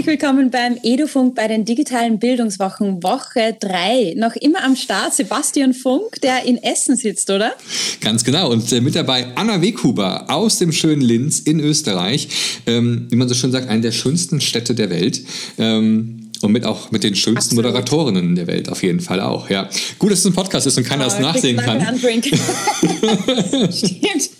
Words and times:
Herzlich 0.00 0.18
willkommen 0.18 0.50
beim 0.50 0.78
Edufunk 0.82 1.34
bei 1.34 1.46
den 1.46 1.66
digitalen 1.66 2.18
Bildungswochen 2.18 3.02
Woche 3.02 3.54
3. 3.60 4.14
Noch 4.16 4.34
immer 4.34 4.64
am 4.64 4.74
Start 4.74 5.12
Sebastian 5.12 5.74
Funk, 5.74 6.22
der 6.22 6.46
in 6.46 6.56
Essen 6.56 6.96
sitzt, 6.96 7.28
oder? 7.28 7.52
Ganz 8.00 8.24
genau. 8.24 8.50
Und 8.50 8.72
äh, 8.72 8.80
mit 8.80 8.94
dabei 8.94 9.26
Anna 9.34 9.60
Weghuber 9.60 10.24
aus 10.30 10.56
dem 10.58 10.72
schönen 10.72 11.02
Linz 11.02 11.40
in 11.40 11.60
Österreich. 11.60 12.28
Ähm, 12.66 13.08
wie 13.10 13.16
man 13.16 13.28
so 13.28 13.34
schön 13.34 13.52
sagt, 13.52 13.68
eine 13.68 13.82
der 13.82 13.92
schönsten 13.92 14.40
Städte 14.40 14.74
der 14.74 14.88
Welt. 14.88 15.20
Ähm, 15.58 16.30
und 16.40 16.52
mit 16.52 16.64
auch 16.64 16.90
mit 16.90 17.04
den 17.04 17.14
schönsten 17.14 17.58
Absolut. 17.58 17.66
Moderatorinnen 17.66 18.36
der 18.36 18.46
Welt 18.46 18.70
auf 18.70 18.82
jeden 18.82 19.00
Fall 19.00 19.20
auch, 19.20 19.50
ja. 19.50 19.68
Gut, 19.98 20.12
dass 20.12 20.20
es 20.20 20.24
ein 20.24 20.32
Podcast 20.32 20.66
ist 20.66 20.78
und 20.78 20.84
keiner 20.84 21.04
oh, 21.04 21.10
das 21.10 21.20
nachsehen 21.20 21.58
kann. 21.58 21.78
Stimmt. 23.70 24.30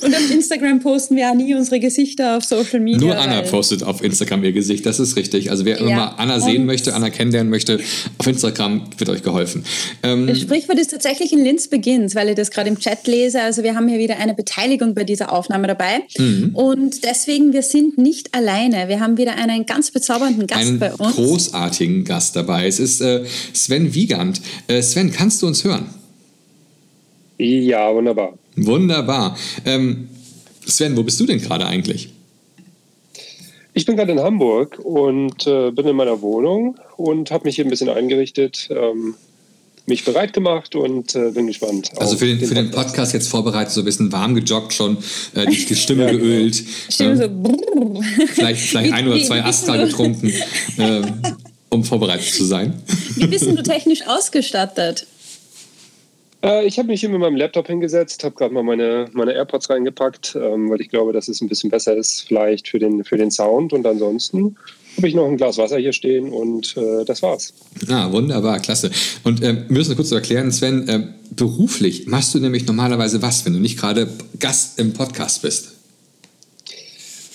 Und 0.00 0.14
auf 0.14 0.30
Instagram 0.30 0.80
posten 0.80 1.16
wir 1.16 1.22
ja 1.22 1.34
nie 1.34 1.54
unsere 1.54 1.80
Gesichter 1.80 2.36
auf 2.36 2.44
Social 2.44 2.80
Media. 2.80 3.00
Nur 3.00 3.18
Anna 3.18 3.42
postet 3.42 3.82
auf 3.82 4.02
Instagram 4.02 4.44
ihr 4.44 4.52
Gesicht, 4.52 4.86
das 4.86 5.00
ist 5.00 5.16
richtig. 5.16 5.50
Also 5.50 5.64
wer 5.64 5.80
ja. 5.80 5.86
immer 5.86 6.18
Anna 6.18 6.40
sehen 6.40 6.66
möchte, 6.66 6.94
Anna 6.94 7.10
kennenlernen 7.10 7.50
möchte, 7.50 7.80
auf 8.18 8.26
Instagram 8.26 8.82
wird 8.98 9.10
euch 9.10 9.22
geholfen. 9.22 9.64
Ähm, 10.02 10.26
das 10.26 10.40
Sprichwort 10.40 10.78
ist 10.78 10.90
tatsächlich 10.90 11.32
in 11.32 11.42
Linz 11.44 11.68
beginnt, 11.68 12.14
weil 12.14 12.30
ich 12.30 12.34
das 12.34 12.50
gerade 12.50 12.68
im 12.68 12.78
Chat 12.78 13.06
lese. 13.06 13.42
Also 13.42 13.62
wir 13.62 13.74
haben 13.74 13.88
hier 13.88 13.98
wieder 13.98 14.18
eine 14.18 14.34
Beteiligung 14.34 14.94
bei 14.94 15.04
dieser 15.04 15.32
Aufnahme 15.32 15.66
dabei. 15.66 16.02
Mhm. 16.18 16.50
Und 16.54 17.04
deswegen, 17.04 17.52
wir 17.52 17.62
sind 17.62 17.98
nicht 17.98 18.34
alleine. 18.34 18.88
Wir 18.88 19.00
haben 19.00 19.16
wieder 19.16 19.36
einen 19.36 19.66
ganz 19.66 19.90
bezaubernden 19.90 20.46
Gast 20.46 20.68
einen 20.68 20.78
bei 20.78 20.92
uns. 20.92 21.16
großartigen 21.16 22.04
Gast 22.04 22.36
dabei. 22.36 22.66
Es 22.66 22.78
ist 22.78 23.00
äh, 23.00 23.24
Sven 23.52 23.94
Wiegand. 23.94 24.40
Äh, 24.68 24.82
Sven, 24.82 25.12
kannst 25.12 25.42
du 25.42 25.46
uns 25.46 25.64
hören? 25.64 25.86
Ja, 27.38 27.92
wunderbar. 27.94 28.34
Wunderbar. 28.56 29.36
Ähm, 29.64 30.08
Sven, 30.66 30.96
wo 30.96 31.02
bist 31.02 31.18
du 31.20 31.26
denn 31.26 31.40
gerade 31.40 31.66
eigentlich? 31.66 32.10
Ich 33.74 33.86
bin 33.86 33.96
gerade 33.96 34.12
in 34.12 34.20
Hamburg 34.20 34.78
und 34.82 35.46
äh, 35.46 35.70
bin 35.70 35.86
in 35.86 35.96
meiner 35.96 36.20
Wohnung 36.20 36.76
und 36.96 37.30
habe 37.30 37.44
mich 37.44 37.56
hier 37.56 37.64
ein 37.64 37.70
bisschen 37.70 37.88
eingerichtet, 37.88 38.68
ähm, 38.70 39.14
mich 39.86 40.04
bereit 40.04 40.34
gemacht 40.34 40.74
und 40.74 41.14
äh, 41.14 41.30
bin 41.30 41.46
gespannt. 41.46 41.90
Also 41.96 42.16
für 42.16 42.26
den, 42.26 42.38
den, 42.38 42.48
für 42.48 42.54
den 42.54 42.70
Podcast 42.70 43.14
jetzt 43.14 43.28
vorbereitet, 43.28 43.72
so 43.72 43.80
ein 43.80 43.84
bisschen 43.84 44.12
warm 44.12 44.34
gejoggt 44.34 44.74
schon, 44.74 44.98
äh, 45.34 45.46
die, 45.46 45.64
die 45.64 45.74
Stimme 45.74 46.04
ja, 46.06 46.12
geölt. 46.12 46.62
Stimme 46.88 47.16
so 47.16 48.02
vielleicht 48.26 48.60
vielleicht 48.60 48.92
ein 48.92 49.08
oder 49.08 49.22
zwei 49.22 49.42
Astra 49.42 49.76
getrunken, 49.76 50.32
äh, 50.76 51.02
um 51.70 51.82
vorbereitet 51.82 52.30
zu 52.30 52.44
sein. 52.44 52.74
Wie 53.16 53.26
bist 53.26 53.46
du 53.46 53.62
technisch 53.62 54.06
ausgestattet? 54.06 55.06
Äh, 56.42 56.66
ich 56.66 56.78
habe 56.78 56.88
mich 56.88 57.00
hier 57.00 57.08
mit 57.08 57.20
meinem 57.20 57.36
Laptop 57.36 57.66
hingesetzt, 57.66 58.24
habe 58.24 58.34
gerade 58.34 58.52
mal 58.52 58.62
meine, 58.62 59.08
meine 59.12 59.32
AirPods 59.32 59.70
reingepackt, 59.70 60.36
ähm, 60.36 60.70
weil 60.70 60.80
ich 60.80 60.88
glaube, 60.88 61.12
dass 61.12 61.28
es 61.28 61.40
ein 61.40 61.48
bisschen 61.48 61.70
besser 61.70 61.96
ist, 61.96 62.22
vielleicht 62.26 62.68
für 62.68 62.78
den, 62.78 63.04
für 63.04 63.16
den 63.16 63.30
Sound. 63.30 63.72
Und 63.72 63.86
ansonsten 63.86 64.56
habe 64.96 65.08
ich 65.08 65.14
noch 65.14 65.26
ein 65.26 65.36
Glas 65.36 65.58
Wasser 65.58 65.78
hier 65.78 65.92
stehen 65.92 66.32
und 66.32 66.76
äh, 66.76 67.04
das 67.04 67.22
war's. 67.22 67.54
Ah, 67.88 68.10
wunderbar, 68.12 68.60
klasse. 68.60 68.90
Und 69.24 69.42
ähm, 69.42 69.64
wir 69.68 69.78
müssen 69.78 69.96
kurz 69.96 70.10
erklären, 70.10 70.50
Sven, 70.52 70.88
äh, 70.88 71.00
beruflich 71.30 72.06
machst 72.06 72.34
du 72.34 72.40
nämlich 72.40 72.66
normalerweise 72.66 73.22
was, 73.22 73.46
wenn 73.46 73.54
du 73.54 73.60
nicht 73.60 73.78
gerade 73.78 74.08
Gast 74.38 74.78
im 74.78 74.92
Podcast 74.92 75.42
bist? 75.42 75.76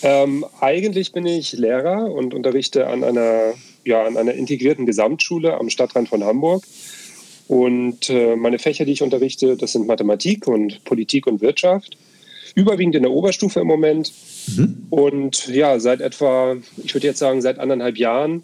Ähm, 0.04 0.46
eigentlich 0.60 1.12
bin 1.12 1.26
ich 1.26 1.54
Lehrer 1.54 2.12
und 2.12 2.36
unterrichte 2.36 2.86
an 2.86 3.04
einer, 3.04 3.54
ja, 3.84 4.06
an 4.06 4.16
einer 4.16 4.34
integrierten 4.34 4.86
Gesamtschule 4.86 5.60
am 5.60 5.70
Stadtrand 5.72 6.10
von 6.10 6.24
Hamburg. 6.24 6.64
Und 7.48 8.10
äh, 8.10 8.36
meine 8.36 8.60
Fächer, 8.60 8.86
die 8.86 8.92
ich 8.92 9.02
unterrichte, 9.02 9.56
das 9.56 9.72
sind 9.72 9.88
Mathematik 9.88 10.48
und 10.48 10.84
Politik 10.84 11.28
und 11.28 11.42
Wirtschaft. 11.42 11.98
Überwiegend 12.56 12.96
in 12.96 13.04
der 13.04 13.12
Oberstufe 13.12 13.60
im 13.62 13.68
Moment. 13.68 14.12
Mhm. 14.56 14.88
Und 14.90 15.48
ja, 15.48 15.80
seit 15.80 16.02
etwa, 16.02 16.58
ich 16.84 16.94
würde 16.94 17.08
jetzt 17.08 17.20
sagen, 17.20 17.42
seit 17.42 17.60
anderthalb 17.60 17.98
Jahren 17.98 18.44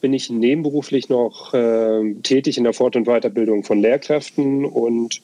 bin 0.00 0.14
ich 0.14 0.30
nebenberuflich 0.30 1.08
noch 1.08 1.52
äh, 1.54 2.14
tätig 2.22 2.58
in 2.58 2.64
der 2.64 2.72
Fort- 2.72 2.96
und 2.96 3.06
Weiterbildung 3.06 3.64
von 3.64 3.80
Lehrkräften 3.80 4.64
und 4.64 5.20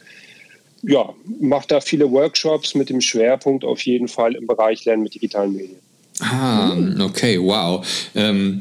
ja, 0.82 1.14
mache 1.40 1.66
da 1.68 1.80
viele 1.80 2.10
Workshops 2.12 2.74
mit 2.74 2.90
dem 2.90 3.00
Schwerpunkt 3.00 3.64
auf 3.64 3.80
jeden 3.80 4.08
Fall 4.08 4.34
im 4.34 4.46
Bereich 4.46 4.84
Lernen 4.84 5.02
mit 5.02 5.14
digitalen 5.14 5.52
Medien. 5.52 5.85
Ah, 6.20 6.74
okay, 7.00 7.38
wow. 7.38 7.86
Ähm, 8.14 8.60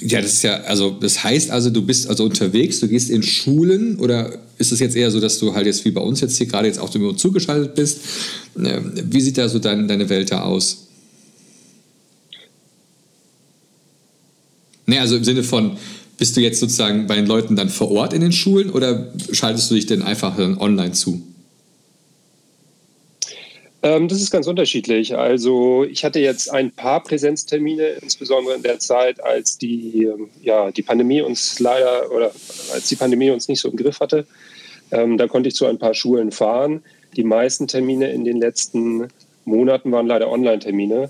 ja, 0.00 0.20
das 0.20 0.34
ist 0.34 0.42
ja, 0.42 0.54
also 0.62 0.90
das 0.90 1.22
heißt 1.22 1.50
also, 1.50 1.70
du 1.70 1.82
bist 1.82 2.08
also 2.08 2.24
unterwegs, 2.24 2.80
du 2.80 2.88
gehst 2.88 3.08
in 3.08 3.22
Schulen 3.22 3.98
oder 4.00 4.36
ist 4.58 4.72
es 4.72 4.80
jetzt 4.80 4.96
eher 4.96 5.10
so, 5.12 5.20
dass 5.20 5.38
du 5.38 5.54
halt 5.54 5.66
jetzt 5.66 5.84
wie 5.84 5.92
bei 5.92 6.00
uns 6.00 6.20
jetzt 6.20 6.36
hier 6.38 6.46
gerade 6.46 6.66
jetzt 6.66 6.80
auch 6.80 6.90
zugeschaltet 6.90 7.76
bist? 7.76 8.00
Ähm, 8.58 8.92
wie 9.10 9.20
sieht 9.20 9.38
da 9.38 9.48
so 9.48 9.60
dein, 9.60 9.86
deine 9.86 10.08
Welt 10.08 10.32
da 10.32 10.42
aus? 10.42 10.88
Nee, 14.86 14.98
also 14.98 15.16
im 15.16 15.24
Sinne 15.24 15.44
von, 15.44 15.76
bist 16.18 16.36
du 16.36 16.40
jetzt 16.40 16.58
sozusagen 16.58 17.06
bei 17.06 17.14
den 17.14 17.26
Leuten 17.26 17.54
dann 17.54 17.68
vor 17.68 17.90
Ort 17.92 18.12
in 18.12 18.20
den 18.20 18.32
Schulen 18.32 18.70
oder 18.70 19.12
schaltest 19.30 19.70
du 19.70 19.76
dich 19.76 19.86
denn 19.86 20.02
einfach 20.02 20.36
dann 20.36 20.58
online 20.58 20.92
zu? 20.92 21.22
Ähm, 23.86 24.08
das 24.08 24.20
ist 24.20 24.32
ganz 24.32 24.48
unterschiedlich. 24.48 25.16
Also 25.16 25.84
ich 25.84 26.04
hatte 26.04 26.18
jetzt 26.18 26.50
ein 26.50 26.72
paar 26.72 27.04
Präsenztermine, 27.04 27.86
insbesondere 28.02 28.56
in 28.56 28.62
der 28.64 28.80
Zeit, 28.80 29.22
als 29.22 29.58
die, 29.58 30.04
ähm, 30.04 30.28
ja, 30.42 30.72
die 30.72 30.82
Pandemie 30.82 31.20
uns 31.20 31.60
leider 31.60 32.10
oder 32.10 32.32
als 32.72 32.88
die 32.88 32.96
Pandemie 32.96 33.30
uns 33.30 33.46
nicht 33.46 33.60
so 33.60 33.68
im 33.68 33.76
Griff 33.76 34.00
hatte. 34.00 34.26
Ähm, 34.90 35.18
da 35.18 35.28
konnte 35.28 35.48
ich 35.48 35.54
zu 35.54 35.66
ein 35.66 35.78
paar 35.78 35.94
Schulen 35.94 36.32
fahren. 36.32 36.82
Die 37.16 37.22
meisten 37.22 37.68
Termine 37.68 38.10
in 38.10 38.24
den 38.24 38.40
letzten 38.40 39.06
Monaten 39.44 39.92
waren 39.92 40.08
leider 40.08 40.32
Online-Termine, 40.32 41.08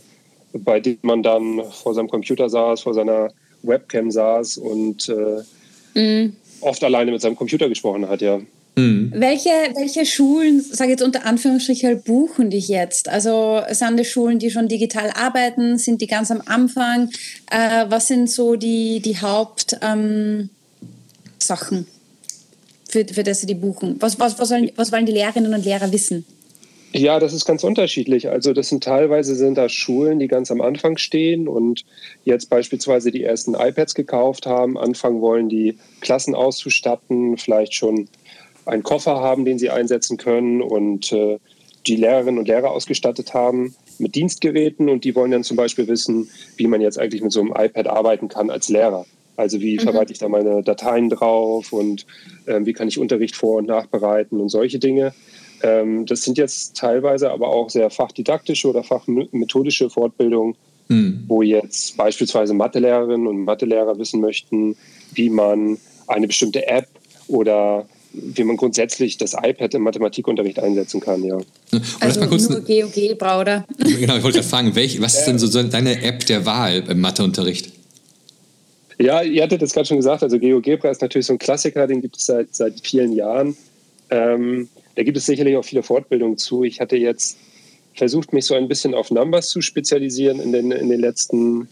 bei 0.52 0.78
denen 0.78 0.98
man 1.00 1.22
dann 1.22 1.62
vor 1.70 1.94
seinem 1.94 2.10
Computer 2.10 2.50
saß, 2.50 2.82
vor 2.82 2.92
seiner 2.92 3.30
Webcam 3.62 4.10
saß 4.10 4.58
und 4.58 5.08
äh, 5.08 5.98
mhm. 5.98 6.36
oft 6.60 6.84
alleine 6.84 7.10
mit 7.10 7.22
seinem 7.22 7.36
Computer 7.36 7.70
gesprochen 7.70 8.06
hat, 8.06 8.20
ja. 8.20 8.38
Mhm. 8.76 9.10
Welche, 9.14 9.48
welche 9.74 10.04
Schulen, 10.04 10.60
sage 10.60 10.90
jetzt 10.90 11.02
unter 11.02 11.24
Anführungsstrichen, 11.24 12.02
buchen 12.02 12.50
dich 12.50 12.68
jetzt? 12.68 13.08
Also 13.08 13.62
sind 13.70 13.98
das 13.98 14.06
Schulen, 14.06 14.38
die 14.38 14.50
schon 14.50 14.68
digital 14.68 15.10
arbeiten? 15.10 15.78
Sind 15.78 16.02
die 16.02 16.06
ganz 16.06 16.30
am 16.30 16.42
Anfang? 16.44 17.10
Äh, 17.50 17.86
was 17.88 18.08
sind 18.08 18.30
so 18.30 18.56
die, 18.56 19.00
die 19.00 19.16
Hauptsachen, 19.18 20.50
ähm, 21.40 21.86
für, 22.88 23.06
für 23.06 23.22
das 23.22 23.40
sie 23.40 23.46
die 23.46 23.54
buchen? 23.54 23.96
Was, 24.00 24.20
was, 24.20 24.38
was, 24.38 24.50
sollen, 24.50 24.70
was 24.76 24.92
wollen 24.92 25.06
die 25.06 25.12
Lehrerinnen 25.12 25.54
und 25.54 25.64
Lehrer 25.64 25.90
wissen? 25.90 26.26
Ja, 26.92 27.18
das 27.18 27.32
ist 27.32 27.44
ganz 27.44 27.64
unterschiedlich. 27.64 28.28
Also 28.28 28.52
das 28.52 28.68
sind 28.68 28.84
teilweise 28.84 29.34
sind 29.34 29.58
da 29.58 29.68
Schulen, 29.68 30.18
die 30.18 30.28
ganz 30.28 30.50
am 30.50 30.60
Anfang 30.60 30.98
stehen 30.98 31.48
und 31.48 31.84
jetzt 32.24 32.48
beispielsweise 32.48 33.10
die 33.10 33.24
ersten 33.24 33.54
iPads 33.54 33.94
gekauft 33.94 34.46
haben, 34.46 34.78
anfangen 34.78 35.20
wollen, 35.20 35.48
die 35.48 35.78
Klassen 36.00 36.34
auszustatten, 36.34 37.36
vielleicht 37.38 37.74
schon 37.74 38.08
einen 38.66 38.82
Koffer 38.82 39.20
haben, 39.20 39.44
den 39.44 39.58
sie 39.58 39.70
einsetzen 39.70 40.16
können 40.16 40.60
und 40.60 41.12
äh, 41.12 41.38
die 41.86 41.96
Lehrerinnen 41.96 42.38
und 42.38 42.48
Lehrer 42.48 42.70
ausgestattet 42.70 43.32
haben 43.32 43.74
mit 43.98 44.14
Dienstgeräten 44.14 44.88
und 44.88 45.04
die 45.04 45.14
wollen 45.14 45.30
dann 45.30 45.44
zum 45.44 45.56
Beispiel 45.56 45.86
wissen, 45.88 46.28
wie 46.56 46.66
man 46.66 46.80
jetzt 46.80 46.98
eigentlich 46.98 47.22
mit 47.22 47.32
so 47.32 47.40
einem 47.40 47.54
iPad 47.56 47.86
arbeiten 47.86 48.28
kann 48.28 48.50
als 48.50 48.68
Lehrer. 48.68 49.06
Also 49.36 49.60
wie 49.60 49.76
mhm. 49.76 49.82
verwalte 49.82 50.12
ich 50.12 50.18
da 50.18 50.28
meine 50.28 50.62
Dateien 50.62 51.08
drauf 51.08 51.72
und 51.72 52.06
äh, 52.46 52.60
wie 52.64 52.72
kann 52.72 52.88
ich 52.88 52.98
Unterricht 52.98 53.36
vor- 53.36 53.58
und 53.58 53.68
nachbereiten 53.68 54.40
und 54.40 54.48
solche 54.48 54.78
Dinge. 54.78 55.14
Ähm, 55.62 56.06
das 56.06 56.22
sind 56.22 56.38
jetzt 56.38 56.76
teilweise 56.76 57.30
aber 57.30 57.48
auch 57.48 57.70
sehr 57.70 57.90
fachdidaktische 57.90 58.68
oder 58.68 58.82
fachmethodische 58.82 59.90
Fortbildungen, 59.90 60.54
mhm. 60.88 61.24
wo 61.28 61.42
jetzt 61.42 61.96
beispielsweise 61.96 62.54
Mathelehrerinnen 62.54 63.26
und 63.26 63.44
Mathelehrer 63.44 63.98
wissen 63.98 64.20
möchten, 64.20 64.76
wie 65.12 65.30
man 65.30 65.78
eine 66.06 66.26
bestimmte 66.26 66.66
App 66.66 66.88
oder 67.28 67.86
wie 68.16 68.44
man 68.44 68.56
grundsätzlich 68.56 69.18
das 69.18 69.34
iPad 69.34 69.74
im 69.74 69.82
Mathematikunterricht 69.82 70.58
einsetzen 70.58 71.00
kann, 71.00 71.22
ja. 71.22 71.38
Also 72.00 72.20
mal 72.20 72.28
kurz 72.28 72.48
nur 72.48 72.60
GOG, 72.60 73.18
Brauder. 73.18 73.66
Genau, 73.78 74.16
ich 74.16 74.22
wollte 74.22 74.38
gerade 74.38 74.48
fragen, 74.48 74.74
welch, 74.74 75.00
was 75.00 75.18
ist 75.18 75.24
denn 75.26 75.38
so 75.38 75.62
deine 75.62 76.02
App 76.02 76.24
der 76.26 76.46
Wahl 76.46 76.84
im 76.88 77.00
Matheunterricht? 77.00 77.72
Ja, 78.98 79.22
ihr 79.22 79.42
hattet 79.42 79.62
es 79.62 79.74
gerade 79.74 79.86
schon 79.86 79.98
gesagt, 79.98 80.22
also 80.22 80.38
GeoGebra 80.38 80.90
ist 80.90 81.02
natürlich 81.02 81.26
so 81.26 81.34
ein 81.34 81.38
Klassiker, 81.38 81.86
den 81.86 82.00
gibt 82.00 82.16
es 82.16 82.26
seit, 82.26 82.54
seit 82.54 82.80
vielen 82.82 83.12
Jahren. 83.12 83.56
Ähm, 84.10 84.68
da 84.94 85.02
gibt 85.02 85.18
es 85.18 85.26
sicherlich 85.26 85.56
auch 85.56 85.64
viele 85.64 85.82
Fortbildungen 85.82 86.38
zu. 86.38 86.64
Ich 86.64 86.80
hatte 86.80 86.96
jetzt 86.96 87.36
versucht, 87.94 88.32
mich 88.32 88.46
so 88.46 88.54
ein 88.54 88.68
bisschen 88.68 88.94
auf 88.94 89.10
Numbers 89.10 89.48
zu 89.48 89.60
spezialisieren 89.60 90.40
in 90.40 90.52
den, 90.52 90.70
in 90.70 90.88
den 90.88 91.00
letzten 91.00 91.68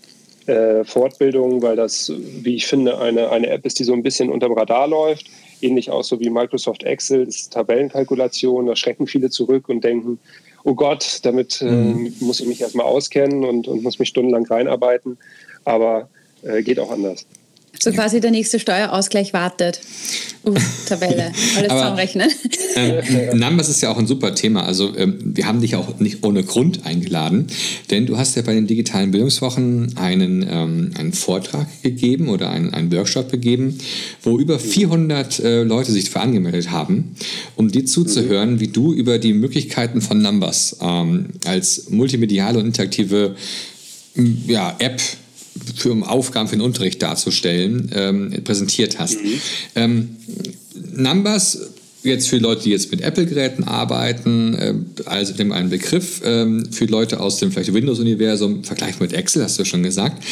äh, 0.46 0.85
Fortbildungen, 0.85 1.62
weil 1.62 1.76
das, 1.76 2.12
wie 2.43 2.56
ich 2.56 2.67
finde, 2.67 2.99
eine, 2.99 3.31
eine 3.31 3.49
App 3.49 3.64
ist, 3.64 3.79
die 3.79 3.85
so 3.85 3.94
ein 3.94 4.02
bisschen 4.02 4.29
unterm 4.29 4.52
Radar 4.52 4.87
läuft 4.87 5.26
ähnlich 5.65 5.91
auch 5.91 6.05
so 6.05 6.21
wie 6.21 6.31
Microsoft 6.31 6.83
Excel, 6.85 7.25
das 7.27 7.37
ist 7.37 7.53
Tabellenkalkulation, 7.53 8.67
da 8.67 8.77
schrecken 8.77 9.07
viele 9.07 9.31
zurück 9.31 9.69
und 9.69 9.83
denken, 9.83 10.19
oh 10.65 10.75
Gott, 10.75 11.21
damit 11.23 11.61
äh, 11.63 12.11
muss 12.21 12.41
ich 12.41 12.47
mich 12.47 12.61
erstmal 12.61 12.87
auskennen 12.87 13.45
und, 13.45 13.69
und 13.69 13.83
muss 13.83 13.99
mich 13.99 14.09
stundenlang 14.09 14.47
reinarbeiten. 14.47 15.19
Aber 15.65 16.09
äh, 16.43 16.63
geht 16.63 16.79
auch 16.79 16.91
anders. 16.91 17.27
So 17.81 17.91
quasi 17.93 18.21
der 18.21 18.31
nächste 18.31 18.59
Steuerausgleich 18.59 19.32
wartet. 19.32 19.81
Uh, 20.44 20.55
Tabelle, 20.87 21.32
alles 21.56 21.71
Aber, 21.71 21.81
zusammenrechnen. 21.81 22.31
Ähm, 22.76 23.38
Numbers 23.38 23.69
ist 23.69 23.81
ja 23.81 23.91
auch 23.91 23.99
ein 23.99 24.06
super 24.06 24.35
Thema. 24.35 24.65
Also 24.65 24.97
ähm, 24.97 25.19
wir 25.25 25.47
haben 25.47 25.61
dich 25.61 25.75
auch 25.76 25.99
nicht 26.00 26.25
ohne 26.25 26.44
Grund 26.44 26.87
eingeladen, 26.87 27.47
denn 27.91 28.06
du 28.06 28.19
hast 28.19 28.37
ja 28.37 28.43
bei 28.43 28.55
den 28.55 28.67
digitalen 28.67 29.11
Bildungswochen 29.11 29.97
einen, 29.97 30.47
ähm, 30.49 30.91
einen 30.99 31.12
Vortrag 31.12 31.67
gegeben 31.82 32.29
oder 32.29 32.50
einen, 32.50 32.75
einen 32.75 32.93
Workshop 32.93 33.31
gegeben, 33.31 33.79
wo 34.23 34.38
über 34.38 34.59
400 34.59 35.41
äh, 35.41 35.62
Leute 35.62 35.93
sich 35.93 36.11
für 36.11 36.20
angemeldet 36.20 36.70
haben, 36.70 37.15
um 37.56 37.70
dir 37.70 37.87
zuzuhören, 37.87 38.61
wie 38.61 38.69
du 38.69 38.93
über 38.93 39.19
die 39.19 39.32
Möglichkeiten 39.32 40.00
von 40.00 40.20
Numbers 40.20 40.77
ähm, 40.81 41.31
als 41.47 41.91
multimediale 41.91 42.59
und 42.59 42.67
interaktive 42.67 43.35
ja, 44.47 44.77
App 44.79 45.00
für 45.76 45.93
um 45.93 46.03
Aufgaben 46.03 46.49
für 46.49 46.56
den 46.56 46.62
Unterricht 46.62 47.03
darzustellen, 47.03 47.91
ähm, 47.94 48.32
präsentiert 48.44 48.99
hast. 48.99 49.23
Mhm. 49.23 49.41
Ähm, 49.75 50.17
Numbers 50.94 51.59
jetzt 52.05 52.29
für 52.29 52.37
Leute, 52.37 52.65
die 52.65 52.71
jetzt 52.71 52.91
mit 52.91 53.00
Apple-Geräten 53.00 53.65
arbeiten, 53.65 54.55
äh, 54.55 54.75
also 55.06 55.32
dem 55.32 55.53
einen 55.53 55.71
Begriff, 55.71 56.21
ähm, 56.25 56.71
für 56.71 56.85
Leute 56.85 57.21
aus 57.21 57.38
dem 57.38 57.50
vielleicht 57.50 57.73
Windows-Universum, 57.73 58.62
Vergleich 58.62 59.00
mit 59.00 59.12
Excel, 59.12 59.43
hast 59.43 59.59
du 59.59 59.65
schon 59.65 59.82
gesagt. 59.82 60.23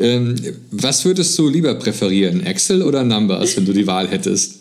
Ähm, 0.00 0.34
was 0.70 1.04
würdest 1.04 1.38
du 1.38 1.48
lieber 1.48 1.74
präferieren, 1.74 2.44
Excel 2.44 2.82
oder 2.82 3.04
Numbers, 3.04 3.56
wenn 3.56 3.64
du 3.64 3.72
die 3.72 3.86
Wahl 3.86 4.08
hättest? 4.08 4.59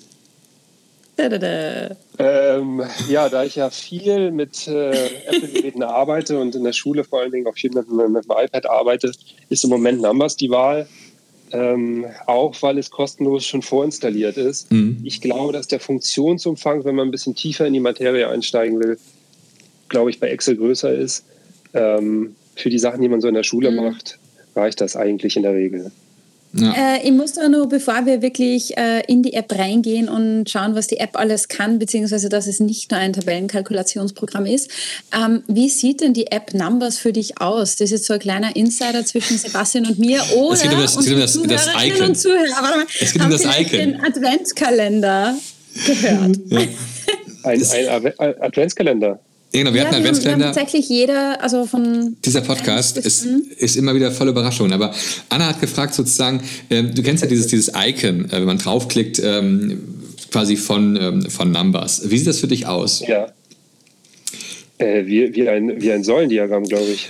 Ähm, 2.18 2.84
ja, 3.10 3.30
da 3.30 3.44
ich 3.44 3.56
ja 3.56 3.70
viel 3.70 4.32
mit 4.32 4.68
äh, 4.68 4.92
Apple-Geräten 5.28 5.84
arbeite 5.84 6.40
und 6.40 6.56
in 6.56 6.64
der 6.64 6.74
Schule 6.74 7.04
vor 7.04 7.22
allen 7.22 7.32
Dingen 7.32 7.48
auch 7.48 7.56
viel 7.56 7.72
mit, 7.72 7.90
mit, 7.92 8.26
dem 8.26 8.32
iPad 8.32 8.66
arbeite, 8.66 9.12
ist 9.50 9.64
im 9.64 9.70
Moment 9.70 10.02
Numbers 10.02 10.36
die 10.38 10.50
Wahl. 10.50 10.88
Ähm, 11.52 12.06
auch 12.28 12.56
weil 12.62 12.78
es 12.78 12.92
kostenlos 12.92 13.44
schon 13.44 13.64
vorinstalliert 13.64 14.38
ist. 14.38 14.72
Mhm. 14.72 15.02
Ich 15.04 15.20
glaube, 15.20 15.52
dass 15.52 15.68
der 15.68 15.80
Funktionsumfang, 15.80 16.86
wenn 16.86 16.94
man 16.94 17.08
ein 17.08 17.12
bisschen 17.12 17.34
tiefer 17.34 17.66
in 17.66 17.74
die 17.74 17.80
Materie 17.80 18.30
einsteigen 18.30 18.80
will, 18.80 19.00
glaube 19.88 20.12
ich, 20.12 20.20
bei 20.20 20.28
Excel 20.28 20.58
größer 20.58 20.94
ist. 20.94 21.26
Ähm, 21.74 22.36
für 22.56 22.70
die 22.70 22.78
Sachen, 22.78 23.02
die 23.02 23.10
man 23.10 23.20
so 23.20 23.28
in 23.28 23.34
der 23.34 23.44
Schule 23.44 23.72
mhm. 23.72 23.78
macht, 23.78 24.20
reicht 24.56 24.82
das 24.82 24.96
eigentlich 24.96 25.38
in 25.38 25.44
der 25.44 25.54
Regel. 25.54 25.92
Ja. 26.54 26.96
Äh, 26.96 27.08
ich 27.08 27.12
muss 27.12 27.34
da 27.34 27.48
nur, 27.48 27.70
bevor 27.70 28.06
wir 28.06 28.24
wirklich 28.24 28.76
äh, 28.76 29.04
in 29.08 29.22
die 29.22 29.34
App 29.34 29.56
reingehen 29.56 30.10
und 30.10 30.50
schauen, 30.50 30.74
was 30.74 30.88
die 30.88 30.98
App 30.98 31.12
alles 31.14 31.48
kann, 31.48 31.78
beziehungsweise 31.78 32.28
dass 32.28 32.48
es 32.48 32.60
nicht 32.60 32.90
nur 32.90 33.00
ein 33.00 33.14
Tabellenkalkulationsprogramm 33.14 34.48
ist, 34.48 34.72
ähm, 35.16 35.44
wie 35.48 35.70
sieht 35.70 36.02
denn 36.02 36.14
die 36.14 36.32
App 36.32 36.56
Numbers 36.56 36.98
für 36.98 37.14
dich 37.14 37.40
aus? 37.40 37.76
Das 37.76 37.86
ist 37.86 37.92
jetzt 37.92 38.06
so 38.06 38.14
ein 38.14 38.20
kleiner 38.20 38.56
Insider 38.56 39.06
zwischen 39.06 39.38
Sebastian 39.38 39.86
und 39.86 40.00
mir. 40.00 40.24
Oder 40.36 40.54
es 40.56 40.64
geht 40.64 40.74
um 40.74 40.80
das, 40.82 40.96
es 40.96 41.06
geht 41.06 41.14
um 41.14 41.48
das, 41.48 41.66
das 41.66 41.86
Icon. 41.86 42.08
Und 42.08 42.16
Zuhörer. 42.16 42.62
Warte 42.62 42.78
mal, 42.78 42.88
es 43.00 43.14
geht 43.14 43.22
um 43.22 43.30
das 43.30 43.44
Icon. 43.44 43.80
den 43.80 44.02
Adventskalender 44.02 45.36
gehört. 45.86 46.38
Ja. 46.48 46.60
ein, 47.44 47.64
ein 48.18 48.42
Adventskalender. 48.42 49.20
Genau, 49.52 49.74
wir 49.74 49.82
ja, 49.82 49.86
hatten 49.86 49.96
einen 49.96 50.06
Adventskalender. 50.06 50.46
tatsächlich 50.52 50.90
jeder, 50.90 51.42
also 51.42 51.66
von. 51.66 52.18
Dieser 52.24 52.42
Podcast 52.42 52.98
ist, 52.98 53.26
ist 53.26 53.78
immer 53.78 53.96
wieder 53.96 54.12
voll 54.12 54.28
Überraschung. 54.28 54.72
Aber 54.72 54.94
Anna 55.30 55.48
hat 55.48 55.60
gefragt 55.60 55.96
sozusagen, 55.96 56.42
äh, 56.70 56.84
du 56.84 57.02
kennst 57.02 57.24
ja 57.24 57.30
dieses, 57.30 57.48
dieses 57.48 57.72
Icon, 57.76 58.26
äh, 58.26 58.34
wenn 58.34 58.46
man 58.46 58.60
draufklickt, 58.60 59.20
ähm, 59.24 59.82
quasi 60.32 60.56
von, 60.56 60.96
ähm, 60.96 61.30
von 61.30 61.52
Numbers. 61.52 62.10
Wie 62.10 62.18
sieht 62.18 62.28
das 62.28 62.40
für 62.40 62.48
dich 62.48 62.68
aus? 62.68 63.02
Ja. 63.08 63.28
Äh, 64.78 65.06
wie, 65.08 65.34
wie, 65.36 65.50
ein, 65.50 65.82
wie 65.82 65.92
ein 65.92 66.04
Säulendiagramm, 66.04 66.64
glaube 66.64 66.92
ich. 66.92 67.10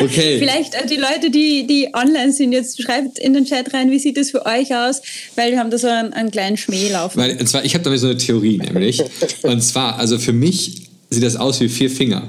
Okay. 0.08 0.38
Vielleicht 0.38 0.74
äh, 0.74 0.86
die 0.86 0.96
Leute, 0.96 1.30
die, 1.30 1.66
die 1.66 1.88
online 1.92 2.32
sind, 2.32 2.52
jetzt 2.52 2.80
schreibt 2.80 3.18
in 3.18 3.34
den 3.34 3.44
Chat 3.44 3.74
rein, 3.74 3.90
wie 3.90 3.98
sieht 3.98 4.16
das 4.16 4.30
für 4.30 4.46
euch 4.46 4.74
aus? 4.74 5.02
Weil 5.34 5.52
wir 5.52 5.58
haben 5.58 5.70
da 5.70 5.78
so 5.78 5.88
einen, 5.88 6.12
einen 6.12 6.30
kleinen 6.30 6.56
Schmäh 6.56 6.88
laufen. 6.90 7.18
Weil, 7.18 7.36
und 7.36 7.48
zwar, 7.48 7.64
ich 7.64 7.74
habe 7.74 7.84
da 7.84 7.96
so 7.96 8.06
eine 8.06 8.16
Theorie 8.16 8.58
nämlich. 8.58 9.02
und 9.42 9.60
zwar, 9.60 9.98
also 9.98 10.18
für 10.18 10.32
mich 10.32 10.88
sieht 11.10 11.22
das 11.22 11.36
aus 11.36 11.60
wie 11.60 11.68
vier 11.68 11.90
Finger. 11.90 12.28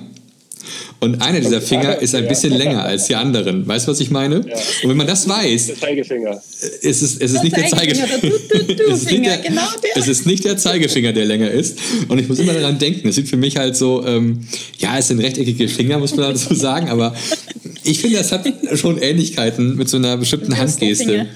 Und 1.01 1.21
einer 1.21 1.39
dieser 1.39 1.62
Finger 1.62 1.98
ist 2.01 2.13
ein 2.13 2.27
bisschen 2.27 2.54
länger 2.54 2.83
als 2.83 3.07
die 3.07 3.16
anderen. 3.16 3.66
Weißt 3.66 3.88
du, 3.88 3.92
was 3.92 4.01
ich 4.01 4.12
meine? 4.12 4.36
Ja. 4.45 4.56
Und 4.83 4.89
wenn 4.89 4.98
man 4.98 5.07
das 5.07 5.30
weiß, 5.30 5.68
der 5.68 5.80
Zeigefinger. 5.80 6.42
Ist 6.81 7.01
es, 7.01 7.16
ist 7.16 7.36
es 7.36 7.42
nicht 7.42 7.56
der 7.56 7.68
Zeigefinger. 7.68 8.07
es, 8.92 9.04
ist 9.04 9.12
nicht 9.12 9.25
der, 9.25 9.38
genau 9.38 9.62
es 9.95 10.07
ist 10.10 10.25
nicht 10.25 10.44
der 10.44 10.57
Zeigefinger, 10.57 11.13
der 11.13 11.24
länger 11.24 11.51
ist. 11.51 11.80
Und 12.10 12.19
ich 12.19 12.27
muss 12.27 12.39
immer 12.39 12.54
daran 12.54 12.80
denken. 12.80 13.07
Es 13.07 13.16
sieht 13.16 13.30
für 13.30 13.38
mich 13.38 13.56
halt 13.56 13.77
so, 13.77 14.06
ähm, 14.06 14.42
ja, 14.77 14.98
es 14.98 15.07
sind 15.07 15.21
rechteckige 15.21 15.69
Finger, 15.69 16.00
muss 16.00 16.16
man 16.18 16.33
dazu 16.33 16.54
sagen, 16.54 16.89
aber 16.89 17.16
ich 17.83 17.99
finde, 17.99 18.17
das 18.17 18.31
hat 18.31 18.45
schon 18.75 18.97
Ähnlichkeiten 18.97 19.75
mit 19.75 19.89
so 19.89 19.97
einer 19.97 20.17
bestimmten 20.17 20.57
Handgeste. 20.57 21.27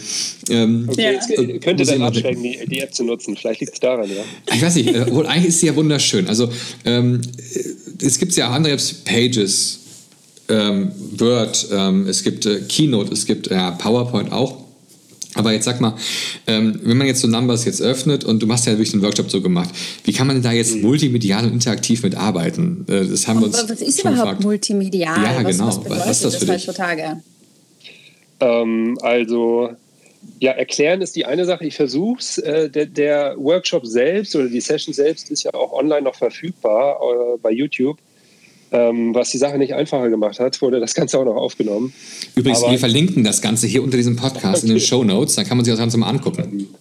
Ähm, 0.50 0.88
okay, 0.90 1.14
jetzt 1.14 1.30
äh, 1.30 1.60
könnte 1.60 1.86
dann 1.86 2.02
abschrecken, 2.02 2.44
die, 2.44 2.60
die, 2.68 2.80
App 2.80 2.94
zu 2.94 3.04
nutzen. 3.04 3.36
Vielleicht 3.36 3.62
liegt 3.62 3.74
es 3.74 3.80
daran, 3.80 4.10
ja. 4.10 4.24
Ich 4.54 4.62
weiß 4.62 4.76
nicht, 4.76 4.90
äh, 4.90 5.00
eigentlich 5.00 5.46
ist 5.46 5.60
sie 5.62 5.68
ja 5.68 5.76
wunderschön. 5.76 6.28
Also 6.28 6.50
ähm, 6.86 7.22
es 8.02 8.20
gibt 8.20 8.36
ja 8.36 8.50
auch 8.50 8.54
andere 8.54 8.74
Apps, 8.74 8.94
Pages, 8.94 9.80
ähm, 10.50 10.92
Word, 11.18 11.68
ähm, 11.72 12.08
es 12.08 12.24
gibt 12.24 12.46
äh, 12.46 12.60
Keynote, 12.62 13.14
es 13.14 13.26
gibt 13.26 13.50
ja, 13.50 13.72
PowerPoint 13.72 14.32
auch. 14.32 14.63
Aber 15.36 15.52
jetzt 15.52 15.66
sag 15.66 15.82
mal, 15.82 15.96
ähm, 16.48 16.80
wenn 16.84 16.98
man 16.98 17.08
jetzt 17.08 17.22
so 17.22 17.28
Numbers 17.28 17.66
jetzt 17.66 17.82
öffnet 17.82 18.24
und 18.24 18.42
du 18.42 18.48
machst 18.48 18.66
ja 18.66 18.74
wirklich 18.74 18.92
den 18.92 19.02
Workshop 19.02 19.32
so 19.32 19.42
gemacht, 19.42 19.70
wie 20.04 20.14
kann 20.14 20.28
man 20.28 20.36
denn 20.36 20.44
da 20.44 20.52
jetzt 20.52 20.76
mhm. 20.76 20.82
multimedial 20.82 21.46
und 21.46 21.54
interaktiv 21.54 22.04
mitarbeiten? 22.04 22.86
Äh, 22.88 23.06
das 23.06 23.28
haben 23.28 23.40
wir 23.40 23.48
uns 23.48 23.56
was 23.70 23.82
ist 23.82 24.00
überhaupt 24.00 24.20
gefragt. 24.20 24.44
multimedial? 24.44 25.24
Ja, 25.24 25.42
genau. 25.42 25.68
Was, 25.68 25.80
was, 25.80 25.90
was 25.90 26.10
ist 26.10 26.26
das 26.26 26.36
für 26.36 26.46
das 26.46 26.56
dich? 26.58 26.68
heutzutage? 26.68 27.22
Ähm, 28.40 28.98
also 29.02 29.70
ja, 30.40 30.52
erklären 30.52 31.02
ist 31.02 31.16
die 31.16 31.26
eine 31.26 31.46
Sache. 31.46 31.66
Ich 31.66 31.76
versuche 31.76 32.20
es. 32.20 32.38
Äh, 32.38 32.70
der, 32.70 32.86
der, 32.86 33.36
Workshop 33.38 33.86
selbst 33.86 34.36
oder 34.36 34.48
die 34.48 34.62
Session 34.62 34.94
selbst 34.94 35.32
ist 35.32 35.44
ja 35.44 35.54
auch 35.54 35.74
online 35.74 36.04
noch 36.04 36.16
verfügbar 36.16 37.00
äh, 37.02 37.38
bei 37.42 37.52
YouTube. 37.52 37.98
Ähm, 38.74 39.14
was 39.14 39.30
die 39.30 39.38
Sache 39.38 39.60
nicht 39.60 39.76
einfacher 39.76 40.10
gemacht 40.10 40.40
hat, 40.40 40.60
wurde 40.62 40.80
das 40.80 40.96
Ganze 40.96 41.20
auch 41.20 41.26
noch 41.26 41.36
aufgenommen. 41.36 41.94
Übrigens, 42.36 42.64
Aber, 42.64 42.72
wir 42.72 42.80
verlinken 42.80 43.24
das 43.24 43.40
Ganze 43.40 43.68
hier 43.68 43.84
unter 43.84 43.98
diesem 43.98 44.16
Podcast 44.16 44.64
okay. 44.64 44.68
in 44.68 44.74
den 44.74 44.80
Show 44.80 45.04
Notes. 45.04 45.36
Da 45.36 45.44
kann 45.44 45.58
man 45.58 45.64
sich 45.64 45.72
das 45.72 45.80
Ganze 45.80 45.98
mal 46.00 46.10
angucken. 46.10 46.74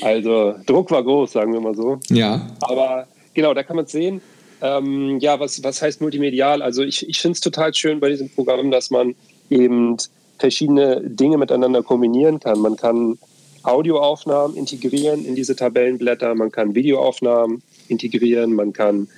Also, 0.00 0.54
Druck 0.64 0.90
war 0.90 1.04
groß, 1.04 1.32
sagen 1.32 1.52
wir 1.52 1.60
mal 1.60 1.74
so. 1.74 2.00
Ja. 2.08 2.50
Aber 2.62 3.06
genau, 3.34 3.52
da 3.52 3.62
kann 3.62 3.76
man 3.76 3.84
es 3.84 3.92
sehen. 3.92 4.22
Ähm, 4.62 5.18
ja, 5.20 5.38
was, 5.38 5.62
was 5.62 5.82
heißt 5.82 6.00
multimedial? 6.00 6.62
Also, 6.62 6.82
ich, 6.82 7.06
ich 7.06 7.20
finde 7.20 7.34
es 7.34 7.40
total 7.40 7.74
schön 7.74 8.00
bei 8.00 8.08
diesem 8.08 8.30
Programm, 8.30 8.70
dass 8.70 8.90
man 8.90 9.14
eben 9.50 9.98
verschiedene 10.38 11.02
Dinge 11.04 11.36
miteinander 11.36 11.82
kombinieren 11.82 12.40
kann. 12.40 12.58
Man 12.60 12.76
kann 12.76 13.18
Audioaufnahmen 13.64 14.56
integrieren 14.56 15.26
in 15.26 15.34
diese 15.34 15.56
Tabellenblätter, 15.56 16.34
man 16.34 16.50
kann 16.50 16.74
Videoaufnahmen 16.74 17.62
integrieren, 17.88 18.54
man 18.54 18.72
kann 18.72 19.08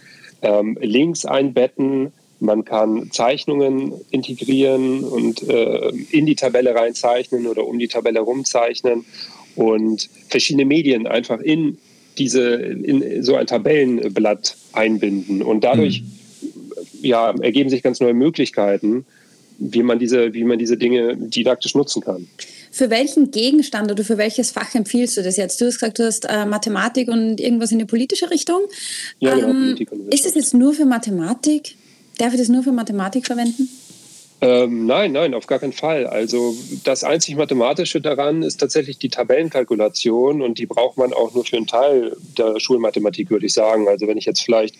ähm, 0.42 0.78
Links 0.80 1.24
einbetten, 1.24 2.12
man 2.38 2.64
kann 2.64 3.10
Zeichnungen 3.12 3.92
integrieren 4.10 5.04
und 5.04 5.42
äh, 5.48 5.90
in 6.10 6.26
die 6.26 6.34
Tabelle 6.34 6.74
reinzeichnen 6.74 7.46
oder 7.46 7.66
um 7.66 7.78
die 7.78 7.88
Tabelle 7.88 8.20
rumzeichnen 8.20 9.06
und 9.54 10.10
verschiedene 10.28 10.66
Medien 10.66 11.06
einfach 11.06 11.40
in 11.40 11.78
diese 12.18 12.54
in 12.54 13.22
so 13.22 13.36
ein 13.36 13.46
Tabellenblatt 13.46 14.56
einbinden 14.72 15.42
und 15.42 15.64
dadurch 15.64 16.02
mhm. 16.02 17.00
ja 17.02 17.34
ergeben 17.40 17.70
sich 17.70 17.82
ganz 17.82 18.00
neue 18.00 18.14
Möglichkeiten 18.14 19.06
wie 19.58 19.82
man 19.82 19.98
diese, 19.98 20.34
wie 20.34 20.44
man 20.44 20.58
diese 20.58 20.76
Dinge 20.76 21.16
didaktisch 21.16 21.74
nutzen 21.74 22.02
kann. 22.02 22.28
Für 22.76 22.90
welchen 22.90 23.30
Gegenstand 23.30 23.90
oder 23.90 24.04
für 24.04 24.18
welches 24.18 24.50
Fach 24.50 24.74
empfiehlst 24.74 25.16
du 25.16 25.22
das 25.22 25.38
jetzt? 25.38 25.58
Du 25.58 25.64
hast 25.64 25.76
gesagt, 25.76 25.98
du 25.98 26.04
hast 26.04 26.26
äh, 26.26 26.44
Mathematik 26.44 27.08
und 27.08 27.40
irgendwas 27.40 27.72
in 27.72 27.78
die 27.78 27.86
politische 27.86 28.30
Richtung. 28.30 28.60
Ja, 29.18 29.34
genau, 29.34 29.48
ähm, 29.48 29.62
Politik 29.62 29.92
und 29.92 30.12
Ist 30.12 30.26
das 30.26 30.34
jetzt 30.34 30.52
nur 30.52 30.74
für 30.74 30.84
Mathematik? 30.84 31.74
Darf 32.18 32.34
ich 32.34 32.38
das 32.38 32.50
nur 32.50 32.62
für 32.62 32.72
Mathematik 32.72 33.24
verwenden? 33.24 33.66
Ähm, 34.42 34.84
nein, 34.84 35.12
nein, 35.12 35.32
auf 35.32 35.46
gar 35.46 35.58
keinen 35.58 35.72
Fall. 35.72 36.06
Also 36.06 36.54
das 36.84 37.02
einzig 37.02 37.36
Mathematische 37.36 38.02
daran 38.02 38.42
ist 38.42 38.58
tatsächlich 38.58 38.98
die 38.98 39.08
Tabellenkalkulation 39.08 40.42
und 40.42 40.58
die 40.58 40.66
braucht 40.66 40.98
man 40.98 41.14
auch 41.14 41.32
nur 41.32 41.46
für 41.46 41.56
einen 41.56 41.66
Teil 41.66 42.14
der 42.36 42.60
Schulmathematik, 42.60 43.30
würde 43.30 43.46
ich 43.46 43.54
sagen. 43.54 43.88
Also 43.88 44.06
wenn 44.06 44.18
ich 44.18 44.26
jetzt 44.26 44.42
vielleicht 44.42 44.74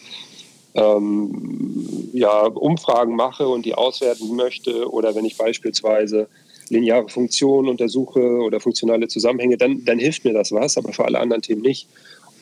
ähm, 0.75 2.11
ja, 2.13 2.43
Umfragen 2.43 3.17
mache 3.17 3.49
und 3.49 3.65
die 3.65 3.75
auswerten 3.75 4.37
möchte 4.37 4.91
oder 4.91 5.15
wenn 5.15 5.25
ich 5.25 5.39
beispielsweise 5.39 6.29
lineare 6.69 7.09
Funktionen 7.09 7.69
untersuche 7.69 8.21
oder 8.21 8.61
funktionale 8.61 9.09
Zusammenhänge, 9.09 9.57
dann, 9.57 9.85
dann 9.85 9.99
hilft 9.99 10.25
mir 10.25 10.33
das 10.33 10.53
was, 10.53 10.77
aber 10.77 10.93
für 10.93 11.05
alle 11.05 11.21
anderen 11.21 11.43
Themen 11.43 11.63
nicht. 11.63 11.89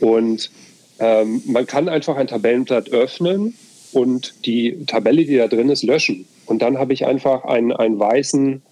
Und 0.00 0.50
ähm, 0.98 1.42
man 1.46 1.66
kann 1.66 1.88
einfach 1.88 2.16
ein 2.16 2.26
Tabellenblatt 2.26 2.90
öffnen 2.90 3.54
und 3.92 4.34
die 4.46 4.84
Tabelle, 4.86 5.24
die 5.24 5.36
da 5.36 5.48
drin 5.48 5.68
ist, 5.68 5.82
löschen. 5.82 6.26
Und 6.46 6.62
dann 6.62 6.78
habe 6.78 6.92
ich 6.92 7.06
einfach 7.06 7.44
einen, 7.44 7.72
einen 7.72 7.98
weißen, 7.98 8.62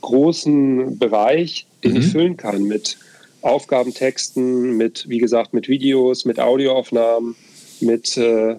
großen 0.00 0.98
Bereich, 0.98 1.66
den 1.84 1.92
mhm. 1.92 1.96
ich 1.98 2.06
füllen 2.06 2.36
kann 2.36 2.64
mit 2.64 2.98
Aufgabentexten, 3.42 4.76
mit, 4.76 5.08
wie 5.08 5.18
gesagt, 5.18 5.52
mit 5.52 5.68
Videos, 5.68 6.24
mit 6.24 6.38
Audioaufnahmen, 6.38 7.34
mit 7.80 8.16
äh, 8.16 8.56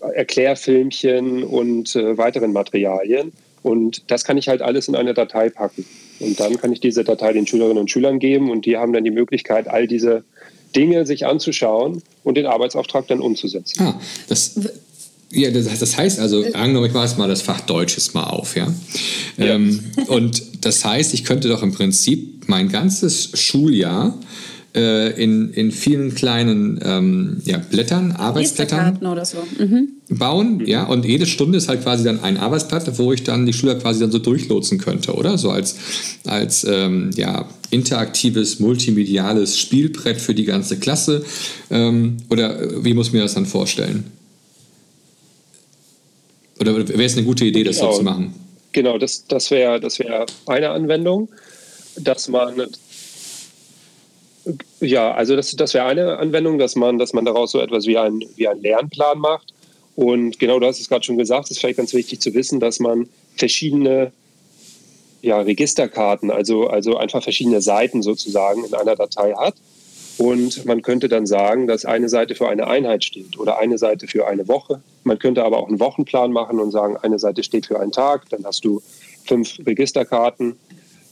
Erklärfilmchen 0.00 1.42
und 1.42 1.96
äh, 1.96 2.18
weiteren 2.18 2.52
Materialien. 2.52 3.32
Und 3.66 4.12
das 4.12 4.22
kann 4.22 4.38
ich 4.38 4.46
halt 4.46 4.62
alles 4.62 4.86
in 4.86 4.94
eine 4.94 5.12
Datei 5.12 5.50
packen. 5.50 5.84
Und 6.20 6.38
dann 6.38 6.56
kann 6.56 6.72
ich 6.72 6.78
diese 6.78 7.02
Datei 7.02 7.32
den 7.32 7.48
Schülerinnen 7.48 7.78
und 7.78 7.90
Schülern 7.90 8.20
geben 8.20 8.48
und 8.48 8.64
die 8.64 8.76
haben 8.76 8.92
dann 8.92 9.02
die 9.02 9.10
Möglichkeit, 9.10 9.66
all 9.66 9.88
diese 9.88 10.22
Dinge 10.76 11.04
sich 11.04 11.26
anzuschauen 11.26 12.00
und 12.22 12.36
den 12.36 12.46
Arbeitsauftrag 12.46 13.08
dann 13.08 13.20
umzusetzen. 13.20 13.82
Ah, 13.82 14.00
das, 14.28 14.60
ja, 15.32 15.50
das, 15.50 15.80
das 15.80 15.96
heißt 15.96 16.20
also, 16.20 16.44
angenommen, 16.52 16.86
ich 16.86 16.92
mache 16.92 17.06
jetzt 17.06 17.18
mal 17.18 17.26
das 17.26 17.42
Fach 17.42 17.60
Deutsches 17.60 18.14
mal 18.14 18.22
auf, 18.22 18.54
ja. 18.54 18.72
ja. 19.36 19.46
Ähm, 19.46 19.80
und 20.06 20.64
das 20.64 20.84
heißt, 20.84 21.12
ich 21.12 21.24
könnte 21.24 21.48
doch 21.48 21.64
im 21.64 21.72
Prinzip 21.72 22.44
mein 22.46 22.68
ganzes 22.68 23.30
Schuljahr 23.34 24.16
äh, 24.76 25.10
in, 25.22 25.52
in 25.54 25.72
vielen 25.72 26.14
kleinen 26.14 26.78
ähm, 26.84 27.42
ja, 27.44 27.58
Blättern, 27.58 28.12
Arbeitsblättern 28.12 28.98
oder 29.06 29.24
so. 29.24 29.38
Mhm. 29.58 29.88
bauen. 30.10 30.64
Ja, 30.66 30.84
und 30.84 31.06
jede 31.06 31.26
Stunde 31.26 31.58
ist 31.58 31.68
halt 31.68 31.82
quasi 31.82 32.04
dann 32.04 32.22
ein 32.22 32.36
Arbeitsblatt, 32.36 32.98
wo 32.98 33.12
ich 33.12 33.24
dann 33.24 33.46
die 33.46 33.54
Schüler 33.54 33.76
quasi 33.76 34.00
dann 34.00 34.12
so 34.12 34.18
durchlotsen 34.18 34.78
könnte, 34.78 35.14
oder? 35.14 35.38
So 35.38 35.50
als, 35.50 35.76
als 36.26 36.64
ähm, 36.64 37.10
ja, 37.16 37.48
interaktives, 37.70 38.60
multimediales 38.60 39.58
Spielbrett 39.58 40.20
für 40.20 40.34
die 40.34 40.44
ganze 40.44 40.78
Klasse. 40.78 41.24
Ähm, 41.70 42.18
oder 42.28 42.84
wie 42.84 42.92
muss 42.92 43.08
ich 43.08 43.12
mir 43.14 43.22
das 43.22 43.34
dann 43.34 43.46
vorstellen? 43.46 44.04
Oder 46.60 46.76
wäre 46.76 47.02
es 47.02 47.16
eine 47.16 47.24
gute 47.24 47.44
Idee, 47.44 47.64
das 47.64 47.78
genau. 47.78 47.92
so 47.92 47.98
zu 47.98 48.04
machen? 48.04 48.34
Genau, 48.72 48.98
das, 48.98 49.26
das 49.26 49.50
wäre 49.50 49.80
das 49.80 49.98
wär 49.98 50.26
eine 50.46 50.70
Anwendung, 50.70 51.30
dass 51.98 52.28
man 52.28 52.54
ja, 54.80 55.12
also 55.12 55.36
das, 55.36 55.50
das 55.52 55.74
wäre 55.74 55.86
eine 55.86 56.18
Anwendung, 56.18 56.58
dass 56.58 56.76
man, 56.76 56.98
dass 56.98 57.12
man 57.12 57.24
daraus 57.24 57.52
so 57.52 57.60
etwas 57.60 57.86
wie, 57.86 57.98
ein, 57.98 58.22
wie 58.36 58.48
einen 58.48 58.62
Lernplan 58.62 59.18
macht. 59.18 59.52
Und 59.96 60.38
genau, 60.38 60.60
du 60.60 60.66
hast 60.66 60.80
es 60.80 60.88
gerade 60.88 61.04
schon 61.04 61.16
gesagt, 61.16 61.46
es 61.46 61.52
ist 61.52 61.60
vielleicht 61.60 61.78
ganz 61.78 61.94
wichtig 61.94 62.20
zu 62.20 62.34
wissen, 62.34 62.60
dass 62.60 62.78
man 62.78 63.08
verschiedene 63.36 64.12
ja, 65.22 65.40
Registerkarten, 65.40 66.30
also, 66.30 66.68
also 66.68 66.96
einfach 66.96 67.22
verschiedene 67.22 67.60
Seiten 67.60 68.02
sozusagen 68.02 68.64
in 68.64 68.74
einer 68.74 68.94
Datei 68.94 69.32
hat. 69.32 69.54
Und 70.18 70.64
man 70.64 70.82
könnte 70.82 71.08
dann 71.08 71.26
sagen, 71.26 71.66
dass 71.66 71.84
eine 71.84 72.08
Seite 72.08 72.34
für 72.34 72.48
eine 72.48 72.66
Einheit 72.68 73.04
steht 73.04 73.38
oder 73.38 73.58
eine 73.58 73.76
Seite 73.76 74.06
für 74.06 74.26
eine 74.26 74.48
Woche. 74.48 74.80
Man 75.04 75.18
könnte 75.18 75.44
aber 75.44 75.58
auch 75.58 75.68
einen 75.68 75.80
Wochenplan 75.80 76.32
machen 76.32 76.58
und 76.58 76.70
sagen, 76.70 76.96
eine 76.96 77.18
Seite 77.18 77.42
steht 77.42 77.66
für 77.66 77.80
einen 77.80 77.92
Tag, 77.92 78.28
dann 78.30 78.44
hast 78.44 78.64
du 78.64 78.80
fünf 79.26 79.58
Registerkarten 79.66 80.56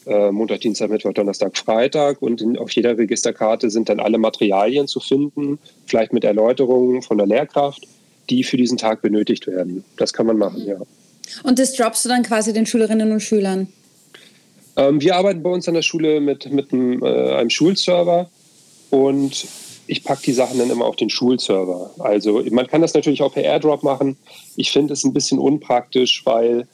äh, 0.07 0.31
Montag, 0.31 0.61
Dienstag, 0.61 0.91
Mittwoch, 0.91 1.13
Donnerstag, 1.13 1.57
Freitag. 1.57 2.21
Und 2.23 2.41
in, 2.41 2.59
auf 2.59 2.71
jeder 2.73 2.97
Registerkarte 2.97 3.71
sind 3.71 3.89
dann 3.89 4.01
alle 4.01 4.19
Materialien 4.19 4.87
zu 4.87 5.01
finden, 5.01 5.59
vielleicht 5.87 6.13
mit 6.13 6.25
Erläuterungen 6.25 7.03
von 7.03 7.19
der 7.19 7.27
Lehrkraft, 7.27 7.87
die 8.31 8.45
für 8.45 8.57
diesen 8.57 8.79
Tag 8.79 9.03
benötigt 9.03 9.47
werden. 9.47 9.85
Das 9.97 10.13
kann 10.13 10.27
man 10.27 10.39
machen, 10.39 10.65
ja. 10.67 10.77
Und 11.43 11.59
das 11.59 11.75
droppst 11.75 12.05
du 12.05 12.09
dann 12.09 12.23
quasi 12.23 12.53
den 12.53 12.67
Schülerinnen 12.67 13.13
und 13.13 13.21
Schülern? 13.21 13.69
Ähm, 14.77 15.01
wir 15.01 15.17
arbeiten 15.17 15.43
bei 15.43 15.51
uns 15.51 15.69
an 15.69 15.75
der 15.75 15.83
Schule 15.83 16.21
mit, 16.21 16.51
mit 16.53 16.73
einem, 16.73 17.03
äh, 17.03 17.35
einem 17.35 17.51
Schulserver 17.51 18.29
und 18.91 19.47
ich 19.87 20.03
packe 20.03 20.23
die 20.23 20.33
Sachen 20.33 20.59
dann 20.59 20.71
immer 20.71 20.87
auf 20.87 20.97
den 20.97 21.11
Schulserver. 21.11 21.91
Also 21.99 22.43
man 22.51 22.67
kann 22.67 22.81
das 22.81 22.95
natürlich 22.95 23.23
auch 23.23 23.33
per 23.33 23.43
Airdrop 23.43 23.83
machen. 23.83 24.17
Ich 24.57 24.71
finde 24.71 24.95
es 24.95 25.05
ein 25.05 25.13
bisschen 25.13 25.39
unpraktisch, 25.39 26.23
weil 26.25 26.67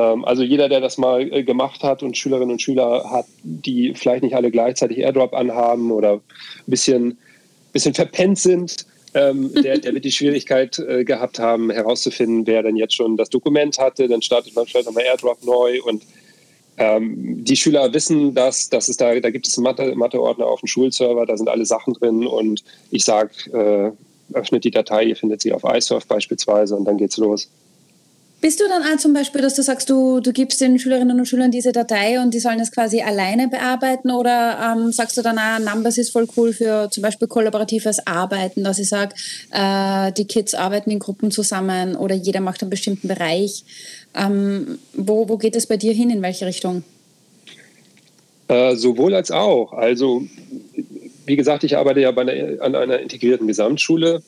also 0.00 0.42
jeder, 0.42 0.68
der 0.68 0.80
das 0.80 0.98
mal 0.98 1.32
äh, 1.32 1.42
gemacht 1.42 1.82
hat 1.82 2.02
und 2.02 2.16
Schülerinnen 2.16 2.52
und 2.52 2.62
Schüler 2.62 3.10
hat, 3.10 3.26
die 3.42 3.94
vielleicht 3.94 4.22
nicht 4.22 4.34
alle 4.34 4.50
gleichzeitig 4.50 4.98
Airdrop 4.98 5.34
anhaben 5.34 5.90
oder 5.90 6.14
ein 6.14 6.20
bisschen, 6.66 7.18
bisschen 7.72 7.94
verpennt 7.94 8.38
sind, 8.38 8.86
ähm, 9.14 9.52
der, 9.62 9.78
der, 9.78 9.92
wird 9.92 10.04
die 10.04 10.12
Schwierigkeit 10.12 10.78
äh, 10.78 11.04
gehabt 11.04 11.38
haben, 11.38 11.70
herauszufinden, 11.70 12.46
wer 12.46 12.62
denn 12.62 12.76
jetzt 12.76 12.94
schon 12.94 13.16
das 13.16 13.28
Dokument 13.28 13.78
hatte. 13.78 14.08
Dann 14.08 14.22
startet 14.22 14.54
man 14.54 14.66
vielleicht 14.66 14.86
nochmal 14.86 15.04
Airdrop 15.04 15.44
neu 15.44 15.82
und 15.82 16.02
ähm, 16.78 17.44
die 17.44 17.56
Schüler 17.56 17.92
wissen, 17.92 18.34
dass, 18.34 18.70
dass 18.70 18.88
es 18.88 18.96
da, 18.96 19.18
da 19.20 19.30
gibt 19.30 19.46
es 19.46 19.58
einen 19.58 19.64
Mathe, 19.64 19.94
Mathe-Ordner 19.94 20.46
auf 20.46 20.60
dem 20.60 20.68
Schulserver, 20.68 21.26
da 21.26 21.36
sind 21.36 21.48
alle 21.48 21.66
Sachen 21.66 21.92
drin 21.92 22.26
und 22.26 22.64
ich 22.90 23.04
sage, 23.04 23.30
äh, 23.52 24.36
öffnet 24.36 24.64
die 24.64 24.70
Datei, 24.70 25.04
ihr 25.04 25.16
findet 25.16 25.42
sie 25.42 25.52
auf 25.52 25.64
iSurf 25.64 26.06
beispielsweise 26.06 26.74
und 26.74 26.86
dann 26.86 26.96
geht's 26.96 27.18
los. 27.18 27.50
Bist 28.42 28.60
du 28.60 28.64
dann 28.68 28.82
auch 28.82 28.96
zum 28.96 29.12
Beispiel, 29.12 29.40
dass 29.40 29.54
du 29.54 29.62
sagst, 29.62 29.88
du, 29.88 30.18
du 30.18 30.32
gibst 30.32 30.60
den 30.60 30.76
Schülerinnen 30.76 31.16
und 31.16 31.26
Schülern 31.26 31.52
diese 31.52 31.70
Datei 31.70 32.20
und 32.20 32.34
die 32.34 32.40
sollen 32.40 32.58
es 32.58 32.72
quasi 32.72 33.00
alleine 33.00 33.46
bearbeiten 33.46 34.10
oder 34.10 34.74
ähm, 34.74 34.90
sagst 34.90 35.16
du 35.16 35.22
dann 35.22 35.38
auch, 35.38 35.60
Numbers 35.60 35.96
ist 35.96 36.10
voll 36.10 36.26
cool 36.36 36.52
für 36.52 36.90
zum 36.90 37.04
Beispiel 37.04 37.28
kollaboratives 37.28 38.04
Arbeiten, 38.04 38.64
dass 38.64 38.80
ich 38.80 38.88
sage, 38.88 39.14
äh, 39.52 40.10
die 40.10 40.24
Kids 40.24 40.54
arbeiten 40.54 40.90
in 40.90 40.98
Gruppen 40.98 41.30
zusammen 41.30 41.94
oder 41.94 42.16
jeder 42.16 42.40
macht 42.40 42.62
einen 42.62 42.70
bestimmten 42.70 43.06
Bereich. 43.06 43.62
Ähm, 44.16 44.80
wo, 44.92 45.28
wo 45.28 45.38
geht 45.38 45.54
es 45.54 45.68
bei 45.68 45.76
dir 45.76 45.92
hin, 45.92 46.10
in 46.10 46.20
welche 46.20 46.44
Richtung? 46.44 46.82
Äh, 48.48 48.74
sowohl 48.74 49.14
als 49.14 49.30
auch. 49.30 49.72
Also 49.72 50.24
wie 51.26 51.36
gesagt, 51.36 51.62
ich 51.62 51.76
arbeite 51.76 52.00
ja 52.00 52.10
einer, 52.10 52.60
an 52.60 52.74
einer 52.74 52.98
integrierten 52.98 53.46
Gesamtschule 53.46 54.20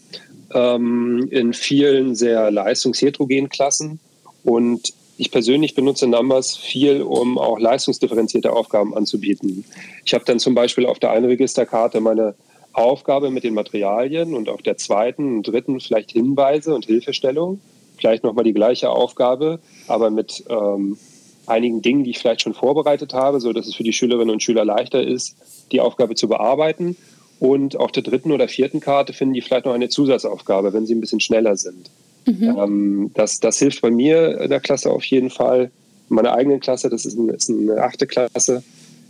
ähm, 0.54 1.28
in 1.30 1.52
vielen 1.52 2.14
sehr 2.14 2.50
leistungsheterogenen 2.50 3.48
Klassen. 3.48 4.00
Und 4.44 4.94
ich 5.16 5.30
persönlich 5.30 5.74
benutze 5.74 6.06
Numbers 6.06 6.56
viel, 6.56 7.02
um 7.02 7.38
auch 7.38 7.58
leistungsdifferenzierte 7.58 8.52
Aufgaben 8.52 8.96
anzubieten. 8.96 9.64
Ich 10.04 10.14
habe 10.14 10.24
dann 10.24 10.38
zum 10.38 10.54
Beispiel 10.54 10.86
auf 10.86 10.98
der 10.98 11.10
einen 11.10 11.26
Registerkarte 11.26 12.00
meine 12.00 12.34
Aufgabe 12.72 13.30
mit 13.30 13.44
den 13.44 13.54
Materialien 13.54 14.34
und 14.34 14.48
auf 14.48 14.62
der 14.62 14.76
zweiten 14.76 15.36
und 15.36 15.42
dritten 15.44 15.80
vielleicht 15.80 16.10
Hinweise 16.10 16.74
und 16.74 16.86
Hilfestellung. 16.86 17.60
Vielleicht 17.96 18.24
nochmal 18.24 18.44
die 18.44 18.52
gleiche 18.52 18.90
Aufgabe, 18.90 19.60
aber 19.86 20.10
mit 20.10 20.42
ähm, 20.48 20.98
einigen 21.46 21.82
Dingen, 21.82 22.02
die 22.02 22.10
ich 22.10 22.18
vielleicht 22.18 22.42
schon 22.42 22.54
vorbereitet 22.54 23.14
habe, 23.14 23.38
sodass 23.38 23.68
es 23.68 23.76
für 23.76 23.84
die 23.84 23.92
Schülerinnen 23.92 24.30
und 24.30 24.42
Schüler 24.42 24.64
leichter 24.64 25.02
ist, 25.02 25.36
die 25.70 25.80
Aufgabe 25.80 26.16
zu 26.16 26.28
bearbeiten. 26.28 26.96
Und 27.44 27.76
auf 27.76 27.92
der 27.92 28.02
dritten 28.02 28.32
oder 28.32 28.48
vierten 28.48 28.80
Karte 28.80 29.12
finden 29.12 29.34
die 29.34 29.42
vielleicht 29.42 29.66
noch 29.66 29.74
eine 29.74 29.90
Zusatzaufgabe, 29.90 30.72
wenn 30.72 30.86
sie 30.86 30.94
ein 30.94 31.02
bisschen 31.02 31.20
schneller 31.20 31.58
sind. 31.58 31.90
Mhm. 32.24 32.56
Ähm, 32.58 33.10
das, 33.12 33.38
das 33.38 33.58
hilft 33.58 33.82
bei 33.82 33.90
mir 33.90 34.40
in 34.40 34.48
der 34.48 34.60
Klasse 34.60 34.90
auf 34.90 35.04
jeden 35.04 35.28
Fall. 35.28 35.70
In 36.08 36.16
meiner 36.16 36.32
eigenen 36.32 36.60
Klasse, 36.60 36.88
das 36.88 37.04
ist, 37.04 37.18
ein, 37.18 37.28
ist 37.28 37.50
eine 37.50 37.82
achte 37.82 38.06
Klasse, 38.06 38.62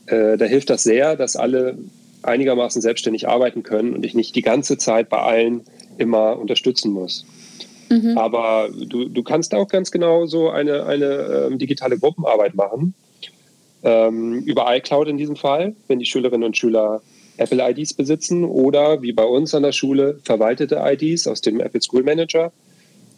äh, 0.06 0.36
da 0.36 0.46
hilft 0.46 0.68
das 0.68 0.82
sehr, 0.82 1.14
dass 1.14 1.36
alle 1.36 1.78
einigermaßen 2.22 2.82
selbstständig 2.82 3.28
arbeiten 3.28 3.62
können 3.62 3.94
und 3.94 4.04
ich 4.04 4.14
nicht 4.14 4.34
die 4.34 4.42
ganze 4.42 4.78
Zeit 4.78 5.10
bei 5.10 5.18
allen 5.18 5.60
immer 5.98 6.36
unterstützen 6.36 6.90
muss. 6.90 7.24
Mhm. 7.88 8.18
Aber 8.18 8.68
du, 8.88 9.08
du 9.08 9.22
kannst 9.22 9.54
auch 9.54 9.68
ganz 9.68 9.92
genau 9.92 10.26
so 10.26 10.50
eine, 10.50 10.86
eine 10.86 11.50
ähm, 11.52 11.58
digitale 11.60 12.00
Gruppenarbeit 12.00 12.56
machen. 12.56 12.94
Ähm, 13.84 14.40
über 14.40 14.74
iCloud 14.74 15.06
in 15.06 15.18
diesem 15.18 15.36
Fall, 15.36 15.76
wenn 15.86 16.00
die 16.00 16.06
Schülerinnen 16.06 16.42
und 16.42 16.56
Schüler 16.56 17.00
Apple-IDs 17.36 17.94
besitzen 17.94 18.44
oder 18.44 19.02
wie 19.02 19.12
bei 19.12 19.24
uns 19.24 19.54
an 19.54 19.62
der 19.62 19.72
Schule 19.72 20.20
verwaltete 20.24 20.80
IDs 20.84 21.26
aus 21.26 21.40
dem 21.40 21.60
Apple 21.60 21.82
School 21.82 22.02
Manager. 22.02 22.52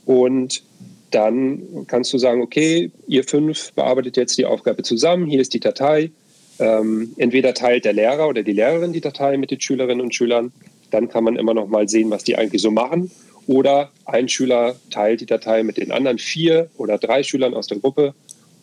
Und 0.05 0.63
dann 1.11 1.87
kannst 1.87 2.13
du 2.13 2.19
sagen, 2.19 2.43
okay, 2.43 2.91
ihr 3.07 3.25
fünf 3.25 3.73
bearbeitet 3.73 4.17
jetzt 4.17 4.39
die 4.39 4.45
Aufgabe 4.45 4.83
zusammen, 4.83 5.27
hier 5.27 5.41
ist 5.41 5.55
die 5.55 5.61
Datei. 5.61 6.11
Ähm, 6.59 7.13
entweder 7.17 7.55
teilt 7.55 7.85
der 7.85 7.93
Lehrer 7.93 8.29
oder 8.29 8.43
die 8.43 8.53
Lehrerin 8.53 8.93
die 8.93 9.01
Datei 9.01 9.37
mit 9.37 9.51
den 9.51 9.61
Schülerinnen 9.61 10.01
und 10.01 10.15
Schülern. 10.15 10.53
Dann 10.91 11.09
kann 11.09 11.25
man 11.25 11.37
immer 11.37 11.55
noch 11.55 11.69
mal 11.69 11.89
sehen, 11.89 12.11
was 12.11 12.25
die 12.25 12.37
eigentlich 12.37 12.63
so 12.63 12.71
machen. 12.71 13.11
Oder 13.47 13.91
ein 14.07 14.29
Schüler 14.29 14.77
teilt 14.91 15.21
die 15.21 15.27
Datei 15.27 15.63
mit 15.63 15.77
den 15.77 15.93
anderen 15.93 16.19
vier 16.19 16.71
oder 16.77 16.99
drei 16.99 17.23
Schülern 17.23 17.55
aus 17.55 17.67
der 17.67 17.79
Gruppe. 17.79 18.15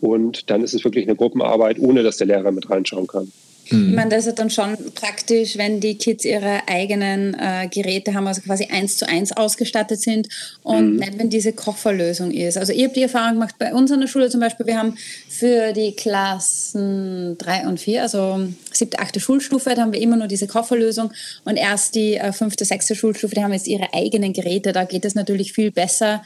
Und 0.01 0.49
dann 0.49 0.63
ist 0.63 0.73
es 0.73 0.83
wirklich 0.83 1.05
eine 1.05 1.15
Gruppenarbeit, 1.15 1.79
ohne 1.79 2.03
dass 2.03 2.17
der 2.17 2.27
Lehrer 2.27 2.51
mit 2.51 2.69
reinschauen 2.69 3.07
kann. 3.07 3.31
Mhm. 3.69 3.89
Ich 3.89 3.95
meine, 3.95 4.09
das 4.09 4.27
ist 4.27 4.39
dann 4.39 4.49
schon 4.49 4.77
praktisch, 4.93 5.57
wenn 5.57 5.79
die 5.79 5.97
Kids 5.97 6.25
ihre 6.25 6.67
eigenen 6.67 7.35
äh, 7.39 7.67
Geräte 7.67 8.13
haben, 8.13 8.27
also 8.27 8.41
quasi 8.41 8.65
eins 8.65 8.97
zu 8.97 9.07
eins 9.07 9.31
ausgestattet 9.31 10.01
sind 10.01 10.27
und 10.63 10.93
mhm. 10.93 10.99
nicht, 10.99 11.19
wenn 11.19 11.29
diese 11.29 11.53
Kofferlösung 11.53 12.31
ist. 12.31 12.57
Also 12.57 12.73
ich 12.73 12.83
habe 12.83 12.93
die 12.93 13.03
Erfahrung 13.03 13.35
gemacht 13.35 13.55
bei 13.57 13.73
uns 13.73 13.91
an 13.91 14.01
der 14.01 14.07
Schule 14.07 14.29
zum 14.29 14.39
Beispiel, 14.39 14.65
wir 14.65 14.77
haben 14.77 14.95
für 15.29 15.73
die 15.73 15.93
Klassen 15.95 17.37
drei 17.37 17.67
und 17.67 17.79
vier, 17.79 18.03
also 18.03 18.47
siebte, 18.71 18.99
achte 18.99 19.19
Schulstufe, 19.19 19.73
da 19.75 19.81
haben 19.81 19.93
wir 19.93 20.01
immer 20.01 20.17
nur 20.17 20.27
diese 20.27 20.47
Kofferlösung 20.47 21.11
und 21.45 21.57
erst 21.57 21.95
die 21.95 22.15
äh, 22.15 22.31
fünfte, 22.31 22.65
sechste 22.65 22.95
Schulstufe, 22.95 23.35
die 23.35 23.43
haben 23.43 23.53
jetzt 23.53 23.67
ihre 23.67 23.93
eigenen 23.93 24.33
Geräte, 24.33 24.71
da 24.71 24.83
geht 24.83 25.05
es 25.05 25.15
natürlich 25.15 25.53
viel 25.53 25.71
besser. 25.71 26.23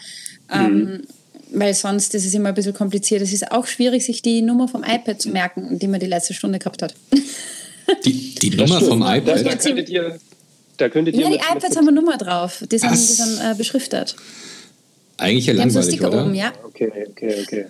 Ähm, 0.51 0.74
mhm 0.74 1.08
weil 1.51 1.74
sonst 1.74 2.13
ist 2.16 2.25
es 2.25 2.34
immer 2.34 2.50
ein 2.50 2.56
bisschen 2.56 2.74
kompliziert. 2.74 3.22
Es 3.22 3.34
ist 3.34 3.51
auch 3.51 3.66
schwierig, 3.66 4.06
sich 4.06 4.22
die 4.22 4.42
Nummer 4.42 4.68
vom 4.68 4.84
iPad 4.84 5.22
zu 5.22 5.30
merken, 5.30 5.80
die 5.80 5.88
man 5.88 6.00
die 6.00 6.06
letzte 6.06 6.34
Stunde 6.34 6.60
gehabt 6.60 6.82
hat. 6.82 6.94
Die, 8.06 8.36
die 8.36 8.50
Nummer 8.56 8.82
vom 8.82 9.01
iPad? 9.01 9.46
Da 9.46 9.56
könntet 9.56 9.89
ihr, 9.89 10.20
da 10.77 10.89
könntet 10.89 11.16
ihr 11.16 11.22
ja, 11.22 11.30
die 11.30 11.36
iPads 11.36 11.77
haben 11.77 11.88
eine 11.88 11.96
Nummer 11.96 12.18
drauf. 12.18 12.63
Die 12.70 12.77
sind, 12.77 12.92
die 12.92 12.98
sind 12.98 13.39
äh, 13.39 13.56
beschriftet. 13.56 14.16
Eigentlich 15.18 15.46
ja 15.48 15.54
langweilig, 15.54 15.86
so 15.86 15.92
Sticker 15.92 16.10
oder? 16.10 16.25
Oben, 16.25 16.36
ja. 16.36 16.51
Okay, 16.63 16.92
okay, 17.10 17.36
okay. 17.42 17.66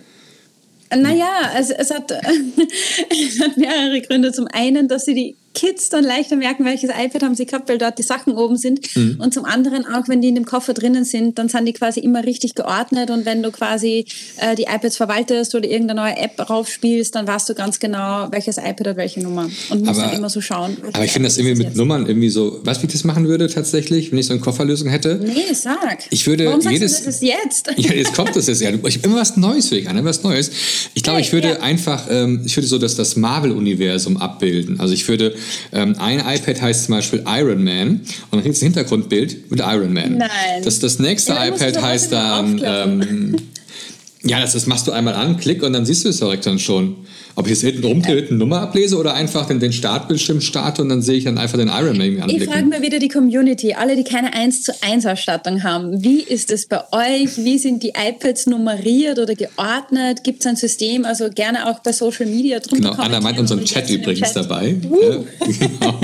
Naja, 0.96 1.52
es, 1.56 1.70
es, 1.70 1.90
hat, 1.90 2.10
es 3.10 3.40
hat 3.40 3.56
mehrere 3.56 4.00
Gründe. 4.02 4.32
Zum 4.32 4.48
einen, 4.48 4.88
dass 4.88 5.04
sie 5.04 5.14
die 5.14 5.36
Kids 5.58 5.88
dann 5.88 6.04
leichter 6.04 6.36
merken, 6.36 6.64
welches 6.64 6.90
iPad 6.90 7.24
haben 7.24 7.34
sie 7.34 7.44
gehabt, 7.44 7.68
weil 7.68 7.78
dort 7.78 7.98
die 7.98 8.04
Sachen 8.04 8.34
oben 8.34 8.56
sind. 8.56 8.94
Mhm. 8.94 9.18
Und 9.20 9.34
zum 9.34 9.44
anderen 9.44 9.84
auch, 9.86 10.08
wenn 10.08 10.20
die 10.20 10.28
in 10.28 10.36
dem 10.36 10.44
Koffer 10.44 10.72
drinnen 10.72 11.04
sind, 11.04 11.36
dann 11.36 11.48
sind 11.48 11.66
die 11.66 11.72
quasi 11.72 11.98
immer 11.98 12.24
richtig 12.24 12.54
geordnet 12.54 13.10
und 13.10 13.26
wenn 13.26 13.42
du 13.42 13.50
quasi 13.50 14.04
äh, 14.36 14.54
die 14.54 14.64
iPads 14.64 14.96
verwaltest 14.96 15.56
oder 15.56 15.68
irgendeine 15.68 16.00
neue 16.00 16.16
App 16.16 16.48
raufspielst, 16.48 17.12
dann 17.14 17.26
weißt 17.26 17.48
du 17.48 17.54
ganz 17.54 17.80
genau, 17.80 18.28
welches 18.30 18.56
iPad 18.58 18.88
hat 18.88 18.96
welche 18.96 19.20
Nummer 19.20 19.50
und 19.70 19.84
musst 19.84 19.98
aber, 19.98 20.10
dann 20.10 20.18
immer 20.18 20.30
so 20.30 20.40
schauen. 20.40 20.76
Aber 20.92 21.04
ich 21.04 21.10
finde 21.10 21.28
das 21.28 21.38
irgendwie 21.38 21.64
mit. 21.64 21.74
Nummern 21.74 22.06
irgendwie 22.06 22.28
so, 22.28 22.60
was 22.62 22.80
wie 22.82 22.86
ich 22.86 22.92
das 22.92 23.02
machen 23.02 23.26
würde 23.26 23.48
tatsächlich, 23.48 24.12
wenn 24.12 24.18
ich 24.18 24.26
so 24.26 24.34
eine 24.34 24.40
Kofferlösung 24.40 24.88
hätte? 24.88 25.20
Nee, 25.22 25.52
sag. 25.54 26.04
Ich 26.10 26.26
würde 26.28 26.46
Warum 26.46 26.60
jedes, 26.70 26.92
sagst 26.92 27.06
du 27.06 27.10
das 27.10 27.20
jetzt? 27.20 27.70
Ja, 27.78 27.94
jetzt 27.94 28.14
kommt 28.14 28.34
das 28.36 28.46
jetzt 28.46 28.60
ja. 28.60 28.70
Ich 28.70 28.96
habe 28.96 29.06
immer 29.06 29.16
was 29.16 29.36
Neues 29.36 29.68
für 29.68 29.76
dich 29.76 29.88
an, 29.88 29.96
immer 29.96 30.10
was 30.10 30.22
Neues. 30.22 30.50
Ich 30.94 31.02
glaube, 31.02 31.18
hey, 31.18 31.26
ich 31.26 31.32
würde 31.32 31.48
ja. 31.48 31.60
einfach, 31.60 32.06
ähm, 32.10 32.42
ich 32.44 32.56
würde 32.56 32.66
so 32.66 32.78
das, 32.78 32.96
das 32.96 33.16
Marvel-Universum 33.16 34.16
abbilden. 34.16 34.80
Also 34.80 34.94
ich 34.94 35.06
würde, 35.08 35.34
ähm, 35.72 35.96
ein 35.98 36.20
iPad 36.20 36.60
heißt 36.60 36.86
zum 36.86 36.94
Beispiel 36.94 37.24
Iron 37.26 37.64
Man 37.64 37.88
und 37.90 38.32
dann 38.32 38.42
kriegst 38.42 38.60
du 38.60 38.66
ein 38.66 38.72
Hintergrundbild 38.72 39.50
mit 39.50 39.60
Iron 39.60 39.92
Man. 39.92 40.18
Nein. 40.18 40.30
Das, 40.62 40.78
das 40.78 40.98
nächste 40.98 41.32
ja, 41.32 41.46
iPad 41.46 41.82
heißt 41.82 42.12
dann, 42.12 42.60
ähm, 42.64 43.36
ja, 44.22 44.40
das, 44.40 44.52
das 44.52 44.66
machst 44.66 44.86
du 44.86 44.92
einmal 44.92 45.14
an, 45.14 45.36
klick 45.36 45.62
und 45.62 45.72
dann 45.72 45.86
siehst 45.86 46.04
du 46.04 46.08
es 46.08 46.18
direkt 46.18 46.46
dann 46.46 46.58
schon. 46.58 46.96
Ob 47.38 47.46
ich 47.46 47.52
jetzt 47.52 47.60
hinten 47.60 47.84
rumdrehe, 47.84 48.26
eine 48.26 48.36
Nummer 48.36 48.62
ablese 48.62 48.98
oder 48.98 49.14
einfach 49.14 49.46
den, 49.46 49.60
den 49.60 49.72
Startbildschirm 49.72 50.40
starte 50.40 50.82
und 50.82 50.88
dann 50.88 51.02
sehe 51.02 51.18
ich 51.18 51.22
dann 51.22 51.38
einfach 51.38 51.56
den 51.56 51.68
Iron 51.68 51.96
Man 51.96 52.20
anklicken. 52.20 52.42
Ich 52.42 52.44
frage 52.50 52.66
mal 52.66 52.82
wieder 52.82 52.98
die 52.98 53.06
Community, 53.06 53.74
alle, 53.74 53.94
die 53.94 54.02
keine 54.02 54.34
1 54.34 54.64
zu 54.64 54.72
1 54.82 55.06
Ausstattung 55.06 55.62
haben. 55.62 56.02
Wie 56.02 56.20
ist 56.20 56.50
es 56.50 56.66
bei 56.66 56.80
euch? 56.90 57.36
Wie 57.36 57.58
sind 57.58 57.84
die 57.84 57.90
iPads 57.90 58.48
nummeriert 58.48 59.20
oder 59.20 59.36
geordnet? 59.36 60.24
Gibt 60.24 60.40
es 60.40 60.46
ein 60.46 60.56
System? 60.56 61.04
Also 61.04 61.30
gerne 61.30 61.70
auch 61.70 61.78
bei 61.78 61.92
Social 61.92 62.26
Media 62.26 62.58
drunter 62.58 62.90
Genau, 62.90 63.00
Anna 63.00 63.20
meint 63.20 63.38
unseren 63.38 63.64
Chat 63.64 63.88
übrigens 63.88 64.32
Chat. 64.32 64.44
dabei. 64.44 64.74
Uh. 64.90 65.00
Ja, 65.00 65.18
genau. 65.68 66.00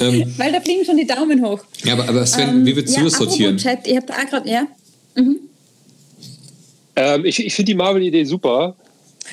ähm, 0.00 0.34
Weil 0.36 0.52
da 0.52 0.60
fliegen 0.60 0.84
schon 0.84 0.98
die 0.98 1.06
Daumen 1.06 1.42
hoch. 1.42 1.60
Ja, 1.82 1.94
aber, 1.94 2.10
aber 2.10 2.26
Sven, 2.26 2.50
ähm, 2.50 2.66
wie 2.66 2.76
würdest 2.76 2.94
ja, 2.94 3.02
du 3.02 3.08
das 3.08 3.16
sortieren? 3.16 3.56
Chat, 3.56 3.86
ihr 3.86 3.96
habt 3.96 4.10
da 4.10 4.22
gerade, 4.22 4.50
ja. 4.50 4.66
Mhm. 5.14 5.38
Ähm, 6.94 7.24
ich 7.24 7.42
ich 7.42 7.54
finde 7.54 7.72
die 7.72 7.74
Marvel-Idee 7.74 8.24
super. 8.24 8.76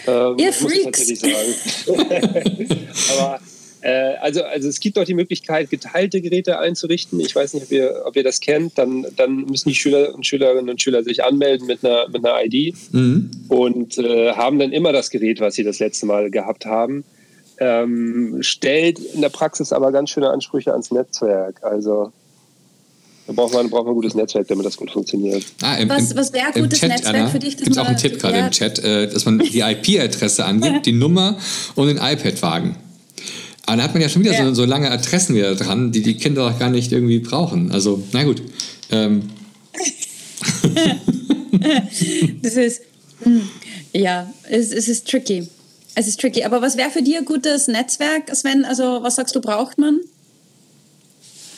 Ähm, 0.07 0.35
Ihr 0.37 0.53
Freaks! 0.53 0.99
Muss 0.99 1.09
ich 1.09 1.19
sagen. 1.19 1.55
Aber 3.17 3.39
äh, 3.81 4.15
also, 4.21 4.43
also 4.43 4.69
es 4.69 4.79
gibt 4.79 4.97
auch 4.97 5.03
die 5.03 5.13
Möglichkeit, 5.13 5.69
geteilte 5.69 6.21
Geräte 6.21 6.59
einzurichten. 6.59 7.19
Ich 7.19 7.35
weiß 7.35 7.53
nicht, 7.55 7.63
ob 7.63 7.71
ihr, 7.71 8.03
ob 8.05 8.15
ihr 8.15 8.23
das 8.23 8.39
kennt. 8.39 8.77
Dann, 8.77 9.07
dann 9.15 9.45
müssen 9.45 9.69
die 9.69 9.75
Schüler 9.75 10.13
und 10.13 10.25
Schülerinnen 10.25 10.69
und 10.69 10.81
Schüler 10.81 11.03
sich 11.03 11.23
anmelden 11.23 11.67
mit 11.67 11.83
einer, 11.83 12.07
mit 12.09 12.23
einer 12.23 12.43
ID 12.43 12.75
mhm. 12.91 13.31
und 13.49 13.97
äh, 13.97 14.33
haben 14.33 14.59
dann 14.59 14.71
immer 14.71 14.93
das 14.93 15.09
Gerät, 15.09 15.39
was 15.39 15.55
sie 15.55 15.63
das 15.63 15.79
letzte 15.79 16.05
Mal 16.05 16.29
gehabt 16.29 16.65
haben. 16.65 17.03
Ähm, 17.59 18.37
stellt 18.41 18.99
in 18.99 19.21
der 19.21 19.29
Praxis 19.29 19.71
aber 19.73 19.91
ganz 19.91 20.11
schöne 20.11 20.29
Ansprüche 20.29 20.71
ans 20.71 20.91
Netzwerk. 20.91 21.63
Also 21.63 22.11
da 23.31 23.41
braucht 23.41 23.53
man, 23.53 23.69
braucht 23.69 23.85
man 23.85 23.93
ein 23.93 23.95
gutes 23.95 24.13
Netzwerk, 24.13 24.47
damit 24.47 24.65
das 24.65 24.75
gut 24.75 24.91
funktioniert. 24.91 25.45
Ah, 25.61 25.75
im, 25.75 25.87
was 25.89 26.15
was 26.15 26.33
wäre 26.33 26.51
gutes 26.53 26.79
Chat, 26.79 26.89
Netzwerk 26.89 27.15
Anna, 27.15 27.27
für 27.27 27.39
dich? 27.39 27.57
Gibt 27.57 27.71
es 27.71 27.77
auch 27.77 27.85
einen 27.85 27.97
Tipp 27.97 28.19
gerade 28.19 28.37
ja. 28.37 28.45
im 28.45 28.51
Chat, 28.51 28.79
äh, 28.79 29.07
dass 29.07 29.25
man 29.25 29.39
die 29.39 29.59
IP-Adresse 29.59 30.45
angibt, 30.45 30.85
die 30.85 30.91
Nummer 30.91 31.37
und 31.75 31.87
den 31.87 31.97
iPad-Wagen. 31.97 32.75
Aber 33.65 33.77
da 33.77 33.83
hat 33.83 33.93
man 33.93 34.01
ja 34.01 34.09
schon 34.09 34.23
wieder 34.23 34.33
ja. 34.33 34.45
so, 34.47 34.53
so, 34.53 34.65
lange 34.65 34.91
Adressen 34.91 35.35
wieder 35.35 35.55
dran, 35.55 35.91
die 35.91 36.01
die 36.01 36.15
Kinder 36.15 36.47
auch 36.47 36.59
gar 36.59 36.69
nicht 36.69 36.91
irgendwie 36.91 37.19
brauchen. 37.19 37.71
Also, 37.71 38.03
na 38.11 38.23
gut. 38.23 38.41
Ähm. 38.91 39.29
das 42.41 42.55
ist, 42.55 42.81
hm, 43.23 43.47
ja, 43.93 44.31
es, 44.49 44.71
es 44.71 44.89
ist 44.89 45.07
tricky. 45.07 45.47
Es 45.95 46.07
ist 46.07 46.19
tricky. 46.19 46.43
Aber 46.43 46.61
was 46.61 46.75
wäre 46.75 46.89
für 46.89 47.01
dich 47.01 47.15
ein 47.17 47.25
gutes 47.25 47.67
Netzwerk, 47.67 48.35
Sven? 48.35 48.65
Also, 48.65 49.03
was 49.03 49.15
sagst 49.15 49.35
du, 49.35 49.41
braucht 49.41 49.77
man? 49.77 50.01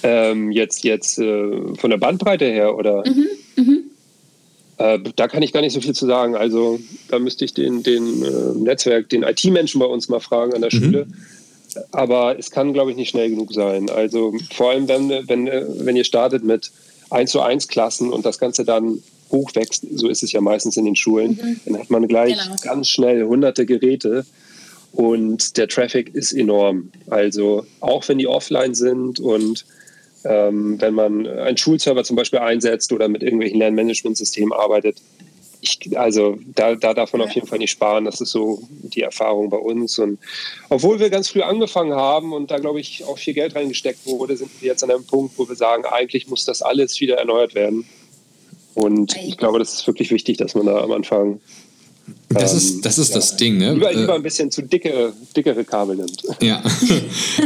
Ähm, 0.03 0.51
jetzt 0.51 0.83
jetzt 0.83 1.17
äh, 1.17 1.75
von 1.75 1.89
der 1.89 1.97
Bandbreite 1.97 2.45
her 2.45 2.75
oder? 2.75 3.03
Mhm, 3.07 3.27
mh. 3.55 3.77
äh, 4.77 4.99
da 5.15 5.27
kann 5.27 5.43
ich 5.43 5.53
gar 5.53 5.61
nicht 5.61 5.73
so 5.73 5.81
viel 5.81 5.95
zu 5.95 6.05
sagen. 6.05 6.35
Also 6.35 6.79
da 7.09 7.19
müsste 7.19 7.45
ich 7.45 7.53
den, 7.53 7.83
den 7.83 8.23
äh, 8.23 8.57
Netzwerk, 8.57 9.09
den 9.09 9.23
IT-Menschen 9.23 9.79
bei 9.79 9.85
uns 9.85 10.09
mal 10.09 10.19
fragen 10.19 10.53
an 10.53 10.61
der 10.61 10.73
mhm. 10.73 10.83
Schule. 10.83 11.07
Aber 11.91 12.37
es 12.37 12.51
kann, 12.51 12.73
glaube 12.73 12.91
ich, 12.91 12.97
nicht 12.97 13.09
schnell 13.09 13.29
genug 13.29 13.53
sein. 13.53 13.89
Also 13.89 14.35
vor 14.53 14.71
allem, 14.71 14.87
wenn, 14.87 15.09
wenn, 15.09 15.47
wenn 15.47 15.95
ihr 15.95 16.03
startet 16.03 16.43
mit 16.43 16.71
1 17.09 17.31
zu 17.31 17.41
1 17.41 17.67
Klassen 17.67 18.11
und 18.11 18.25
das 18.25 18.37
Ganze 18.37 18.63
dann 18.65 19.01
hochwächst, 19.31 19.85
so 19.95 20.07
ist 20.07 20.21
es 20.23 20.31
ja 20.31 20.41
meistens 20.41 20.77
in 20.77 20.85
den 20.85 20.95
Schulen, 20.95 21.39
mhm. 21.41 21.59
dann 21.65 21.79
hat 21.79 21.89
man 21.89 22.07
gleich 22.07 22.37
genau. 22.37 22.55
ganz 22.61 22.89
schnell 22.89 23.23
hunderte 23.23 23.65
Geräte 23.65 24.25
und 24.93 25.57
der 25.57 25.67
Traffic 25.67 26.13
ist 26.13 26.33
enorm. 26.33 26.91
Also 27.09 27.65
auch 27.79 28.07
wenn 28.07 28.19
die 28.19 28.27
offline 28.27 28.75
sind 28.75 29.19
und 29.19 29.65
ähm, 30.25 30.79
wenn 30.79 30.93
man 30.93 31.27
einen 31.27 31.57
Schulserver 31.57 32.03
zum 32.03 32.15
Beispiel 32.15 32.39
einsetzt 32.39 32.91
oder 32.91 33.07
mit 33.07 33.23
irgendwelchen 33.23 33.59
Lernmanagementsystemen 33.59 34.53
arbeitet. 34.53 34.97
Ich, 35.61 35.97
also 35.97 36.37
da, 36.55 36.75
da 36.75 36.93
darf 36.93 37.13
man 37.13 37.21
auf 37.21 37.31
jeden 37.31 37.47
Fall 37.47 37.59
nicht 37.59 37.71
sparen. 37.71 38.03
Das 38.03 38.19
ist 38.19 38.31
so 38.31 38.61
die 38.69 39.01
Erfahrung 39.01 39.49
bei 39.49 39.57
uns. 39.57 39.97
Und 39.97 40.19
obwohl 40.69 40.99
wir 40.99 41.09
ganz 41.09 41.29
früh 41.29 41.41
angefangen 41.41 41.93
haben 41.93 42.33
und 42.33 42.51
da, 42.51 42.57
glaube 42.57 42.81
ich, 42.81 43.05
auch 43.05 43.17
viel 43.17 43.33
Geld 43.33 43.55
reingesteckt 43.55 44.05
wurde, 44.05 44.35
sind 44.35 44.49
wir 44.59 44.67
jetzt 44.67 44.83
an 44.83 44.91
einem 44.91 45.05
Punkt, 45.05 45.37
wo 45.37 45.47
wir 45.47 45.55
sagen, 45.55 45.85
eigentlich 45.85 46.27
muss 46.27 46.43
das 46.43 46.61
alles 46.61 46.99
wieder 46.99 47.15
erneuert 47.15 47.55
werden. 47.55 47.85
Und 48.73 49.15
ich 49.15 49.37
glaube, 49.37 49.59
das 49.59 49.73
ist 49.73 49.87
wirklich 49.87 50.11
wichtig, 50.11 50.37
dass 50.37 50.55
man 50.55 50.65
da 50.65 50.81
am 50.81 50.91
Anfang 50.91 51.39
das 52.29 52.51
ähm, 52.51 52.57
ist 52.57 52.85
das, 52.85 52.97
ist 52.97 53.09
ja, 53.09 53.15
das 53.15 53.35
Ding, 53.37 53.57
ne? 53.57 53.73
Lieber, 53.73 53.91
äh, 53.91 53.99
lieber 53.99 54.15
ein 54.15 54.23
bisschen 54.23 54.51
zu 54.51 54.61
dicke, 54.61 55.13
dickere 55.35 55.63
Kabel 55.63 55.95
nimmt. 55.95 56.21
Ja. 56.41 56.61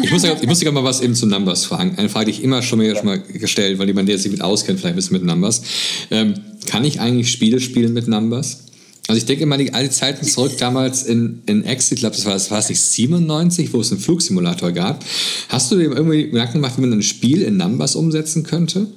ich 0.01 0.11
muss, 0.11 0.23
ich 0.23 0.47
muss 0.47 0.59
dich 0.59 0.71
mal 0.71 0.83
was 0.83 1.01
eben 1.01 1.13
zu 1.13 1.27
Numbers 1.27 1.65
fragen. 1.65 1.95
Eine 1.97 2.09
Frage, 2.09 2.25
die 2.25 2.31
ich 2.31 2.43
immer 2.43 2.61
schon, 2.61 2.79
mir 2.79 2.87
ja. 2.87 2.95
schon 2.95 3.05
mal 3.05 3.19
gestellt, 3.19 3.77
weil 3.77 3.87
jemand, 3.87 4.09
der 4.09 4.17
sich 4.17 4.31
mit 4.31 4.41
auskennt, 4.41 4.79
vielleicht 4.79 4.93
ein 4.93 4.95
bisschen 4.95 5.17
mit 5.17 5.23
Numbers. 5.23 5.61
Ähm, 6.09 6.35
kann 6.65 6.83
ich 6.85 6.99
eigentlich 6.99 7.31
Spiele 7.31 7.59
spielen 7.59 7.93
mit 7.93 8.07
Numbers? 8.07 8.63
Also 9.07 9.19
ich 9.19 9.25
denke 9.25 9.43
immer 9.43 9.57
die 9.57 9.73
alte 9.73 9.91
Zeiten 9.91 10.25
zurück, 10.25 10.53
damals 10.59 11.03
in, 11.03 11.43
in 11.45 11.65
X, 11.65 11.91
ich 11.91 11.99
glaube, 11.99 12.15
das 12.15 12.25
war, 12.25 12.33
das 12.33 12.49
war 12.49 12.59
es 12.59 12.69
nicht 12.69 12.81
97, 12.81 13.73
wo 13.73 13.81
es 13.81 13.91
einen 13.91 14.01
Flugsimulator 14.01 14.71
gab. 14.71 15.03
Hast 15.49 15.71
du 15.71 15.75
dir 15.75 15.91
irgendwie 15.91 16.29
Gedanken 16.29 16.53
gemacht, 16.53 16.73
wie 16.77 16.81
man 16.81 16.93
ein 16.93 17.03
Spiel 17.03 17.41
in 17.41 17.57
Numbers 17.57 17.95
umsetzen 17.95 18.43
könnte? 18.43 18.87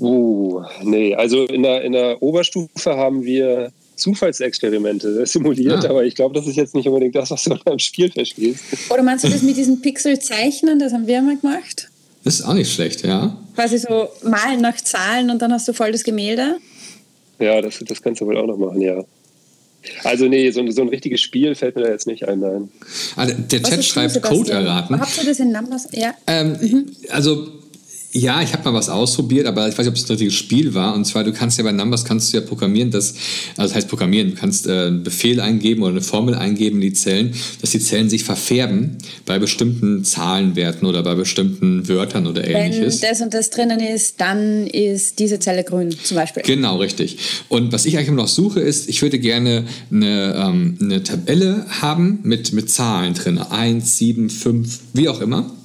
Uh, 0.00 0.62
nee, 0.84 1.14
also 1.14 1.44
in 1.46 1.62
der, 1.62 1.82
in 1.82 1.92
der 1.92 2.22
Oberstufe 2.22 2.96
haben 2.96 3.24
wir 3.24 3.72
Zufallsexperimente 3.98 5.26
simuliert, 5.26 5.84
ah. 5.84 5.90
aber 5.90 6.04
ich 6.04 6.14
glaube, 6.14 6.34
das 6.34 6.46
ist 6.46 6.56
jetzt 6.56 6.74
nicht 6.74 6.88
unbedingt 6.88 7.14
das, 7.14 7.30
was 7.30 7.44
du 7.44 7.56
beim 7.64 7.78
Spiel 7.78 8.10
verstehst. 8.10 8.64
Oder 8.90 9.02
meinst 9.02 9.24
du 9.24 9.28
das 9.28 9.42
mit 9.42 9.56
diesen 9.56 9.80
Pixel-Zeichnen? 9.80 10.78
Das 10.78 10.92
haben 10.92 11.06
wir 11.06 11.20
mal 11.22 11.36
gemacht. 11.36 11.88
Das 12.24 12.40
ist 12.40 12.42
auch 12.42 12.54
nicht 12.54 12.72
schlecht, 12.72 13.06
ja. 13.06 13.36
Quasi 13.54 13.78
so 13.78 14.08
malen 14.22 14.60
nach 14.60 14.76
Zahlen 14.76 15.30
und 15.30 15.40
dann 15.40 15.52
hast 15.52 15.68
du 15.68 15.72
voll 15.72 15.92
das 15.92 16.04
Gemälde. 16.04 16.56
Ja, 17.38 17.60
das, 17.60 17.78
das 17.86 18.02
kannst 18.02 18.20
du 18.20 18.26
wohl 18.26 18.36
auch 18.36 18.46
noch 18.46 18.56
machen, 18.56 18.80
ja. 18.80 19.04
Also 20.04 20.26
nee, 20.26 20.50
so, 20.50 20.68
so 20.70 20.82
ein 20.82 20.88
richtiges 20.88 21.20
Spiel 21.20 21.54
fällt 21.54 21.76
mir 21.76 21.82
da 21.82 21.90
jetzt 21.90 22.06
nicht 22.06 22.26
ein, 22.26 22.40
nein. 22.40 22.68
Ah, 23.16 23.26
der 23.26 23.62
Chat 23.62 23.84
schreibt 23.84 24.20
Code 24.22 24.52
erraten. 24.52 25.00
Habt 25.00 25.16
ihr 25.18 25.24
das 25.24 25.38
in 25.38 25.52
Numbers? 25.52 25.88
Ja. 25.92 26.14
Ähm, 26.26 26.56
mhm. 26.60 26.86
Also 27.10 27.48
ja, 28.12 28.40
ich 28.40 28.54
habe 28.54 28.64
mal 28.64 28.72
was 28.72 28.88
ausprobiert, 28.88 29.46
aber 29.46 29.68
ich 29.68 29.76
weiß 29.76 29.84
nicht, 29.84 29.88
ob 29.88 29.94
es 29.96 30.04
ein 30.04 30.12
richtiges 30.12 30.34
Spiel 30.34 30.72
war. 30.72 30.94
Und 30.94 31.04
zwar, 31.04 31.24
du 31.24 31.32
kannst 31.32 31.58
ja 31.58 31.64
bei 31.64 31.72
Numbers 31.72 32.06
kannst 32.06 32.32
du 32.32 32.38
ja 32.38 32.42
programmieren, 32.42 32.90
dass, 32.90 33.14
also 33.56 33.68
das 33.68 33.74
heißt 33.74 33.88
programmieren, 33.88 34.30
du 34.30 34.34
kannst 34.34 34.66
äh, 34.66 34.86
einen 34.86 35.02
Befehl 35.02 35.40
eingeben 35.40 35.82
oder 35.82 35.90
eine 35.90 36.00
Formel 36.00 36.34
eingeben 36.34 36.76
in 36.76 36.82
die 36.82 36.92
Zellen, 36.94 37.34
dass 37.60 37.70
die 37.70 37.80
Zellen 37.80 38.08
sich 38.08 38.24
verfärben 38.24 38.96
bei 39.26 39.38
bestimmten 39.38 40.04
Zahlenwerten 40.04 40.88
oder 40.88 41.02
bei 41.02 41.14
bestimmten 41.16 41.86
Wörtern 41.86 42.26
oder 42.26 42.46
ähnliches. 42.48 43.02
Wenn 43.02 43.10
das 43.10 43.20
und 43.20 43.34
das 43.34 43.50
drinnen 43.50 43.80
ist, 43.80 44.20
dann 44.22 44.66
ist 44.66 45.18
diese 45.18 45.38
Zelle 45.38 45.62
grün 45.62 45.94
zum 46.02 46.16
Beispiel. 46.16 46.42
Genau, 46.44 46.78
richtig. 46.78 47.18
Und 47.50 47.72
was 47.72 47.84
ich 47.84 47.96
eigentlich 47.96 48.08
immer 48.08 48.22
noch 48.22 48.28
suche, 48.28 48.60
ist, 48.60 48.88
ich 48.88 49.02
würde 49.02 49.18
gerne 49.18 49.66
eine, 49.92 50.34
ähm, 50.34 50.78
eine 50.80 51.02
Tabelle 51.02 51.66
haben 51.82 52.20
mit, 52.22 52.54
mit 52.54 52.70
Zahlen 52.70 53.12
drin. 53.12 53.36
1, 53.36 53.98
7, 53.98 54.30
5, 54.30 54.78
wie 54.94 55.10
auch 55.10 55.20
immer. 55.20 55.57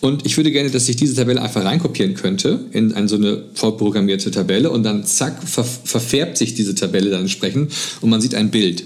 Und 0.00 0.26
ich 0.26 0.36
würde 0.36 0.50
gerne, 0.50 0.70
dass 0.70 0.88
ich 0.88 0.96
diese 0.96 1.14
Tabelle 1.14 1.42
einfach 1.42 1.64
reinkopieren 1.64 2.14
könnte 2.14 2.60
in 2.72 2.92
eine, 2.92 3.08
so 3.08 3.16
eine 3.16 3.44
vorprogrammierte 3.54 4.30
Tabelle 4.30 4.70
und 4.70 4.82
dann 4.82 5.04
zack, 5.04 5.42
ver 5.46 5.64
verfärbt 5.64 6.36
sich 6.36 6.54
diese 6.54 6.74
Tabelle 6.74 7.10
dann 7.10 7.22
entsprechend 7.22 7.72
und 8.00 8.10
man 8.10 8.20
sieht 8.20 8.34
ein 8.34 8.50
Bild. 8.50 8.84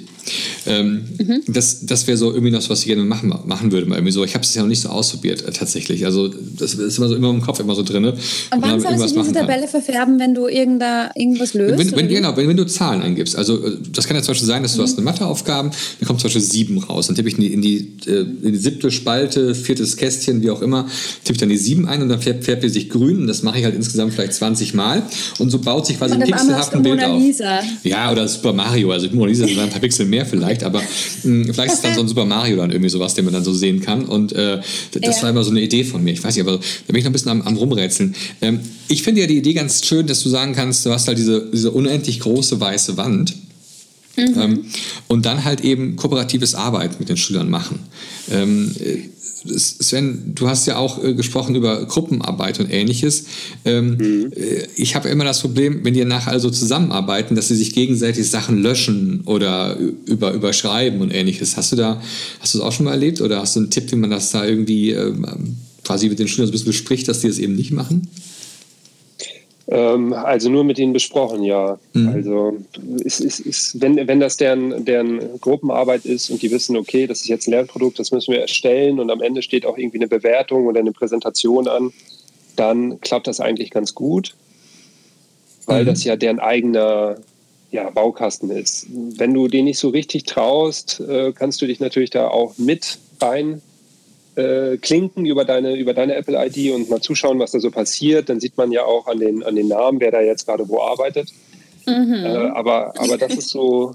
Ähm, 0.67 1.05
mhm. 1.19 1.43
Das, 1.49 1.87
das 1.87 2.07
wäre 2.07 2.17
so 2.17 2.33
irgendwie 2.33 2.51
noch 2.51 2.69
was 2.69 2.81
ich 2.81 2.87
gerne 2.87 3.03
machen, 3.03 3.33
machen 3.47 3.73
würde. 3.73 3.87
Mal 3.87 3.97
irgendwie 3.97 4.13
so. 4.13 4.25
Ich 4.25 4.35
habe 4.35 4.45
es 4.45 4.55
ja 4.55 4.63
noch 4.63 4.69
nicht 4.69 4.81
so 4.81 4.89
ausprobiert 4.89 5.47
äh, 5.47 5.53
tatsächlich. 5.53 6.05
Also 6.05 6.29
das 6.29 6.75
ist 6.75 6.99
immer 6.99 7.09
so 7.09 7.15
immer 7.17 7.31
im 7.31 7.41
Kopf 7.41 7.61
immer 7.61 7.75
so 7.75 7.83
drin. 7.83 8.05
Und 8.05 8.19
wann 8.59 8.81
sollst 8.81 9.17
du 9.17 9.21
diese 9.21 9.33
Tabelle 9.33 9.67
verfärben, 9.67 10.19
wenn 10.19 10.35
du 10.35 10.49
irgendda, 10.49 11.11
irgendwas 11.15 11.55
löst? 11.55 11.79
Wenn, 11.79 11.97
wenn 11.97 12.09
genau, 12.09 12.37
wenn, 12.37 12.49
wenn, 12.49 12.57
du 12.57 12.67
Zahlen 12.67 13.03
eingibst. 13.03 13.37
Also 13.37 13.65
äh, 13.65 13.77
das 13.93 14.07
kann 14.07 14.17
ja 14.17 14.23
zum 14.23 14.33
Beispiel 14.33 14.49
sein, 14.49 14.63
dass 14.63 14.75
du 14.75 14.79
mhm. 14.79 14.85
hast 14.85 14.99
eine 14.99 15.05
Matheaufgaben, 15.05 15.71
dann 15.71 16.07
kommt 16.07 16.21
zum 16.21 16.29
Beispiel 16.29 16.43
sieben 16.43 16.79
raus. 16.79 17.07
Dann 17.07 17.17
tippe 17.17 17.29
ich 17.29 17.37
in 17.37 17.41
die, 17.41 17.53
in 17.53 17.63
die, 17.63 18.11
äh, 18.11 18.21
in 18.21 18.53
die 18.53 18.59
siebte 18.59 18.91
Spalte, 18.91 19.55
viertes 19.55 19.97
Kästchen, 19.97 20.43
wie 20.43 20.51
auch 20.51 20.63
immer, 20.63 20.87
tippe 21.25 21.33
ich 21.33 21.39
dann 21.39 21.49
die 21.49 21.57
sieben 21.57 21.87
ein 21.89 22.03
und 22.03 22.09
dann 22.09 22.21
färbt, 22.21 22.45
färbt 22.45 22.63
die 22.63 22.69
sich 22.69 22.91
grün. 22.91 23.23
Und 23.23 23.27
das 23.27 23.43
mache 23.43 23.59
ich 23.59 23.65
halt 23.65 23.75
insgesamt 23.75 24.13
vielleicht 24.13 24.35
20 24.35 24.75
Mal. 24.75 25.03
Und 25.39 25.51
so 25.51 25.59
baut 25.59 25.87
sich 25.87 25.99
quasi 25.99 26.15
ein 26.15 26.21
pixelhaften 26.21 26.83
Bild 26.83 27.03
auf. 27.03 27.23
Ja, 27.83 28.13
oder 28.13 28.29
Super 28.29 28.53
Mario. 28.53 28.91
Also 28.91 29.09
Mona 29.13 29.29
Lisa 29.29 29.47
sind 29.47 29.59
ein 29.59 29.71
paar 29.71 29.81
Pixel 29.81 30.07
mehr 30.11 30.27
vielleicht, 30.27 30.65
aber 30.65 30.81
mh, 30.81 30.87
hm, 31.23 31.55
vielleicht 31.55 31.75
ist 31.75 31.85
dann 31.85 31.95
so 31.95 32.01
ein 32.01 32.09
Super 32.09 32.25
Mario 32.25 32.57
dann 32.57 32.71
irgendwie 32.71 32.91
sowas, 32.91 33.15
den 33.15 33.25
man 33.25 33.35
dann 33.35 33.45
so 33.45 33.55
sehen 33.55 33.81
kann. 33.81 34.05
Und 34.05 34.33
äh, 34.33 34.61
das 34.93 35.17
ja. 35.17 35.23
war 35.23 35.31
immer 35.31 35.45
so 35.45 35.51
eine 35.51 35.61
Idee 35.61 35.85
von 35.85 36.03
mir. 36.03 36.13
Ich 36.13 36.23
weiß 36.23 36.35
nicht, 36.35 36.47
aber 36.47 36.59
da 36.59 36.63
bin 36.87 36.97
ich 36.97 37.05
noch 37.05 37.11
ein 37.11 37.13
bisschen 37.13 37.31
am, 37.31 37.43
am 37.43 37.57
Rumrätseln. 37.57 38.15
Ähm, 38.43 38.61
ich 38.89 39.03
finde 39.03 39.23
ja 39.23 39.27
die 39.27 39.39
Idee 39.39 39.55
ganz 39.55 39.85
schön, 39.87 40.07
dass 40.07 40.23
du 40.23 40.29
sagen 40.29 40.55
kannst, 40.55 40.85
du 40.85 40.91
hast 40.91 41.09
halt 41.09 41.19
diese, 41.19 41.49
diese 41.53 41.71
unendlich 41.71 42.21
große 42.21 42.61
weiße 42.61 42.97
Wand. 42.97 43.35
Mhm. 44.17 44.41
Ähm, 44.41 44.65
und 45.09 45.27
dann 45.27 45.45
halt 45.45 45.63
eben 45.63 45.97
kooperatives 45.97 46.55
Arbeiten 46.55 46.97
mit 46.99 47.09
den 47.09 47.17
Schülern 47.17 47.51
machen. 47.51 47.79
Ähm, 48.31 48.75
Sven, 49.43 50.35
du 50.35 50.49
hast 50.49 50.67
ja 50.67 50.77
auch 50.77 51.03
äh, 51.03 51.15
gesprochen 51.15 51.55
über 51.55 51.87
Gruppenarbeit 51.87 52.61
und 52.61 52.71
ähnliches. 52.71 53.25
Ähm, 53.65 53.97
mhm. 53.97 54.33
Äh, 54.35 54.67
ich 54.77 54.95
habe 54.95 55.09
immer 55.09 55.25
das 55.25 55.41
Problem, 55.41 55.81
wenn 55.83 55.95
die 55.95 56.05
nachher 56.05 56.33
also 56.33 56.51
zusammenarbeiten, 56.51 57.35
dass 57.35 57.49
sie 57.49 57.57
sich 57.57 57.73
gegenseitig 57.73 58.29
Sachen 58.29 58.63
löschen 58.63 59.23
oder 59.25 59.77
über, 60.07 60.33
überschreiben 60.33 61.01
und 61.01 61.11
ähnliches. 61.11 61.57
Hast 61.57 61.73
du 61.73 61.77
da, 61.77 62.03
hast 62.41 62.55
du 62.55 62.59
das 62.59 62.67
auch 62.67 62.73
schon 62.73 62.85
mal 62.85 62.93
erlebt 62.93 63.21
oder 63.21 63.41
hast 63.41 63.57
du 63.57 63.61
einen 63.61 63.71
Tipp, 63.71 63.91
wie 63.91 63.97
man 63.97 64.11
das 64.11 64.31
da 64.31 64.45
irgendwie 64.45 64.95
quasi 65.85 66.09
mit 66.09 66.19
den 66.19 66.29
Schülern 66.29 66.47
so 66.47 66.51
ein 66.51 66.53
bisschen 66.53 66.67
bespricht, 66.67 67.09
dass 67.09 67.21
die 67.21 67.29
das 67.29 67.39
eben 67.39 67.55
nicht 67.55 67.73
machen? 67.73 68.09
Ähm, 69.71 70.13
also 70.13 70.51
nur 70.51 70.65
mit 70.65 70.81
ihnen 70.81 70.93
besprochen, 70.93 71.45
ja. 71.45 71.79
Mhm. 71.93 72.09
Also 72.09 72.57
ist, 73.05 73.21
ist, 73.21 73.39
ist, 73.39 73.81
wenn, 73.81 73.97
wenn 74.09 74.19
das 74.19 74.37
deren, 74.37 74.85
deren 74.85 75.41
Gruppenarbeit 75.41 76.05
ist 76.05 76.29
und 76.29 76.43
die 76.43 76.51
wissen, 76.51 76.77
okay, 76.77 77.07
das 77.07 77.21
ist 77.21 77.29
jetzt 77.29 77.47
ein 77.47 77.53
Lernprodukt, 77.53 77.99
das 77.99 78.11
müssen 78.11 78.33
wir 78.33 78.41
erstellen 78.41 78.99
und 78.99 79.11
am 79.11 79.23
Ende 79.23 79.43
steht 79.43 79.65
auch 79.65 79.79
irgendwie 79.79 79.99
eine 79.99 80.09
Bewertung 80.09 80.67
oder 80.67 80.81
eine 80.81 80.91
Präsentation 80.91 81.69
an, 81.69 81.93
dann 82.57 83.01
klappt 83.01 83.29
das 83.29 83.39
eigentlich 83.39 83.71
ganz 83.71 83.95
gut, 83.95 84.35
weil 85.67 85.85
mhm. 85.85 85.87
das 85.87 86.03
ja 86.03 86.17
deren 86.17 86.41
eigener 86.41 87.19
ja, 87.71 87.89
Baukasten 87.91 88.51
ist. 88.51 88.89
Wenn 88.91 89.33
du 89.33 89.47
den 89.47 89.67
nicht 89.67 89.79
so 89.79 89.91
richtig 89.91 90.25
traust, 90.25 90.99
äh, 90.99 91.33
kannst 91.33 91.63
du 91.63 91.67
dich 91.67 91.79
natürlich 91.79 92.11
da 92.11 92.27
auch 92.27 92.59
mit 92.59 92.99
rein 93.21 93.63
äh, 94.37 94.77
klinken 94.77 95.27
über 95.27 95.45
deine, 95.45 95.75
über 95.77 95.95
deine 95.95 96.15
Apple-ID 96.15 96.75
und 96.75 96.91
mal 96.91 97.01
zuschauen, 97.01 97.39
was 97.39 97.53
da 97.53 97.61
so 97.61 97.71
passiert. 97.71 98.29
Dann 98.29 98.41
sieht 98.41 98.57
man 98.57 98.73
ja 98.73 98.85
auch 98.85 99.07
an 99.07 99.19
den, 99.19 99.43
an 99.43 99.57
den 99.57 99.69
Namen, 99.69 100.01
wer 100.01 100.11
da 100.11 100.21
jetzt 100.21 100.47
gerade 100.47 100.69
wo 100.69 100.81
arbeitet. 100.81 101.29
Mhm. 101.87 102.15
Äh, 102.15 102.29
aber, 102.29 102.95
aber 102.99 103.19
das 103.19 103.35
ist 103.35 103.49
so, 103.49 103.95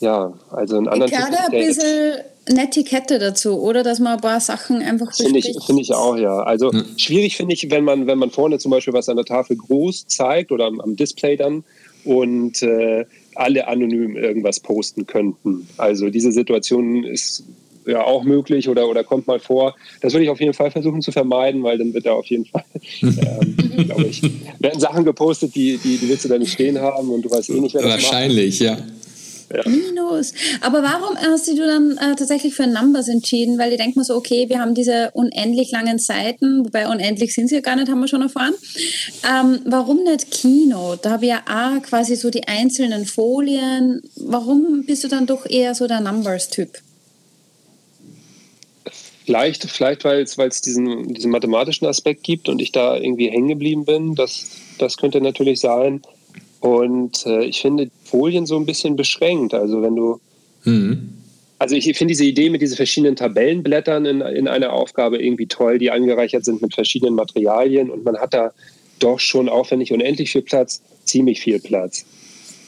ja, 0.00 0.32
also 0.50 0.78
ein 0.78 0.88
anderer 0.88 1.08
Gerade 1.08 1.38
ein 1.38 1.50
bisschen 1.50 2.16
Netiquette 2.48 3.18
dazu, 3.18 3.60
oder? 3.60 3.82
Dass 3.82 3.98
man 3.98 4.14
ein 4.14 4.20
paar 4.20 4.40
Sachen 4.40 4.82
einfach 4.82 5.14
Finde 5.14 5.38
ich, 5.38 5.56
find 5.64 5.80
ich 5.80 5.94
auch, 5.94 6.16
ja. 6.16 6.38
Also 6.40 6.70
mhm. 6.70 6.84
schwierig 6.96 7.36
finde 7.36 7.54
ich, 7.54 7.70
wenn 7.70 7.84
man, 7.84 8.06
wenn 8.06 8.18
man 8.18 8.30
vorne 8.30 8.58
zum 8.58 8.70
Beispiel 8.70 8.94
was 8.94 9.08
an 9.08 9.16
der 9.16 9.24
Tafel 9.24 9.56
groß 9.56 10.06
zeigt 10.06 10.52
oder 10.52 10.66
am, 10.66 10.80
am 10.80 10.96
Display 10.96 11.36
dann 11.36 11.64
und 12.04 12.62
äh, 12.62 13.04
alle 13.34 13.68
anonym 13.68 14.16
irgendwas 14.16 14.60
posten 14.60 15.06
könnten. 15.06 15.68
Also 15.76 16.08
diese 16.08 16.32
Situation 16.32 17.04
ist 17.04 17.44
ja 17.86 18.04
auch 18.04 18.24
möglich 18.24 18.68
oder, 18.68 18.88
oder 18.88 19.04
kommt 19.04 19.26
mal 19.26 19.38
vor. 19.38 19.74
Das 20.00 20.12
würde 20.12 20.24
ich 20.24 20.30
auf 20.30 20.40
jeden 20.40 20.54
Fall 20.54 20.70
versuchen 20.70 21.02
zu 21.02 21.12
vermeiden, 21.12 21.62
weil 21.62 21.78
dann 21.78 21.94
wird 21.94 22.06
da 22.06 22.12
auf 22.12 22.26
jeden 22.26 22.44
Fall, 22.44 22.64
ähm, 23.02 23.86
glaube 23.86 24.04
ich, 24.04 24.22
werden 24.58 24.80
Sachen 24.80 25.04
gepostet, 25.04 25.54
die, 25.54 25.78
die, 25.78 25.98
die 25.98 26.08
willst 26.08 26.24
du 26.24 26.28
da 26.28 26.38
nicht 26.38 26.52
stehen 26.52 26.78
haben 26.80 27.10
und 27.10 27.22
du 27.22 27.30
weißt 27.30 27.50
eh 27.50 27.60
nicht, 27.60 27.74
wer 27.74 27.82
das 27.82 27.92
Wahrscheinlich, 27.92 28.60
macht. 28.60 28.78
ja. 28.78 28.84
Ja. 29.54 29.62
Minus. 29.68 30.32
Aber 30.60 30.82
warum 30.82 31.16
hast 31.16 31.46
du 31.46 31.56
dann 31.56 31.96
äh, 31.98 32.16
tatsächlich 32.16 32.54
für 32.54 32.66
Numbers 32.66 33.08
entschieden? 33.08 33.58
Weil 33.58 33.72
ich 33.72 33.78
denke 33.78 33.98
mir 33.98 34.04
so, 34.04 34.16
okay, 34.16 34.48
wir 34.48 34.60
haben 34.60 34.74
diese 34.74 35.10
unendlich 35.12 35.70
langen 35.70 35.98
Seiten, 35.98 36.64
wobei 36.64 36.88
unendlich 36.88 37.32
sind 37.32 37.48
sie 37.48 37.56
ja 37.56 37.60
gar 37.60 37.76
nicht, 37.76 37.88
haben 37.88 38.00
wir 38.00 38.08
schon 38.08 38.22
erfahren. 38.22 38.54
Ähm, 39.24 39.60
warum 39.64 40.02
nicht 40.02 40.30
Kino? 40.30 40.96
Da 41.00 41.10
habe 41.10 41.26
ich 41.26 41.30
ja 41.30 41.42
auch 41.46 41.82
quasi 41.82 42.16
so 42.16 42.30
die 42.30 42.46
einzelnen 42.48 43.06
Folien. 43.06 44.02
Warum 44.16 44.84
bist 44.84 45.04
du 45.04 45.08
dann 45.08 45.26
doch 45.26 45.46
eher 45.48 45.74
so 45.74 45.86
der 45.86 46.00
Numbers-Typ? 46.00 46.70
Vielleicht, 49.26 49.64
vielleicht 49.64 50.04
weil 50.04 50.22
es 50.22 50.62
diesen, 50.62 51.12
diesen 51.12 51.32
mathematischen 51.32 51.86
Aspekt 51.88 52.22
gibt 52.22 52.48
und 52.48 52.62
ich 52.62 52.70
da 52.70 52.96
irgendwie 52.96 53.28
hängen 53.28 53.48
geblieben 53.48 53.84
bin. 53.84 54.14
Das, 54.14 54.46
das 54.78 54.96
könnte 54.96 55.20
natürlich 55.20 55.58
sein. 55.58 56.00
Und 56.60 57.26
äh, 57.26 57.44
ich 57.44 57.60
finde 57.60 57.90
Folien 58.04 58.46
so 58.46 58.56
ein 58.56 58.66
bisschen 58.66 58.94
beschränkt. 58.94 59.52
Also 59.52 59.82
wenn 59.82 59.96
du. 59.96 60.20
Mhm. 60.62 61.12
Also 61.58 61.74
ich 61.74 61.84
finde 61.96 62.12
diese 62.12 62.24
Idee 62.24 62.50
mit 62.50 62.62
diesen 62.62 62.76
verschiedenen 62.76 63.16
Tabellenblättern 63.16 64.04
in, 64.04 64.20
in 64.20 64.46
einer 64.46 64.72
Aufgabe 64.72 65.20
irgendwie 65.20 65.46
toll, 65.46 65.78
die 65.78 65.90
angereichert 65.90 66.44
sind 66.44 66.62
mit 66.62 66.74
verschiedenen 66.74 67.14
Materialien 67.14 67.90
und 67.90 68.04
man 68.04 68.18
hat 68.18 68.34
da 68.34 68.52
doch 68.98 69.18
schon, 69.18 69.48
auch 69.48 69.70
wenn 69.70 69.78
nicht 69.78 69.92
unendlich 69.92 70.30
viel 70.30 70.42
Platz, 70.42 70.82
ziemlich 71.04 71.40
viel 71.40 71.58
Platz 71.58 72.04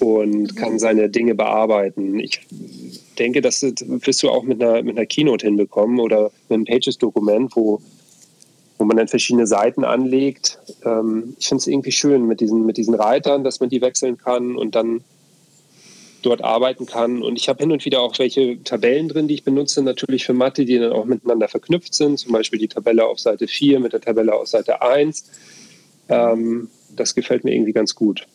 und 0.00 0.56
kann 0.56 0.78
seine 0.78 1.08
Dinge 1.08 1.34
bearbeiten. 1.34 2.18
Ich 2.18 2.40
denke, 3.18 3.40
das 3.40 3.62
wirst 3.62 4.22
du 4.22 4.30
auch 4.30 4.42
mit 4.42 4.62
einer, 4.62 4.82
mit 4.82 4.96
einer 4.96 5.06
Keynote 5.06 5.46
hinbekommen 5.46 5.98
oder 5.98 6.30
mit 6.48 6.56
einem 6.56 6.64
Pages-Dokument, 6.64 7.56
wo, 7.56 7.80
wo 8.78 8.84
man 8.84 8.96
dann 8.96 9.08
verschiedene 9.08 9.46
Seiten 9.46 9.84
anlegt. 9.84 10.58
Ähm, 10.84 11.34
ich 11.38 11.48
finde 11.48 11.62
es 11.62 11.66
irgendwie 11.66 11.92
schön 11.92 12.26
mit 12.26 12.40
diesen, 12.40 12.64
mit 12.64 12.76
diesen 12.76 12.94
Reitern, 12.94 13.44
dass 13.44 13.60
man 13.60 13.68
die 13.68 13.80
wechseln 13.80 14.18
kann 14.18 14.56
und 14.56 14.74
dann 14.74 15.02
dort 16.22 16.42
arbeiten 16.42 16.86
kann. 16.86 17.22
Und 17.22 17.36
ich 17.36 17.48
habe 17.48 17.60
hin 17.60 17.72
und 17.72 17.84
wieder 17.84 18.00
auch 18.00 18.18
welche 18.18 18.62
Tabellen 18.62 19.08
drin, 19.08 19.28
die 19.28 19.34
ich 19.34 19.44
benutze, 19.44 19.82
natürlich 19.82 20.24
für 20.24 20.34
Mathe, 20.34 20.64
die 20.64 20.78
dann 20.78 20.92
auch 20.92 21.04
miteinander 21.04 21.48
verknüpft 21.48 21.94
sind. 21.94 22.18
Zum 22.18 22.32
Beispiel 22.32 22.58
die 22.58 22.68
Tabelle 22.68 23.06
auf 23.06 23.20
Seite 23.20 23.46
4 23.46 23.80
mit 23.80 23.92
der 23.92 24.00
Tabelle 24.00 24.34
auf 24.34 24.48
Seite 24.48 24.82
1. 24.82 25.24
Ähm, 26.08 26.68
das 26.94 27.14
gefällt 27.14 27.44
mir 27.44 27.54
irgendwie 27.54 27.72
ganz 27.72 27.94
gut. 27.94 28.26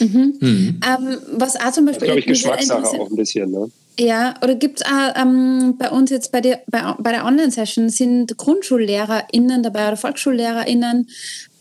Mhm. 0.00 0.34
Mhm. 0.40 0.80
Ähm, 0.86 1.18
was 1.32 1.56
auch 1.56 1.72
zum 1.72 1.86
Beispiel. 1.86 2.06
Glaube 2.06 2.20
ich, 2.20 2.26
Geschmackssache 2.26 2.86
auch 2.86 3.10
ein 3.10 3.16
bisschen, 3.16 3.50
ne? 3.50 3.70
Ja, 3.98 4.34
oder 4.42 4.54
gibt 4.54 4.80
es 4.80 4.86
ähm, 5.14 5.74
bei 5.76 5.90
uns 5.90 6.10
jetzt 6.10 6.32
bei 6.32 6.40
der, 6.40 6.62
bei, 6.68 6.94
bei 6.98 7.12
der 7.12 7.26
Online-Session 7.26 7.90
sind 7.90 8.38
GrundschullehrerInnen 8.38 9.62
dabei 9.62 9.88
oder 9.88 9.96
VolksschullehrerInnen. 9.98 11.08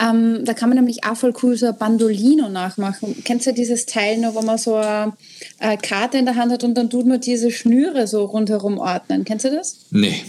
Ähm, 0.02 0.46
da 0.46 0.54
kann 0.54 0.70
man 0.70 0.78
nämlich 0.78 1.04
auch 1.04 1.18
voll 1.18 1.34
cool 1.44 1.58
so 1.58 1.66
ein 1.66 1.78
Bandolino 1.78 2.48
nachmachen. 2.48 3.24
Kennst 3.26 3.48
du 3.48 3.54
dieses 3.54 3.88
Teil 3.88 4.20
noch, 4.20 4.36
wo 4.36 4.42
man 4.42 4.58
so 4.58 4.76
eine, 4.76 5.14
eine 5.58 5.78
Karte 5.80 6.18
in 6.18 6.26
der 6.26 6.36
Hand 6.36 6.54
hat 6.54 6.64
und 6.64 6.76
dann 6.76 6.90
tut 6.90 7.06
man 7.08 7.20
diese 7.20 7.52
Schnüre 7.52 8.08
so 8.08 8.24
rundherum 8.24 8.78
ordnen? 8.78 9.26
Kennst 9.26 9.44
du 9.44 9.52
das? 9.52 9.80
Nee. 9.92 10.24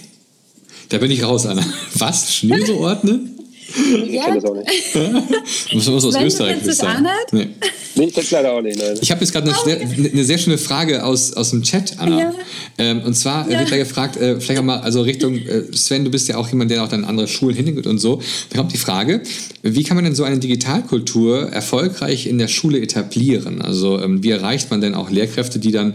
Da 0.88 0.98
bin 0.98 1.12
ich 1.12 1.22
raus, 1.22 1.46
Anna. 1.46 1.64
Was? 1.94 2.34
Schnüre 2.34 2.76
ordnen? 2.76 3.39
Ich 3.76 4.12
ja. 4.12 4.24
kenne 4.24 4.40
das 4.40 4.50
auch 4.50 4.54
nicht. 4.54 5.72
muss, 5.74 5.88
muss 5.88 6.04
aus 6.04 6.14
Wenn 6.14 6.26
Österreich 6.26 6.60
du 6.60 6.66
das 6.66 6.78
sein. 6.78 7.06
Nee. 7.32 7.48
nee, 7.94 8.04
ich 8.04 8.14
kenne 8.14 8.24
es 8.24 8.30
leider 8.30 8.52
auch 8.52 8.62
nicht. 8.62 8.78
Nein. 8.78 8.98
Ich 9.00 9.10
habe 9.10 9.20
jetzt 9.20 9.32
gerade 9.32 9.52
eine, 9.52 10.10
eine, 10.10 10.24
sehr 10.24 10.38
schöne 10.38 10.58
Frage 10.58 11.04
aus, 11.04 11.32
aus 11.34 11.50
dem 11.50 11.62
Chat, 11.62 11.98
Anna. 11.98 12.18
Ja. 12.18 12.34
Ähm, 12.78 13.02
und 13.02 13.14
zwar 13.14 13.48
äh, 13.48 13.52
ja. 13.52 13.58
wird 13.60 13.70
da 13.70 13.76
gefragt, 13.76 14.16
äh, 14.16 14.40
vielleicht 14.40 14.60
auch 14.60 14.64
mal, 14.64 14.80
also 14.80 15.02
Richtung 15.02 15.36
äh, 15.36 15.64
Sven, 15.74 16.04
du 16.04 16.10
bist 16.10 16.28
ja 16.28 16.36
auch 16.36 16.48
jemand, 16.48 16.70
der 16.70 16.82
auch 16.82 16.88
dann 16.88 17.04
andere 17.04 17.28
Schulen 17.28 17.54
hingeht 17.54 17.86
und 17.86 17.98
so. 17.98 18.20
Da 18.50 18.58
kommt 18.58 18.72
die 18.72 18.78
Frage, 18.78 19.22
wie 19.62 19.84
kann 19.84 19.96
man 19.96 20.04
denn 20.04 20.14
so 20.14 20.24
eine 20.24 20.38
Digitalkultur 20.38 21.50
erfolgreich 21.52 22.26
in 22.26 22.38
der 22.38 22.48
Schule 22.48 22.80
etablieren? 22.80 23.62
Also 23.62 24.00
ähm, 24.00 24.22
wie 24.22 24.30
erreicht 24.30 24.70
man 24.70 24.80
denn 24.80 24.94
auch 24.94 25.10
Lehrkräfte, 25.10 25.58
die 25.58 25.72
dann 25.72 25.94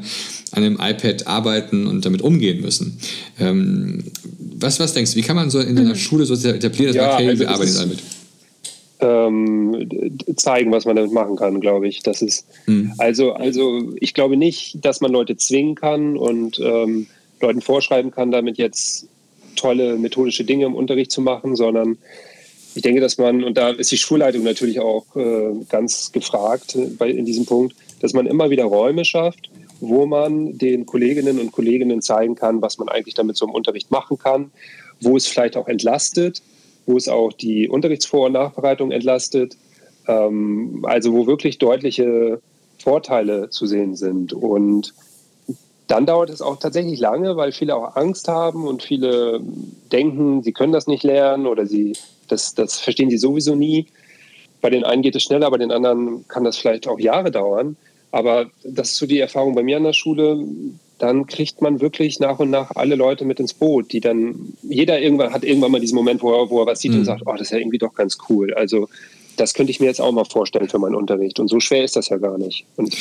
an 0.52 0.64
dem 0.64 0.80
iPad 0.80 1.28
arbeiten 1.28 1.88
und 1.88 2.06
damit 2.06 2.22
umgehen 2.22 2.62
müssen? 2.62 2.98
Ähm, 3.40 4.04
was, 4.40 4.80
was 4.80 4.94
denkst 4.94 5.12
du, 5.12 5.18
wie 5.18 5.22
kann 5.22 5.36
man 5.36 5.50
so 5.50 5.60
in 5.60 5.78
einer 5.78 5.90
mhm. 5.90 5.96
Schule 5.96 6.26
so 6.26 6.34
etablieren, 6.34 6.94
dass 6.94 6.96
ja, 6.96 7.08
man, 7.08 7.16
okay, 7.16 7.30
also 7.30 7.40
wir 7.40 7.50
arbeiten 7.50 7.76
damit? 7.76 8.00
Ähm, 9.02 9.90
zeigen, 10.38 10.72
was 10.72 10.86
man 10.86 10.96
damit 10.96 11.12
machen 11.12 11.36
kann, 11.36 11.60
glaube 11.60 11.88
ich. 11.88 12.02
Das 12.02 12.22
ist 12.22 12.46
mhm. 12.66 12.94
also, 12.98 13.34
also 13.34 13.94
ich 14.00 14.14
glaube 14.14 14.38
nicht, 14.38 14.84
dass 14.86 15.02
man 15.02 15.12
Leute 15.12 15.36
zwingen 15.36 15.76
kann 15.76 16.18
und 16.18 16.60
ähm, 16.60 17.08
Leuten 17.42 17.62
vorschreiben 17.62 18.12
kann, 18.12 18.32
damit 18.32 18.58
jetzt 18.58 19.08
tolle 19.56 19.98
methodische 19.98 20.44
Dinge 20.44 20.66
im 20.66 20.76
Unterricht 20.76 21.12
zu 21.12 21.22
machen, 21.22 21.56
sondern 21.56 21.98
ich 22.76 22.82
denke, 22.82 23.00
dass 23.02 23.18
man, 23.18 23.44
und 23.44 23.58
da 23.58 23.70
ist 23.70 23.92
die 23.92 23.98
Schulleitung 23.98 24.44
natürlich 24.44 24.80
auch 24.80 25.06
äh, 25.16 25.54
ganz 25.70 26.12
gefragt 26.12 26.76
äh, 26.76 26.88
bei, 26.98 27.10
in 27.10 27.26
diesem 27.26 27.46
Punkt, 27.46 27.76
dass 28.02 28.14
man 28.14 28.28
immer 28.28 28.50
wieder 28.50 28.66
Räume 28.66 29.06
schafft, 29.06 29.50
wo 29.80 30.06
man 30.06 30.58
den 30.58 30.86
Kolleginnen 30.86 31.40
und 31.40 31.52
Kollegen 31.52 32.02
zeigen 32.02 32.36
kann, 32.36 32.62
was 32.62 32.78
man 32.78 32.90
eigentlich 32.90 33.16
damit 33.16 33.38
so 33.38 33.46
im 33.46 33.52
Unterricht 33.52 33.92
machen 33.92 34.18
kann, 34.18 34.52
wo 35.02 35.18
es 35.18 35.28
vielleicht 35.28 35.58
auch 35.58 35.68
entlastet, 35.68 36.42
wo 36.86 36.98
es 36.98 37.08
auch 37.08 37.34
die 37.34 37.70
Unterrichtsvor- 37.70 38.28
und 38.28 38.34
Nachbereitung 38.34 38.92
entlastet, 38.92 39.58
ähm, 40.08 40.86
also 40.88 41.14
wo 41.14 41.28
wirklich 41.28 41.58
deutliche 41.58 42.42
Vorteile 42.78 43.50
zu 43.50 43.66
sehen 43.66 43.96
sind. 43.96 44.34
Und 44.34 44.94
dann 45.88 46.06
dauert 46.06 46.30
es 46.30 46.42
auch 46.42 46.58
tatsächlich 46.58 47.00
lange, 47.00 47.38
weil 47.38 47.52
viele 47.52 47.76
auch 47.76 47.96
Angst 47.96 48.28
haben 48.28 48.68
und 48.68 48.84
viele 48.84 49.42
denken, 49.92 50.44
sie 50.44 50.52
können 50.52 50.74
das 50.74 50.88
nicht 50.88 51.04
lernen 51.04 51.46
oder 51.46 51.66
sie, 51.66 51.94
das, 52.28 52.56
das 52.56 52.80
verstehen 52.80 53.10
sie 53.10 53.18
sowieso 53.18 53.56
nie. 53.56 53.88
Bei 54.62 54.70
den 54.70 54.84
einen 54.84 55.04
geht 55.04 55.16
es 55.16 55.24
schneller, 55.24 55.52
bei 55.52 55.58
den 55.58 55.72
anderen 55.72 56.28
kann 56.28 56.44
das 56.44 56.58
vielleicht 56.58 56.88
auch 56.88 57.00
Jahre 57.00 57.32
dauern. 57.32 57.76
Aber 58.12 58.50
das 58.64 58.92
ist 58.92 58.98
so 58.98 59.06
die 59.06 59.20
Erfahrung 59.20 59.56
bei 59.56 59.64
mir 59.64 59.78
an 59.78 59.84
der 59.84 59.94
Schule. 59.94 60.44
Dann 60.98 61.28
kriegt 61.28 61.62
man 61.62 61.82
wirklich 61.82 62.20
nach 62.20 62.40
und 62.40 62.50
nach 62.50 62.72
alle 62.76 62.96
Leute 62.96 63.26
mit 63.26 63.40
ins 63.40 63.54
Boot, 63.54 63.92
die 63.92 64.00
dann, 64.00 64.54
jeder 64.64 65.02
irgendwann 65.02 65.34
hat 65.34 65.44
irgendwann 65.44 65.72
mal 65.72 65.82
diesen 65.82 65.96
Moment, 65.96 66.22
wo 66.22 66.32
er, 66.32 66.50
wo 66.50 66.62
er 66.62 66.68
was 66.68 66.80
sieht 66.80 66.94
mhm. 66.94 67.00
und 67.00 67.06
sagt, 67.06 67.24
oh, 67.26 67.32
das 67.34 67.42
ist 67.42 67.52
ja 67.52 67.58
irgendwie 67.58 67.78
doch 67.78 67.94
ganz 67.94 68.18
cool. 68.30 68.54
Also 68.54 68.88
das 69.36 69.54
könnte 69.54 69.72
ich 69.72 69.80
mir 69.80 69.88
jetzt 69.88 70.00
auch 70.00 70.12
mal 70.12 70.26
vorstellen 70.26 70.70
für 70.70 70.80
meinen 70.80 70.96
Unterricht. 70.96 71.40
Und 71.40 71.50
so 71.50 71.60
schwer 71.60 71.84
ist 71.84 71.96
das 71.96 72.10
ja 72.10 72.18
gar 72.18 72.38
nicht. 72.38 72.66
Und 72.78 72.96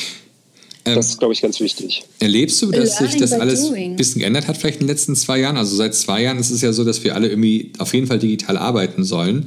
Ähm, 0.86 0.96
das 0.96 1.10
ist, 1.10 1.18
glaube 1.18 1.32
ich, 1.32 1.40
ganz 1.40 1.60
wichtig. 1.60 2.04
Erlebst 2.20 2.60
du, 2.60 2.70
dass 2.70 3.00
Learning 3.00 3.10
sich 3.10 3.20
das 3.20 3.32
alles 3.32 3.72
ein 3.72 3.96
bisschen 3.96 4.20
geändert 4.20 4.48
hat, 4.48 4.58
vielleicht 4.58 4.80
in 4.80 4.86
den 4.86 4.88
letzten 4.88 5.16
zwei 5.16 5.38
Jahren? 5.38 5.56
Also 5.56 5.76
seit 5.76 5.94
zwei 5.94 6.22
Jahren 6.22 6.38
ist 6.38 6.50
es 6.50 6.60
ja 6.60 6.72
so, 6.74 6.84
dass 6.84 7.02
wir 7.04 7.14
alle 7.14 7.28
irgendwie 7.28 7.72
auf 7.78 7.94
jeden 7.94 8.06
Fall 8.06 8.18
digital 8.18 8.58
arbeiten 8.58 9.02
sollen, 9.02 9.46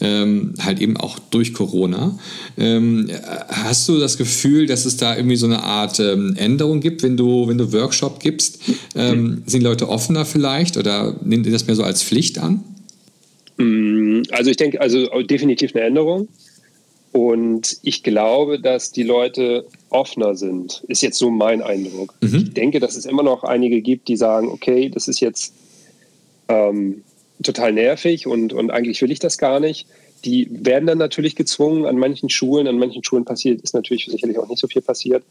ähm, 0.00 0.54
halt 0.60 0.80
eben 0.80 0.96
auch 0.96 1.20
durch 1.20 1.54
Corona. 1.54 2.18
Ähm, 2.58 3.08
hast 3.48 3.88
du 3.88 3.98
das 3.98 4.18
Gefühl, 4.18 4.66
dass 4.66 4.84
es 4.84 4.96
da 4.96 5.16
irgendwie 5.16 5.36
so 5.36 5.46
eine 5.46 5.62
Art 5.62 6.00
ähm, 6.00 6.34
Änderung 6.36 6.80
gibt, 6.80 7.04
wenn 7.04 7.16
du, 7.16 7.46
wenn 7.46 7.58
du 7.58 7.72
Workshop 7.72 8.18
gibst? 8.18 8.58
Ähm, 8.96 9.44
sind 9.46 9.62
Leute 9.62 9.88
offener 9.88 10.24
vielleicht 10.24 10.76
oder 10.76 11.14
nehmen 11.24 11.44
die 11.44 11.52
das 11.52 11.66
mehr 11.68 11.76
so 11.76 11.84
als 11.84 12.02
Pflicht 12.02 12.38
an? 12.38 12.64
Mm, 13.56 14.22
also 14.32 14.50
ich 14.50 14.56
denke, 14.56 14.80
also 14.80 15.06
definitiv 15.22 15.76
eine 15.76 15.84
Änderung. 15.84 16.26
Und 17.12 17.76
ich 17.82 18.02
glaube, 18.02 18.58
dass 18.58 18.90
die 18.90 19.02
Leute 19.02 19.66
offener 19.92 20.34
sind, 20.34 20.84
ist 20.88 21.02
jetzt 21.02 21.18
so 21.18 21.30
mein 21.30 21.62
Eindruck. 21.62 22.14
Mhm. 22.20 22.34
Ich 22.36 22.54
denke, 22.54 22.80
dass 22.80 22.96
es 22.96 23.06
immer 23.06 23.22
noch 23.22 23.44
einige 23.44 23.80
gibt, 23.80 24.08
die 24.08 24.16
sagen, 24.16 24.48
okay, 24.48 24.88
das 24.88 25.08
ist 25.08 25.20
jetzt 25.20 25.54
ähm, 26.48 27.02
total 27.42 27.72
nervig 27.72 28.26
und, 28.26 28.52
und 28.52 28.70
eigentlich 28.70 29.00
will 29.02 29.10
ich 29.10 29.18
das 29.18 29.38
gar 29.38 29.60
nicht. 29.60 29.86
Die 30.24 30.48
werden 30.50 30.86
dann 30.86 30.98
natürlich 30.98 31.34
gezwungen 31.34 31.86
an 31.86 31.98
manchen 31.98 32.28
Schulen, 32.28 32.66
an 32.66 32.78
manchen 32.78 33.02
Schulen 33.02 33.24
passiert, 33.24 33.60
ist 33.62 33.74
natürlich 33.74 34.06
sicherlich 34.06 34.38
auch 34.38 34.48
nicht 34.48 34.60
so 34.60 34.68
viel 34.68 34.82
passiert 34.82 35.24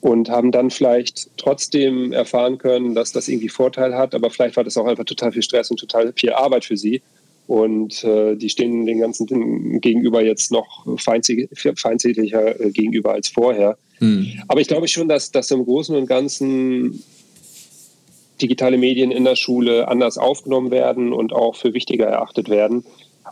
und 0.00 0.28
haben 0.30 0.50
dann 0.50 0.70
vielleicht 0.70 1.30
trotzdem 1.36 2.12
erfahren 2.12 2.58
können, 2.58 2.94
dass 2.94 3.12
das 3.12 3.28
irgendwie 3.28 3.48
Vorteil 3.48 3.94
hat, 3.94 4.14
aber 4.14 4.30
vielleicht 4.30 4.56
war 4.56 4.64
das 4.64 4.76
auch 4.76 4.86
einfach 4.86 5.04
total 5.04 5.32
viel 5.32 5.42
Stress 5.42 5.70
und 5.70 5.78
total 5.78 6.12
viel 6.16 6.32
Arbeit 6.32 6.64
für 6.64 6.76
sie 6.76 7.02
und 7.46 8.02
äh, 8.04 8.36
die 8.36 8.48
stehen 8.48 8.86
den 8.86 9.00
ganzen 9.00 9.26
Dingen 9.26 9.80
gegenüber 9.80 10.24
jetzt 10.24 10.52
noch 10.52 10.86
feindseliger 10.98 12.60
äh, 12.60 12.70
gegenüber 12.70 13.12
als 13.12 13.28
vorher. 13.28 13.76
Mhm. 14.02 14.42
Aber 14.48 14.60
ich 14.60 14.66
glaube 14.66 14.88
schon, 14.88 15.08
dass, 15.08 15.30
dass 15.30 15.50
im 15.52 15.64
Großen 15.64 15.94
und 15.94 16.06
Ganzen 16.06 17.02
digitale 18.40 18.76
Medien 18.76 19.12
in 19.12 19.24
der 19.24 19.36
Schule 19.36 19.86
anders 19.86 20.18
aufgenommen 20.18 20.72
werden 20.72 21.12
und 21.12 21.32
auch 21.32 21.54
für 21.54 21.72
wichtiger 21.72 22.06
erachtet 22.06 22.48
werden. 22.48 22.84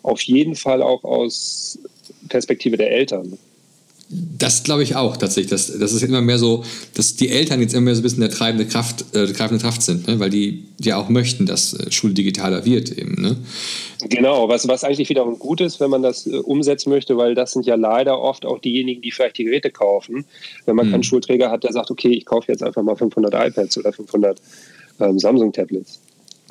Auf 0.04 0.22
jeden 0.22 0.54
Fall 0.54 0.80
auch 0.80 1.02
aus 1.02 1.80
Perspektive 2.28 2.76
der 2.76 2.92
Eltern. 2.92 3.36
Das 4.12 4.64
glaube 4.64 4.82
ich 4.82 4.96
auch 4.96 5.16
tatsächlich. 5.16 5.50
Das, 5.50 5.78
das 5.78 5.92
ist 5.92 6.02
immer 6.02 6.20
mehr 6.20 6.38
so, 6.38 6.64
dass 6.94 7.14
die 7.14 7.28
Eltern 7.28 7.60
jetzt 7.60 7.74
immer 7.74 7.82
mehr 7.82 7.94
so 7.94 8.00
ein 8.00 8.02
bisschen 8.02 8.22
der 8.22 8.30
treibende 8.30 8.66
Kraft, 8.66 9.04
äh, 9.14 9.26
treibende 9.32 9.62
Kraft 9.62 9.82
sind, 9.82 10.08
ne? 10.08 10.18
weil 10.18 10.30
die 10.30 10.64
ja 10.80 10.96
auch 10.96 11.08
möchten, 11.08 11.46
dass 11.46 11.74
äh, 11.74 11.92
Schule 11.92 12.12
digitaler 12.12 12.64
wird 12.64 12.90
eben. 12.90 13.22
Ne? 13.22 13.36
Genau, 14.08 14.48
was, 14.48 14.66
was 14.66 14.82
eigentlich 14.82 15.10
wiederum 15.10 15.38
gut 15.38 15.60
ist, 15.60 15.78
wenn 15.78 15.90
man 15.90 16.02
das 16.02 16.26
äh, 16.26 16.38
umsetzen 16.38 16.90
möchte, 16.90 17.16
weil 17.18 17.36
das 17.36 17.52
sind 17.52 17.66
ja 17.66 17.76
leider 17.76 18.20
oft 18.20 18.44
auch 18.44 18.58
diejenigen, 18.58 19.00
die 19.00 19.12
vielleicht 19.12 19.38
die 19.38 19.44
Geräte 19.44 19.70
kaufen. 19.70 20.24
Wenn 20.66 20.74
man 20.74 20.88
mhm. 20.88 20.92
keinen 20.92 21.02
Schulträger 21.04 21.48
hat, 21.48 21.62
der 21.62 21.72
sagt, 21.72 21.92
okay, 21.92 22.10
ich 22.10 22.24
kaufe 22.24 22.50
jetzt 22.50 22.64
einfach 22.64 22.82
mal 22.82 22.96
500 22.96 23.32
iPads 23.32 23.78
oder 23.78 23.92
500 23.92 24.40
ähm, 24.98 25.20
Samsung-Tablets. 25.20 26.00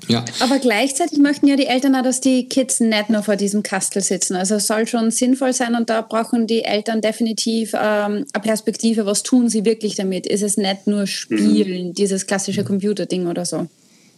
Ja. 0.08 0.26
Aber 0.40 0.60
gleichzeitig 0.60 1.20
möchten 1.20 1.48
ja 1.48 1.56
die 1.56 1.66
Eltern 1.66 1.96
auch, 1.96 2.04
dass 2.04 2.22
die 2.22 2.48
Kids 2.48 2.80
nicht 2.80 3.10
nur 3.10 3.24
vor 3.24 3.36
diesem 3.36 3.64
Kastel 3.64 4.02
sitzen. 4.02 4.36
Also 4.36 4.56
es 4.56 4.68
soll 4.68 4.88
schon 4.88 5.12
sinnvoll 5.12 5.54
sein 5.54 5.76
und 5.76 5.90
da 5.90 6.02
brauchen 6.02 6.48
die 6.48 6.64
Eltern 6.64 7.02
definitiv 7.02 7.74
ähm, 7.74 8.26
eine 8.32 8.42
Perspektive. 8.42 9.06
Was 9.06 9.24
tun 9.24 9.50
sie 9.50 9.66
wirklich 9.66 9.96
damit? 9.96 10.26
Ist 10.26 10.42
es 10.42 10.58
nicht 10.58 10.88
nur 10.88 11.06
Spielen, 11.06 11.90
mhm. 11.90 11.94
dieses 11.94 12.26
klassische 12.26 12.64
Computerding 12.64 13.28
oder 13.28 13.46
so? 13.46 13.68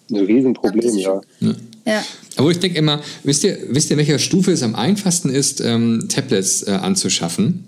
Ein 0.09 0.17
Riesenproblem, 0.17 0.97
ja. 0.97 1.21
ja. 1.39 1.55
ja. 1.85 2.03
Aber 2.35 2.51
ich 2.51 2.59
denke 2.59 2.77
immer, 2.77 3.01
wisst 3.23 3.43
ihr, 3.43 3.57
wisst 3.69 3.91
ihr, 3.91 3.97
welcher 3.97 4.19
Stufe 4.19 4.51
es 4.51 4.63
am 4.63 4.75
einfachsten 4.75 5.29
ist, 5.29 5.61
ähm, 5.61 6.07
Tablets 6.09 6.63
äh, 6.63 6.71
anzuschaffen? 6.71 7.65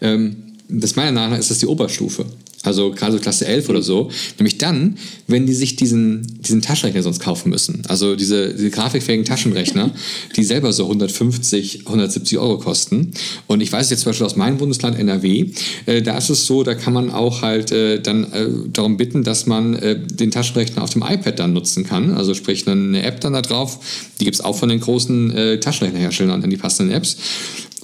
Ähm, 0.00 0.36
das 0.68 0.96
meiner 0.96 1.12
Meinung 1.12 1.30
nach 1.30 1.38
ist 1.38 1.50
das 1.50 1.58
die 1.58 1.66
Oberstufe 1.66 2.26
also 2.66 2.90
gerade 2.90 3.12
so 3.12 3.18
Klasse 3.18 3.46
11 3.46 3.68
oder 3.68 3.82
so, 3.82 4.10
nämlich 4.38 4.58
dann, 4.58 4.96
wenn 5.26 5.46
die 5.46 5.54
sich 5.54 5.76
diesen, 5.76 6.40
diesen 6.40 6.62
Taschenrechner 6.62 7.02
sonst 7.02 7.20
kaufen 7.20 7.50
müssen. 7.50 7.82
Also 7.88 8.16
diese, 8.16 8.54
diese 8.54 8.70
grafikfähigen 8.70 9.24
Taschenrechner, 9.24 9.90
die 10.36 10.44
selber 10.44 10.72
so 10.72 10.84
150, 10.84 11.86
170 11.86 12.38
Euro 12.38 12.58
kosten. 12.58 13.12
Und 13.46 13.60
ich 13.60 13.72
weiß 13.72 13.90
jetzt 13.90 14.00
zum 14.00 14.10
Beispiel 14.10 14.26
aus 14.26 14.36
meinem 14.36 14.58
Bundesland 14.58 14.98
NRW, 14.98 15.50
äh, 15.86 16.02
da 16.02 16.18
ist 16.18 16.30
es 16.30 16.46
so, 16.46 16.62
da 16.62 16.74
kann 16.74 16.92
man 16.92 17.10
auch 17.10 17.42
halt 17.42 17.72
äh, 17.72 18.00
dann 18.00 18.32
äh, 18.32 18.48
darum 18.72 18.96
bitten, 18.96 19.24
dass 19.24 19.46
man 19.46 19.74
äh, 19.74 19.98
den 19.98 20.30
Taschenrechner 20.30 20.82
auf 20.82 20.90
dem 20.90 21.02
iPad 21.02 21.38
dann 21.38 21.52
nutzen 21.52 21.84
kann. 21.84 22.14
Also 22.14 22.34
sprich 22.34 22.66
eine 22.66 23.02
App 23.02 23.20
dann 23.20 23.32
da 23.32 23.42
drauf. 23.42 23.78
Die 24.20 24.24
gibt 24.24 24.34
es 24.34 24.40
auch 24.40 24.56
von 24.56 24.68
den 24.68 24.80
großen 24.80 25.30
äh, 25.30 25.60
Taschenrechnerherstellern, 25.60 26.40
dann 26.40 26.50
die 26.50 26.56
passenden 26.56 26.94
Apps. 26.94 27.16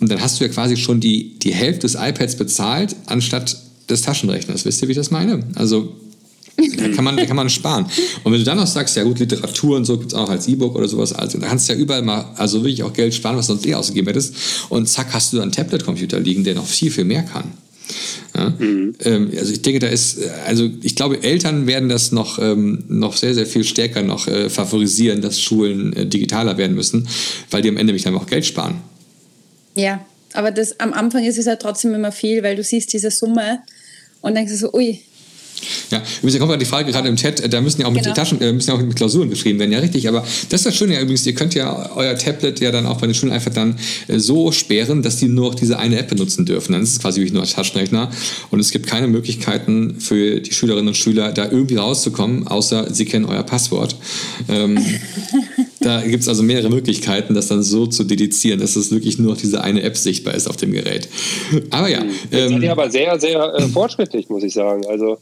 Und 0.00 0.10
dann 0.10 0.20
hast 0.20 0.40
du 0.40 0.44
ja 0.44 0.50
quasi 0.50 0.76
schon 0.76 1.00
die, 1.00 1.38
die 1.38 1.54
Hälfte 1.54 1.82
des 1.82 1.94
iPads 1.94 2.36
bezahlt, 2.36 2.96
anstatt 3.06 3.56
des 3.92 4.02
Taschenrechners. 4.02 4.64
Wisst 4.64 4.82
ihr, 4.82 4.88
wie 4.88 4.92
ich 4.92 4.98
das 4.98 5.10
meine? 5.10 5.44
Also 5.54 5.94
da 6.56 6.88
kann 6.88 7.04
man, 7.04 7.16
da 7.16 7.24
kann 7.24 7.36
man 7.36 7.48
sparen. 7.48 7.86
Und 8.24 8.32
wenn 8.32 8.38
du 8.38 8.44
dann 8.44 8.58
noch 8.58 8.66
sagst, 8.66 8.96
ja 8.96 9.04
gut, 9.04 9.18
Literatur 9.18 9.76
und 9.76 9.84
so 9.84 9.98
gibt 9.98 10.12
es 10.12 10.18
auch 10.18 10.28
als 10.28 10.48
E-Book 10.48 10.74
oder 10.74 10.86
sowas, 10.86 11.12
also 11.12 11.38
da 11.38 11.46
kannst 11.46 11.68
du 11.68 11.72
ja 11.72 11.78
überall 11.78 12.02
mal, 12.02 12.26
also 12.36 12.62
wirklich 12.62 12.82
auch 12.82 12.92
Geld 12.92 13.14
sparen, 13.14 13.36
was 13.36 13.46
du 13.46 13.54
sonst 13.54 13.66
eh 13.66 13.74
ausgegeben 13.74 14.08
hättest. 14.08 14.34
Und 14.68 14.88
zack, 14.88 15.08
hast 15.12 15.32
du 15.32 15.38
dann 15.38 15.44
einen 15.44 15.52
Tablet-Computer 15.52 16.20
liegen, 16.20 16.44
der 16.44 16.54
noch 16.54 16.66
viel, 16.66 16.90
viel 16.90 17.04
mehr 17.04 17.22
kann. 17.22 17.52
Ja? 18.36 18.50
Mhm. 18.50 18.94
Ähm, 19.04 19.30
also 19.36 19.52
ich 19.52 19.62
denke, 19.62 19.80
da 19.80 19.88
ist, 19.88 20.18
also 20.46 20.68
ich 20.82 20.94
glaube, 20.94 21.22
Eltern 21.22 21.66
werden 21.66 21.88
das 21.88 22.12
noch, 22.12 22.38
ähm, 22.38 22.84
noch 22.88 23.16
sehr, 23.16 23.34
sehr 23.34 23.46
viel 23.46 23.64
stärker 23.64 24.02
noch 24.02 24.28
äh, 24.28 24.50
favorisieren, 24.50 25.20
dass 25.20 25.40
Schulen 25.40 25.92
äh, 25.94 26.06
digitaler 26.06 26.58
werden 26.58 26.76
müssen, 26.76 27.08
weil 27.50 27.62
die 27.62 27.68
am 27.68 27.76
Ende 27.76 27.92
mich 27.92 28.02
dann 28.02 28.14
auch 28.14 28.26
Geld 28.26 28.44
sparen. 28.44 28.76
Ja, 29.74 30.04
aber 30.34 30.50
das, 30.50 30.78
am 30.80 30.92
Anfang 30.92 31.24
ist 31.24 31.38
es 31.38 31.46
ja 31.46 31.56
trotzdem 31.56 31.94
immer 31.94 32.12
viel, 32.12 32.42
weil 32.42 32.56
du 32.56 32.62
siehst 32.62 32.92
diese 32.92 33.10
Summe 33.10 33.60
und 34.22 34.34
denkst 34.34 34.54
so, 34.54 34.72
ui, 34.72 35.00
ja, 35.90 36.02
übrigens, 36.18 36.38
da 36.38 36.46
kommt 36.46 36.60
die 36.60 36.66
Frage 36.66 36.90
gerade 36.90 37.08
im 37.08 37.16
Chat, 37.16 37.52
da 37.52 37.60
müssen 37.60 37.80
ja 37.80 37.86
auch 37.86 37.92
mit 37.92 38.02
genau. 38.02 38.14
Taschen, 38.14 38.40
äh, 38.40 38.52
müssen 38.52 38.70
ja 38.70 38.76
auch 38.76 38.80
mit 38.80 38.96
Klausuren 38.96 39.30
geschrieben 39.30 39.58
werden, 39.58 39.72
ja 39.72 39.78
richtig, 39.78 40.08
aber 40.08 40.24
das 40.48 40.60
ist 40.60 40.66
das 40.66 40.76
Schöne 40.76 40.94
ja 40.94 41.00
übrigens, 41.00 41.26
ihr 41.26 41.34
könnt 41.34 41.54
ja 41.54 41.90
euer 41.94 42.16
Tablet 42.16 42.60
ja 42.60 42.70
dann 42.70 42.86
auch 42.86 42.98
bei 42.98 43.06
den 43.06 43.14
Schulen 43.14 43.32
einfach 43.32 43.52
dann 43.52 43.78
äh, 44.08 44.18
so 44.18 44.52
sperren, 44.52 45.02
dass 45.02 45.16
die 45.16 45.28
nur 45.28 45.50
noch 45.50 45.54
diese 45.54 45.78
eine 45.78 45.98
App 45.98 46.08
benutzen 46.08 46.46
dürfen. 46.46 46.72
Dann 46.72 46.82
ist 46.82 46.92
es 46.92 47.00
quasi 47.00 47.20
wirklich 47.20 47.32
nur 47.32 47.42
ein 47.42 47.48
Taschenrechner 47.48 48.10
und 48.50 48.60
es 48.60 48.70
gibt 48.70 48.86
keine 48.86 49.06
Möglichkeiten 49.06 50.00
für 50.00 50.40
die 50.40 50.52
Schülerinnen 50.52 50.88
und 50.88 50.96
Schüler, 50.96 51.32
da 51.32 51.50
irgendwie 51.50 51.76
rauszukommen, 51.76 52.48
außer 52.48 52.92
sie 52.92 53.04
kennen 53.04 53.24
euer 53.24 53.42
Passwort. 53.42 53.96
Ähm, 54.48 54.78
da 55.82 56.00
gibt 56.00 56.22
es 56.22 56.28
also 56.28 56.42
mehrere 56.42 56.70
Möglichkeiten, 56.70 57.34
das 57.34 57.48
dann 57.48 57.62
so 57.62 57.86
zu 57.86 58.04
dedizieren, 58.04 58.60
dass 58.60 58.76
es 58.76 58.90
wirklich 58.90 59.18
nur 59.18 59.32
noch 59.32 59.40
diese 59.40 59.62
eine 59.62 59.82
App 59.82 59.96
sichtbar 59.96 60.34
ist 60.34 60.48
auf 60.48 60.56
dem 60.56 60.72
Gerät. 60.72 61.08
Aber 61.70 61.88
ja. 61.88 62.02
Ähm, 62.30 62.48
seid 62.48 62.62
ihr 62.62 62.72
aber 62.72 62.90
sehr, 62.90 63.18
sehr 63.18 63.54
äh, 63.54 63.62
fortschrittlich, 63.68 64.28
muss 64.28 64.42
ich 64.42 64.54
sagen. 64.54 64.86
Also 64.86 65.18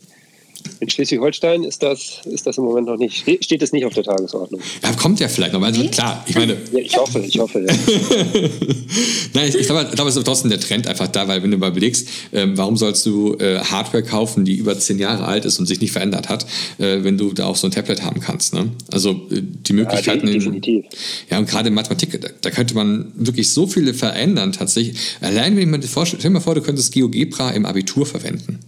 in 0.80 0.88
Schleswig-Holstein 0.88 1.64
ist 1.64 1.82
das, 1.82 2.20
ist 2.24 2.46
das 2.46 2.58
im 2.58 2.64
Moment 2.64 2.86
noch 2.86 2.96
nicht, 2.96 3.24
steht 3.44 3.62
es 3.62 3.72
nicht 3.72 3.84
auf 3.84 3.94
der 3.94 4.04
Tagesordnung. 4.04 4.60
Ja, 4.82 4.92
kommt 4.92 5.20
ja 5.20 5.28
vielleicht 5.28 5.52
noch. 5.52 5.62
Also 5.62 5.86
klar, 5.88 6.24
ich 6.26 6.34
meine. 6.34 6.56
Ja, 6.72 6.78
ich 6.78 6.96
hoffe, 6.96 7.20
ich 7.20 7.38
hoffe, 7.38 7.60
ja. 7.60 7.74
Nein, 9.34 9.48
ich, 9.48 9.56
ich 9.56 9.66
glaube, 9.66 9.86
ich 9.88 9.94
glaube, 9.94 10.10
es 10.10 10.16
ist 10.16 10.24
trotzdem 10.24 10.50
der 10.50 10.60
Trend 10.60 10.86
einfach 10.86 11.08
da, 11.08 11.28
weil 11.28 11.42
wenn 11.42 11.50
du 11.50 11.58
mal 11.58 11.70
überlegst, 11.70 12.08
ähm, 12.32 12.56
warum 12.56 12.76
sollst 12.76 13.04
du 13.06 13.34
äh, 13.34 13.58
Hardware 13.58 14.02
kaufen, 14.02 14.44
die 14.44 14.56
über 14.56 14.78
zehn 14.78 14.98
Jahre 14.98 15.24
alt 15.24 15.44
ist 15.44 15.58
und 15.58 15.66
sich 15.66 15.80
nicht 15.80 15.92
verändert 15.92 16.28
hat, 16.28 16.46
äh, 16.78 17.04
wenn 17.04 17.18
du 17.18 17.32
da 17.32 17.46
auch 17.46 17.56
so 17.56 17.66
ein 17.66 17.70
Tablet 17.70 18.02
haben 18.02 18.20
kannst. 18.20 18.54
Ne? 18.54 18.70
Also 18.90 19.10
äh, 19.30 19.42
die 19.42 19.72
Möglichkeiten. 19.72 20.26
Ja, 20.26 20.34
definitiv. 20.34 20.84
In, 20.84 20.90
ja, 21.30 21.38
und 21.38 21.48
gerade 21.48 21.68
in 21.68 21.74
Mathematik, 21.74 22.20
da, 22.20 22.28
da, 22.40 22.50
könnte 22.50 22.74
man 22.74 23.12
wirklich 23.14 23.50
so 23.50 23.66
viele 23.66 23.94
verändern 23.94 24.52
tatsächlich. 24.52 24.96
Allein 25.20 25.56
wenn 25.56 25.62
ich 25.62 25.68
mir 25.68 25.82
vorstelle, 25.82 26.20
stell 26.20 26.30
dir 26.30 26.34
mal 26.34 26.40
vor, 26.40 26.54
du 26.54 26.62
könntest 26.62 26.92
GeoGebra 26.92 27.50
im 27.50 27.66
Abitur 27.66 28.06
verwenden. 28.06 28.60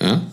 Ja? 0.00 0.26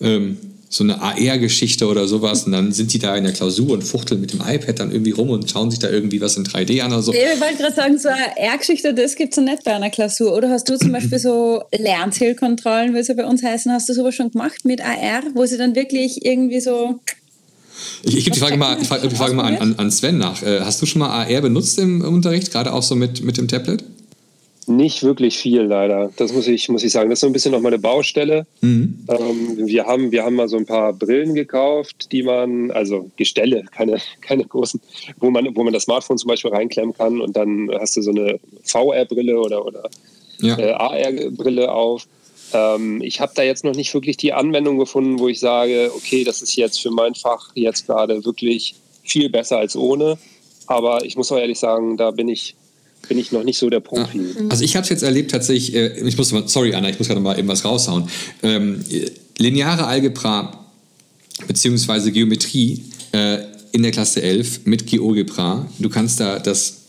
Ähm, 0.00 0.36
so 0.74 0.82
eine 0.82 1.00
AR-Geschichte 1.00 1.86
oder 1.86 2.08
sowas 2.08 2.44
und 2.44 2.52
dann 2.52 2.72
sind 2.72 2.92
die 2.92 2.98
da 2.98 3.14
in 3.14 3.24
der 3.24 3.32
Klausur 3.32 3.70
und 3.70 3.82
fuchteln 3.82 4.20
mit 4.20 4.32
dem 4.32 4.40
iPad 4.40 4.80
dann 4.80 4.90
irgendwie 4.90 5.12
rum 5.12 5.30
und 5.30 5.48
schauen 5.48 5.70
sich 5.70 5.78
da 5.78 5.88
irgendwie 5.88 6.20
was 6.20 6.36
in 6.36 6.44
3D 6.44 6.82
an 6.82 6.92
oder 6.92 7.02
so. 7.02 7.12
Ich 7.12 7.40
wollte 7.40 7.56
gerade 7.58 7.74
sagen, 7.74 7.98
so 7.98 8.08
eine 8.08 8.50
AR-Geschichte, 8.50 8.92
das 8.92 9.14
gibt 9.14 9.32
es 9.32 9.36
ja 9.36 9.42
nicht 9.42 9.62
bei 9.62 9.72
einer 9.72 9.90
Klausur. 9.90 10.34
Oder 10.34 10.50
hast 10.50 10.68
du 10.68 10.76
zum 10.76 10.92
Beispiel 10.92 11.18
so 11.18 11.62
Lernzielkontrollen, 11.72 12.94
wie 12.94 12.98
es 12.98 13.08
ja 13.08 13.14
bei 13.14 13.24
uns 13.24 13.42
heißen, 13.42 13.70
hast 13.72 13.88
du 13.88 13.94
sowas 13.94 14.14
schon 14.14 14.32
gemacht 14.32 14.64
mit 14.64 14.80
AR, 14.80 15.22
wo 15.34 15.46
sie 15.46 15.56
dann 15.56 15.76
wirklich 15.76 16.24
irgendwie 16.24 16.60
so... 16.60 16.98
Ich, 18.02 18.16
ich 18.16 18.24
gebe 18.24 18.34
die 18.34 18.40
Frage 18.40 18.56
mal, 18.56 18.76
die 18.76 19.14
Frage 19.14 19.34
mal 19.34 19.56
an, 19.56 19.74
an 19.76 19.90
Sven 19.90 20.18
nach. 20.18 20.42
Äh, 20.42 20.60
hast 20.60 20.82
du 20.82 20.86
schon 20.86 21.00
mal 21.00 21.10
AR 21.10 21.40
benutzt 21.40 21.78
im 21.78 22.02
Unterricht, 22.02 22.50
gerade 22.50 22.72
auch 22.72 22.82
so 22.82 22.96
mit, 22.96 23.22
mit 23.22 23.36
dem 23.36 23.48
Tablet? 23.48 23.84
Nicht 24.66 25.02
wirklich 25.02 25.36
viel, 25.36 25.62
leider. 25.62 26.10
Das 26.16 26.32
muss 26.32 26.46
ich, 26.46 26.68
muss 26.68 26.82
ich 26.84 26.92
sagen. 26.92 27.10
Das 27.10 27.18
ist 27.18 27.20
so 27.20 27.26
ein 27.26 27.32
bisschen 27.32 27.52
noch 27.52 27.60
mal 27.60 27.68
eine 27.68 27.78
Baustelle. 27.78 28.46
Mhm. 28.60 29.06
Ähm, 29.08 29.66
wir, 29.66 29.84
haben, 29.84 30.10
wir 30.10 30.24
haben 30.24 30.36
mal 30.36 30.48
so 30.48 30.56
ein 30.56 30.66
paar 30.66 30.92
Brillen 30.92 31.34
gekauft, 31.34 32.12
die 32.12 32.22
man, 32.22 32.70
also 32.70 33.10
Gestelle, 33.16 33.64
keine, 33.70 33.98
keine 34.20 34.44
großen, 34.44 34.80
wo 35.18 35.30
man, 35.30 35.54
wo 35.54 35.64
man 35.64 35.72
das 35.72 35.84
Smartphone 35.84 36.18
zum 36.18 36.28
Beispiel 36.28 36.50
reinklemmen 36.50 36.94
kann 36.94 37.20
und 37.20 37.36
dann 37.36 37.70
hast 37.78 37.96
du 37.96 38.02
so 38.02 38.10
eine 38.10 38.38
VR-Brille 38.62 39.38
oder, 39.38 39.64
oder 39.64 39.90
ja. 40.40 40.58
äh, 40.58 40.72
AR-Brille 40.72 41.70
auf. 41.70 42.06
Ähm, 42.52 43.02
ich 43.02 43.20
habe 43.20 43.32
da 43.34 43.42
jetzt 43.42 43.64
noch 43.64 43.74
nicht 43.74 43.92
wirklich 43.92 44.16
die 44.16 44.32
Anwendung 44.32 44.78
gefunden, 44.78 45.18
wo 45.18 45.28
ich 45.28 45.40
sage, 45.40 45.90
okay, 45.94 46.24
das 46.24 46.42
ist 46.42 46.56
jetzt 46.56 46.80
für 46.80 46.90
mein 46.90 47.14
Fach 47.14 47.50
jetzt 47.54 47.86
gerade 47.86 48.24
wirklich 48.24 48.76
viel 49.02 49.28
besser 49.28 49.58
als 49.58 49.76
ohne. 49.76 50.18
Aber 50.66 51.04
ich 51.04 51.16
muss 51.16 51.30
auch 51.30 51.36
ehrlich 51.38 51.58
sagen, 51.58 51.96
da 51.96 52.10
bin 52.10 52.28
ich 52.28 52.54
bin 53.08 53.18
ich 53.18 53.32
noch 53.32 53.44
nicht 53.44 53.58
so 53.58 53.70
der 53.70 53.80
Profi. 53.80 54.20
Ah. 54.38 54.44
Also 54.48 54.64
ich 54.64 54.76
habe 54.76 54.84
es 54.84 54.90
jetzt 54.90 55.02
erlebt 55.02 55.30
tatsächlich, 55.30 55.74
äh, 55.74 55.98
ich 56.06 56.16
muss 56.16 56.32
mal, 56.32 56.48
sorry 56.48 56.74
Anna, 56.74 56.88
ich 56.88 56.98
muss 56.98 57.08
gerade 57.08 57.20
mal 57.20 57.38
eben 57.38 57.48
was 57.48 57.64
raushauen. 57.64 58.08
Ähm, 58.42 58.84
lineare 59.38 59.86
Algebra 59.86 60.64
beziehungsweise 61.46 62.12
Geometrie 62.12 62.84
äh, 63.12 63.38
in 63.72 63.82
der 63.82 63.90
Klasse 63.90 64.22
11 64.22 64.66
mit 64.66 64.86
GeoGebra. 64.86 65.68
Du 65.78 65.88
kannst 65.88 66.20
da 66.20 66.38
das 66.38 66.83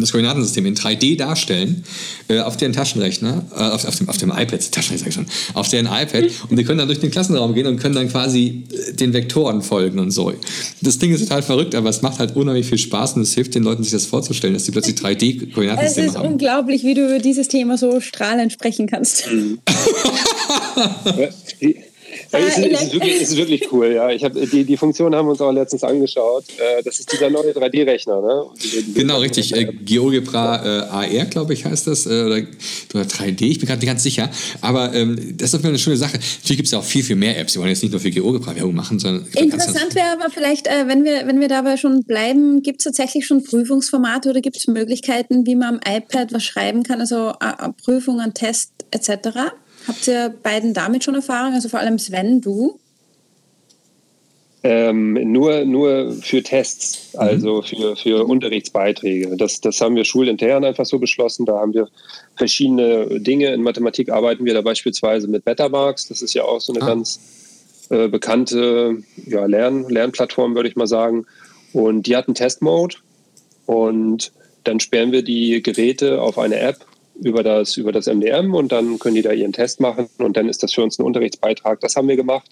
das 0.00 0.12
Koordinatensystem 0.12 0.66
in 0.66 0.76
3D 0.76 1.16
darstellen 1.16 1.84
äh, 2.28 2.40
auf 2.40 2.56
deren 2.56 2.72
Taschenrechner, 2.72 3.44
äh, 3.52 3.60
auf, 3.60 3.84
auf, 3.84 3.96
dem, 3.96 4.08
auf 4.08 4.16
dem 4.16 4.30
iPad, 4.30 4.72
Taschenrechner 4.72 4.98
sag 4.98 5.08
ich 5.08 5.14
schon, 5.14 5.26
auf 5.54 5.68
deren 5.68 5.86
iPad 5.86 6.24
und 6.48 6.56
die 6.56 6.64
können 6.64 6.78
dann 6.78 6.88
durch 6.88 7.00
den 7.00 7.10
Klassenraum 7.10 7.54
gehen 7.54 7.66
und 7.66 7.78
können 7.78 7.94
dann 7.94 8.08
quasi 8.08 8.64
äh, 8.70 8.92
den 8.92 9.12
Vektoren 9.12 9.62
folgen 9.62 9.98
und 9.98 10.10
so. 10.10 10.32
Das 10.80 10.98
Ding 10.98 11.12
ist 11.12 11.20
total 11.20 11.42
verrückt, 11.42 11.74
aber 11.74 11.90
es 11.90 12.02
macht 12.02 12.18
halt 12.18 12.36
unheimlich 12.36 12.66
viel 12.66 12.78
Spaß 12.78 13.14
und 13.14 13.22
es 13.22 13.34
hilft 13.34 13.54
den 13.54 13.62
Leuten, 13.62 13.82
sich 13.82 13.92
das 13.92 14.06
vorzustellen, 14.06 14.54
dass 14.54 14.64
sie 14.64 14.72
plötzlich 14.72 14.96
3D-Koordinatensysteme 14.96 16.08
haben. 16.08 16.16
Es 16.16 16.22
ist 16.22 16.30
unglaublich, 16.30 16.84
wie 16.84 16.94
du 16.94 17.06
über 17.06 17.18
dieses 17.18 17.48
Thema 17.48 17.76
so 17.78 18.00
strahlend 18.00 18.52
sprechen 18.52 18.86
kannst. 18.86 19.28
Mhm. 22.38 22.46
es, 22.46 22.58
ist, 22.58 22.66
es, 22.66 22.82
ist 22.82 22.92
wirklich, 22.92 23.14
es 23.14 23.28
ist 23.30 23.36
wirklich 23.36 23.72
cool, 23.72 23.92
ja. 23.92 24.10
Ich 24.10 24.24
hab, 24.24 24.32
die, 24.34 24.64
die 24.64 24.76
Funktion 24.76 25.14
haben 25.14 25.26
wir 25.26 25.32
uns 25.32 25.40
auch 25.40 25.52
letztens 25.52 25.84
angeschaut. 25.84 26.44
Äh, 26.58 26.82
das 26.82 26.98
ist 27.00 27.12
dieser 27.12 27.30
neue 27.30 27.52
3D-Rechner, 27.52 28.20
ne? 28.20 28.44
Genau, 28.94 29.18
richtig. 29.18 29.54
Äh, 29.54 29.64
GeoGebra 29.64 30.64
äh, 30.64 31.18
AR, 31.18 31.24
glaube 31.26 31.54
ich, 31.54 31.64
heißt 31.64 31.86
das. 31.86 32.06
Äh, 32.06 32.24
oder, 32.24 32.42
oder 32.94 33.04
3D, 33.04 33.44
ich 33.44 33.58
bin 33.58 33.68
gerade 33.68 33.80
nicht 33.80 33.88
ganz 33.88 34.02
sicher. 34.02 34.30
Aber 34.60 34.94
ähm, 34.94 35.36
das 35.36 35.50
ist 35.50 35.60
auf 35.60 35.64
eine 35.64 35.78
schöne 35.78 35.96
Sache. 35.96 36.18
Natürlich 36.18 36.56
gibt 36.56 36.66
es 36.66 36.72
ja 36.72 36.78
auch 36.78 36.84
viel, 36.84 37.02
viel 37.02 37.16
mehr 37.16 37.38
Apps. 37.38 37.54
Wir 37.54 37.60
wollen 37.60 37.70
jetzt 37.70 37.82
nicht 37.82 37.92
nur 37.92 38.00
für 38.00 38.10
GeoGebra 38.10 38.54
Werbung 38.56 38.74
machen, 38.74 38.98
sondern. 38.98 39.26
Interessant 39.34 39.94
wäre 39.94 40.12
aber 40.12 40.30
vielleicht, 40.30 40.66
äh, 40.66 40.86
wenn, 40.86 41.04
wir, 41.04 41.26
wenn 41.26 41.40
wir 41.40 41.48
dabei 41.48 41.76
schon 41.76 42.04
bleiben, 42.04 42.62
gibt 42.62 42.80
es 42.80 42.84
tatsächlich 42.84 43.26
schon 43.26 43.42
Prüfungsformate 43.44 44.30
oder 44.30 44.40
gibt 44.40 44.56
es 44.56 44.66
Möglichkeiten, 44.66 45.46
wie 45.46 45.54
man 45.54 45.80
am 45.86 45.96
iPad 45.96 46.32
was 46.32 46.44
schreiben 46.44 46.82
kann, 46.82 47.00
also 47.00 47.30
äh, 47.40 47.70
Prüfungen, 47.82 48.34
Test 48.34 48.72
etc.? 48.90 49.52
Habt 49.86 50.06
ihr 50.08 50.34
beiden 50.42 50.74
damit 50.74 51.04
schon 51.04 51.14
Erfahrung? 51.14 51.54
Also 51.54 51.68
vor 51.68 51.80
allem 51.80 51.98
Sven, 51.98 52.40
du? 52.40 52.78
Ähm, 54.66 55.12
nur, 55.30 55.66
nur 55.66 56.12
für 56.22 56.42
Tests, 56.42 57.12
mhm. 57.12 57.20
also 57.20 57.60
für, 57.60 57.96
für 57.96 58.24
Unterrichtsbeiträge. 58.24 59.36
Das, 59.36 59.60
das 59.60 59.78
haben 59.82 59.94
wir 59.94 60.06
schulintern 60.06 60.64
einfach 60.64 60.86
so 60.86 60.98
beschlossen. 60.98 61.44
Da 61.44 61.58
haben 61.58 61.74
wir 61.74 61.88
verschiedene 62.36 63.20
Dinge. 63.20 63.52
In 63.52 63.62
Mathematik 63.62 64.08
arbeiten 64.08 64.46
wir 64.46 64.54
da 64.54 64.62
beispielsweise 64.62 65.28
mit 65.28 65.44
Betamax. 65.44 66.08
Das 66.08 66.22
ist 66.22 66.32
ja 66.32 66.44
auch 66.44 66.62
so 66.62 66.72
eine 66.72 66.82
ah. 66.82 66.86
ganz 66.86 67.20
äh, 67.90 68.08
bekannte 68.08 69.02
ja, 69.26 69.44
Lern, 69.44 69.86
Lernplattform, 69.90 70.54
würde 70.54 70.70
ich 70.70 70.76
mal 70.76 70.86
sagen. 70.86 71.26
Und 71.74 72.06
die 72.06 72.16
hat 72.16 72.26
einen 72.26 72.34
Testmode. 72.34 72.96
Und 73.66 74.32
dann 74.64 74.80
sperren 74.80 75.12
wir 75.12 75.22
die 75.22 75.62
Geräte 75.62 76.22
auf 76.22 76.38
eine 76.38 76.58
App 76.58 76.86
über 77.20 77.42
das, 77.42 77.76
über 77.76 77.92
das 77.92 78.06
MDM 78.06 78.54
und 78.54 78.72
dann 78.72 78.98
können 78.98 79.14
die 79.14 79.22
da 79.22 79.32
ihren 79.32 79.52
Test 79.52 79.80
machen 79.80 80.08
und 80.18 80.36
dann 80.36 80.48
ist 80.48 80.62
das 80.62 80.72
für 80.72 80.82
uns 80.82 80.98
ein 80.98 81.04
Unterrichtsbeitrag. 81.04 81.80
Das 81.80 81.96
haben 81.96 82.08
wir 82.08 82.16
gemacht. 82.16 82.50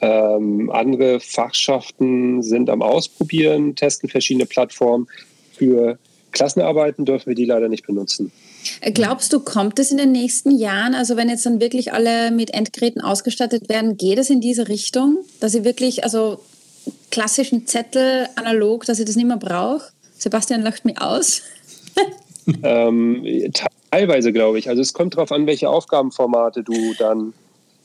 Ähm, 0.00 0.70
andere 0.70 1.20
Fachschaften 1.20 2.42
sind 2.42 2.68
am 2.68 2.82
Ausprobieren, 2.82 3.76
testen 3.76 4.08
verschiedene 4.08 4.46
Plattformen. 4.46 5.06
Für 5.52 5.98
Klassenarbeiten 6.32 7.04
dürfen 7.04 7.28
wir 7.28 7.34
die 7.34 7.44
leider 7.44 7.68
nicht 7.68 7.86
benutzen. 7.86 8.32
Glaubst 8.92 9.32
du, 9.32 9.40
kommt 9.40 9.78
es 9.78 9.90
in 9.90 9.96
den 9.96 10.12
nächsten 10.12 10.50
Jahren? 10.50 10.94
Also 10.94 11.16
wenn 11.16 11.28
jetzt 11.28 11.46
dann 11.46 11.60
wirklich 11.60 11.92
alle 11.92 12.30
mit 12.30 12.52
Endgeräten 12.52 13.00
ausgestattet 13.00 13.68
werden, 13.68 13.96
geht 13.96 14.18
es 14.18 14.28
in 14.28 14.40
diese 14.40 14.68
Richtung, 14.68 15.18
dass 15.40 15.54
ich 15.54 15.64
wirklich, 15.64 16.04
also 16.04 16.40
klassischen 17.10 17.66
Zettel 17.66 18.28
analog, 18.34 18.84
dass 18.84 18.98
ich 18.98 19.06
das 19.06 19.16
nicht 19.16 19.26
mehr 19.26 19.36
brauche? 19.36 19.84
Sebastian 20.18 20.62
lacht 20.62 20.84
mich 20.84 21.00
aus. 21.00 21.42
ähm, 22.62 23.24
teilweise, 23.90 24.32
glaube 24.32 24.58
ich. 24.58 24.68
Also 24.68 24.82
es 24.82 24.92
kommt 24.92 25.14
darauf 25.14 25.32
an, 25.32 25.46
welche 25.46 25.68
Aufgabenformate 25.68 26.62
du 26.62 26.94
dann 26.98 27.32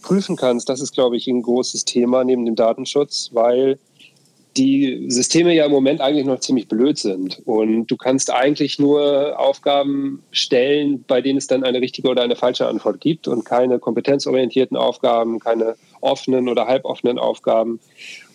prüfen 0.01 0.35
kannst. 0.35 0.69
Das 0.69 0.81
ist, 0.81 0.93
glaube 0.93 1.17
ich, 1.17 1.27
ein 1.27 1.41
großes 1.41 1.85
Thema 1.85 2.23
neben 2.23 2.45
dem 2.45 2.55
Datenschutz, 2.55 3.29
weil 3.33 3.77
die 4.57 5.05
Systeme 5.07 5.53
ja 5.53 5.65
im 5.65 5.71
Moment 5.71 6.01
eigentlich 6.01 6.25
noch 6.25 6.39
ziemlich 6.39 6.67
blöd 6.67 6.97
sind. 6.97 7.41
Und 7.45 7.87
du 7.87 7.95
kannst 7.95 8.31
eigentlich 8.31 8.79
nur 8.79 9.39
Aufgaben 9.39 10.23
stellen, 10.31 11.05
bei 11.07 11.21
denen 11.21 11.37
es 11.37 11.47
dann 11.47 11.63
eine 11.63 11.79
richtige 11.79 12.09
oder 12.09 12.23
eine 12.23 12.35
falsche 12.35 12.67
Antwort 12.67 12.99
gibt 12.99 13.27
und 13.27 13.45
keine 13.45 13.79
kompetenzorientierten 13.79 14.75
Aufgaben, 14.75 15.39
keine 15.39 15.75
offenen 16.01 16.49
oder 16.49 16.67
halboffenen 16.67 17.17
Aufgaben. 17.17 17.79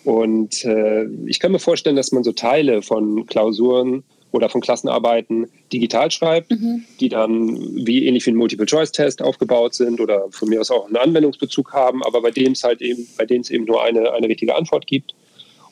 Und 0.05 0.65
äh, 0.65 1.05
ich 1.27 1.41
kann 1.41 1.53
mir 1.53 1.59
vorstellen, 1.59 1.97
dass 1.97 2.13
man 2.13 2.25
so 2.25 2.33
Teile 2.33 2.81
von 2.81 3.27
Klausuren 3.27 4.05
oder 4.37 4.49
von 4.49 4.61
Klassenarbeiten 4.61 5.49
digital 5.73 6.11
schreibt, 6.11 6.53
mhm. 6.53 6.85
die 7.01 7.09
dann 7.09 7.87
wie 7.87 8.07
ähnlich 8.07 8.27
wie 8.27 8.31
ein 8.31 8.37
Multiple-Choice-Test 8.37 9.23
aufgebaut 9.23 9.75
sind 9.75 10.01
oder 10.01 10.27
von 10.31 10.49
mir 10.49 10.61
aus 10.61 10.71
auch 10.71 10.87
einen 10.87 10.97
Anwendungsbezug 10.97 11.73
haben, 11.73 12.05
aber 12.05 12.23
bei 12.23 12.31
dem 12.31 12.53
es 12.53 12.63
halt 12.63 12.81
eben, 12.83 13.09
bei 13.19 13.25
denen 13.25 13.41
es 13.41 13.51
eben 13.51 13.65
nur 13.65 13.83
eine, 13.83 14.13
eine 14.13 14.29
richtige 14.29 14.55
Antwort 14.55 14.87
gibt. 14.87 15.15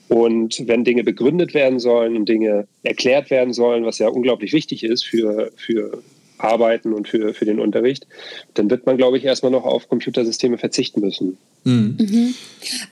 Und 0.09 0.67
wenn 0.67 0.85
Dinge 0.85 1.03
begründet 1.03 1.55
werden 1.55 1.79
sollen 1.79 2.17
und 2.17 2.29
Dinge 2.29 2.67
erklärt 2.83 3.31
werden 3.31 3.55
sollen, 3.55 3.87
was 3.87 3.99
ja 3.99 4.09
unglaublich 4.09 4.53
wichtig 4.53 4.85
ist 4.85 5.05
für, 5.05 5.51
für 5.57 6.03
Arbeiten 6.39 6.93
und 6.93 7.09
für, 7.09 7.33
für 7.33 7.45
den 7.45 7.59
Unterricht, 7.59 8.07
dann 8.55 8.69
wird 8.71 8.87
man, 8.87 8.97
glaube 8.97 9.17
ich, 9.17 9.25
erstmal 9.25 9.53
noch 9.53 9.65
auf 9.65 9.89
Computersysteme 9.89 10.59
verzichten 10.59 11.01
müssen. 11.01 11.39
Mhm. 11.65 11.97
Mhm. 11.99 12.35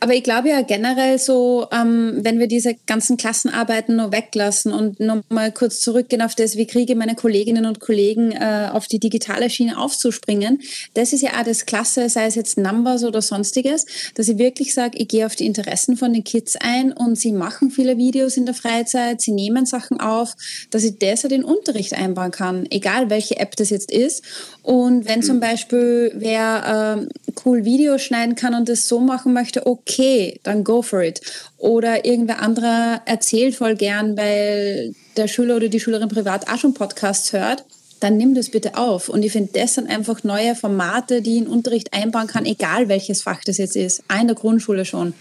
Aber 0.01 0.15
ich 0.15 0.23
glaube 0.23 0.49
ja 0.51 0.63
generell 0.63 1.19
so, 1.19 1.67
ähm, 1.73 2.19
wenn 2.23 2.39
wir 2.39 2.47
diese 2.47 2.75
ganzen 2.87 3.17
Klassenarbeiten 3.17 3.97
nur 3.97 4.13
weglassen 4.13 4.73
und 4.73 5.01
nochmal 5.01 5.53
kurz 5.53 5.81
zurückgehen 5.81 6.23
auf 6.23 6.35
das, 6.35 6.57
wie 6.57 6.67
kriege 6.67 6.93
ich 6.93 6.99
meine 6.99 7.15
Kolleginnen 7.15 7.67
und 7.67 7.81
Kollegen 7.81 8.33
äh, 8.33 8.69
auf 8.73 8.87
die 8.87 8.99
digitale 8.99 9.51
Schiene 9.51 9.79
aufzuspringen, 9.79 10.61
das 10.95 11.13
ist 11.13 11.23
ja 11.23 11.31
auch 11.39 11.45
das 11.45 11.67
Klasse, 11.67 12.09
sei 12.09 12.27
es 12.27 12.35
jetzt 12.35 12.59
Numbers 12.59 13.05
oder 13.05 13.23
sonstiges, 13.23 13.87
dass 14.15 14.29
ich 14.29 14.39
wirklich 14.39 14.75
sage, 14.75 14.99
ich 14.99 15.09
gehe 15.09 15.27
auf 15.27 15.37
die 15.37 15.47
Interessen 15.47 15.97
von 15.97 16.13
den 16.13 16.25
Kids 16.25 16.57
ein 16.57 16.93
und 16.93 17.17
sie 17.17 17.33
machen 17.33 17.71
viele 17.71 17.97
Videos 17.97 18.37
in 18.37 18.47
der 18.47 18.55
Freizeit, 18.55 19.21
sie 19.21 19.33
nehmen 19.33 19.67
Sachen 19.67 20.01
auf, 20.01 20.35
dass 20.71 20.85
ich 20.85 20.99
das 20.99 21.25
in 21.25 21.31
den 21.31 21.45
Unterricht 21.45 21.95
einbauen 21.95 22.31
kann, 22.31 22.67
egal 22.71 23.11
welche 23.11 23.39
App 23.39 23.57
das 23.57 23.71
jetzt 23.71 23.91
ist. 23.91 24.23
Und 24.63 25.09
wenn 25.09 25.23
zum 25.23 25.41
Beispiel 25.41 26.13
wer 26.15 26.99
äh, 26.99 27.22
cool 27.45 27.65
Videos 27.65 28.03
schneiden 28.03 28.35
kann 28.35 28.55
und 28.55 28.69
das 28.69 28.89
so 28.89 29.01
machen 29.01 29.33
möchte, 29.33 29.67
okay, 29.67 30.41
dann 30.43 30.65
go 30.65 30.83
for 30.83 31.03
it. 31.03 31.21
Oder 31.59 32.05
irgendwer 32.05 32.41
anderer 32.41 33.03
erzählt 33.07 33.55
voll 33.55 33.77
gern, 33.77 34.17
weil 34.17 34.95
der 35.17 35.29
Schüler 35.29 35.57
oder 35.57 35.69
die 35.69 35.81
Schülerin 35.81 36.09
privat 36.09 36.49
auch 36.49 36.59
schon 36.59 36.75
Podcasts 36.75 37.33
hört, 37.33 37.65
dann 38.01 38.17
nimm 38.17 38.35
das 38.35 38.51
bitte 38.51 38.77
auf. 38.77 39.09
Und 39.09 39.23
ich 39.23 39.33
finde, 39.33 39.53
das 39.53 39.75
sind 39.75 39.89
einfach 39.89 40.25
neue 40.25 40.55
Formate, 40.55 41.23
die 41.23 41.39
in 41.39 41.47
Unterricht 41.47 41.93
einbauen 41.93 42.27
kann, 42.27 42.47
egal 42.47 42.89
welches 42.89 43.23
Fach 43.23 43.43
das 43.45 43.59
jetzt 43.59 43.77
ist. 43.77 44.03
Auch 44.09 44.21
in 44.21 44.27
der 44.27 44.37
Grundschule 44.37 44.85
schon. 44.85 45.15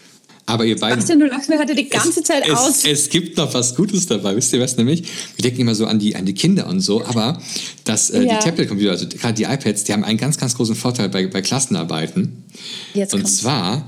Aber 0.46 0.66
ihr 0.66 0.78
beiden. 0.78 1.00
Sebastian, 1.00 1.20
du 1.20 1.28
lachst 1.28 1.50
mir 1.50 1.60
heute 1.60 1.76
die 1.76 1.88
ganze 1.88 2.20
es, 2.20 2.26
Zeit 2.26 2.44
es, 2.46 2.54
aus. 2.54 2.86
Es 2.86 3.10
gibt 3.10 3.38
noch 3.38 3.54
was 3.54 3.76
Gutes 3.76 4.06
dabei. 4.08 4.36
Wisst 4.36 4.52
ihr 4.54 4.60
was 4.60 4.76
nämlich? 4.78 5.04
Wir 5.36 5.44
denken 5.44 5.62
immer 5.62 5.76
so 5.76 5.86
an 5.86 6.00
die, 6.00 6.16
an 6.16 6.26
die 6.26 6.34
Kinder 6.34 6.68
und 6.68 6.82
so, 6.82 7.06
aber 7.06 7.42
das, 7.84 8.10
äh, 8.10 8.24
ja. 8.24 8.38
die 8.38 8.44
Tablet-Computer, 8.44 8.92
also 8.92 9.08
gerade 9.08 9.34
die 9.34 9.44
iPads, 9.44 9.84
die 9.86 9.94
haben 9.94 10.04
einen 10.04 10.18
ganz, 10.18 10.38
ganz 10.38 10.56
großen 10.56 10.76
Vorteil 10.76 11.10
bei, 11.10 11.28
bei 11.28 11.42
Klassenarbeiten. 11.42 12.44
Jetzt 12.94 13.14
und 13.14 13.22
kommt's. 13.22 13.38
zwar, 13.38 13.88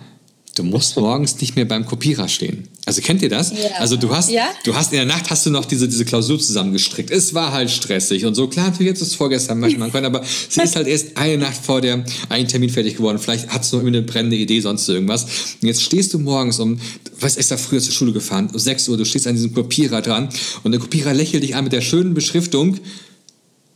du 0.55 0.63
musst 0.63 0.95
morgens 0.97 1.39
nicht 1.41 1.55
mehr 1.55 1.65
beim 1.65 1.85
Kopierer 1.85 2.27
stehen. 2.27 2.67
Also 2.85 3.01
kennt 3.01 3.21
ihr 3.21 3.29
das? 3.29 3.51
Ja. 3.51 3.79
Also 3.79 3.95
du 3.95 4.15
hast, 4.15 4.29
ja? 4.29 4.45
du 4.65 4.75
hast 4.75 4.91
in 4.91 4.97
der 4.97 5.05
Nacht 5.05 5.29
hast 5.29 5.45
du 5.45 5.49
noch 5.49 5.65
diese, 5.65 5.87
diese 5.87 6.05
Klausur 6.05 6.39
zusammengestrickt. 6.39 7.09
Es 7.09 7.33
war 7.33 7.51
halt 7.51 7.71
stressig 7.71 8.25
und 8.25 8.35
so. 8.35 8.47
Klar, 8.47 8.69
natürlich 8.69 8.91
jetzt 8.91 9.01
ist 9.01 9.15
vorgestern 9.15 9.59
manchmal 9.59 9.89
können, 9.91 10.05
aber 10.05 10.23
sie 10.49 10.61
ist 10.61 10.75
halt 10.75 10.87
erst 10.87 11.17
eine 11.17 11.37
Nacht 11.37 11.65
vor 11.65 11.81
der 11.81 12.03
einen 12.29 12.47
Termin 12.47 12.69
fertig 12.69 12.97
geworden. 12.97 13.17
Vielleicht 13.17 13.49
hast 13.49 13.73
du 13.73 13.77
noch 13.77 13.85
eine 13.85 14.03
brennende 14.03 14.35
Idee, 14.35 14.59
sonst 14.59 14.87
irgendwas. 14.87 15.23
Und 15.61 15.67
jetzt 15.67 15.81
stehst 15.81 16.13
du 16.13 16.19
morgens 16.19 16.59
um, 16.59 16.79
was 17.19 17.35
ist 17.37 17.49
da 17.49 17.57
früher 17.57 17.79
zur 17.79 17.93
Schule 17.93 18.11
gefahren? 18.11 18.49
Um 18.53 18.59
6 18.59 18.89
Uhr, 18.89 18.97
du 18.97 19.05
stehst 19.05 19.25
an 19.25 19.35
diesem 19.35 19.53
Kopierer 19.53 20.01
dran 20.01 20.29
und 20.63 20.71
der 20.71 20.79
Kopierer 20.79 21.13
lächelt 21.13 21.43
dich 21.43 21.55
an 21.55 21.63
mit 21.63 21.73
der 21.73 21.81
schönen 21.81 22.13
Beschriftung 22.13 22.77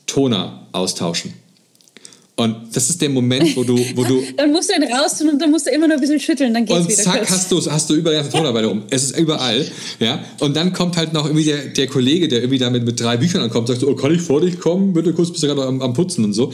Toner 0.05 0.67
austauschen. 0.73 1.33
Und 2.39 2.55
das 2.71 2.91
ist 2.91 3.01
der 3.01 3.09
Moment, 3.09 3.57
wo 3.57 3.63
du. 3.63 3.75
Wo 3.95 4.03
du 4.03 4.21
dann 4.37 4.51
musst 4.51 4.69
du 4.69 4.75
ihn 4.75 4.83
raus 4.93 5.17
tun 5.17 5.29
und 5.29 5.41
dann 5.41 5.49
musst 5.49 5.65
du 5.65 5.71
immer 5.71 5.87
nur 5.87 5.97
ein 5.97 6.01
bisschen 6.01 6.19
schütteln, 6.19 6.53
dann 6.53 6.67
geht's 6.67 6.81
und 6.81 6.87
wieder. 6.87 6.97
Und 6.99 7.03
zack, 7.03 7.29
hast 7.31 7.51
du, 7.51 7.59
hast 7.65 7.89
du 7.89 7.95
überall 7.95 8.17
ganze 8.17 8.31
Tonarbeit 8.31 8.65
rum. 8.65 8.83
Es 8.91 9.05
ist 9.05 9.17
überall. 9.17 9.65
Ja? 9.99 10.23
Und 10.39 10.55
dann 10.55 10.71
kommt 10.71 10.97
halt 10.97 11.13
noch 11.13 11.25
irgendwie 11.25 11.45
der, 11.45 11.65
der 11.69 11.87
Kollege, 11.87 12.27
der 12.27 12.41
irgendwie 12.41 12.59
damit 12.59 12.85
mit 12.85 12.99
drei 12.99 13.17
Büchern 13.17 13.41
ankommt, 13.41 13.69
sagt 13.69 13.81
so, 13.81 13.87
oh, 13.87 13.95
kann 13.95 14.13
ich 14.13 14.21
vor 14.21 14.41
dich 14.41 14.59
kommen? 14.59 14.93
Bitte 14.93 15.13
kurz, 15.13 15.31
bist 15.31 15.41
du 15.41 15.47
gerade 15.47 15.65
am, 15.65 15.81
am, 15.81 15.95
Putzen 15.95 16.25
und 16.25 16.33
so. 16.33 16.53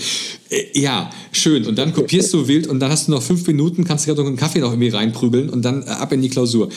Äh, 0.49 0.79
ja, 0.79 1.09
schön. 1.33 1.67
Und 1.67 1.77
dann 1.77 1.93
kopierst 1.93 2.33
du 2.33 2.47
wild 2.47 2.67
und 2.67 2.79
dann 2.79 2.89
hast 2.89 3.09
du 3.09 3.11
noch 3.11 3.21
fünf 3.21 3.45
Minuten, 3.45 3.83
kannst 3.83 4.05
du 4.05 4.07
gerade 4.07 4.21
noch 4.21 4.27
einen 4.29 4.37
Kaffee 4.37 4.59
noch 4.59 4.71
irgendwie 4.71 4.87
reinprügeln 4.87 5.49
und 5.49 5.63
dann 5.63 5.83
äh, 5.83 5.87
ab 5.87 6.13
in 6.13 6.21
die 6.21 6.29
Klausur. 6.29 6.69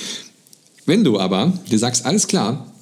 Wenn 0.85 1.05
du 1.05 1.21
aber 1.21 1.53
dir 1.71 1.79
sagst, 1.79 2.05
alles 2.05 2.27
klar, 2.27 2.73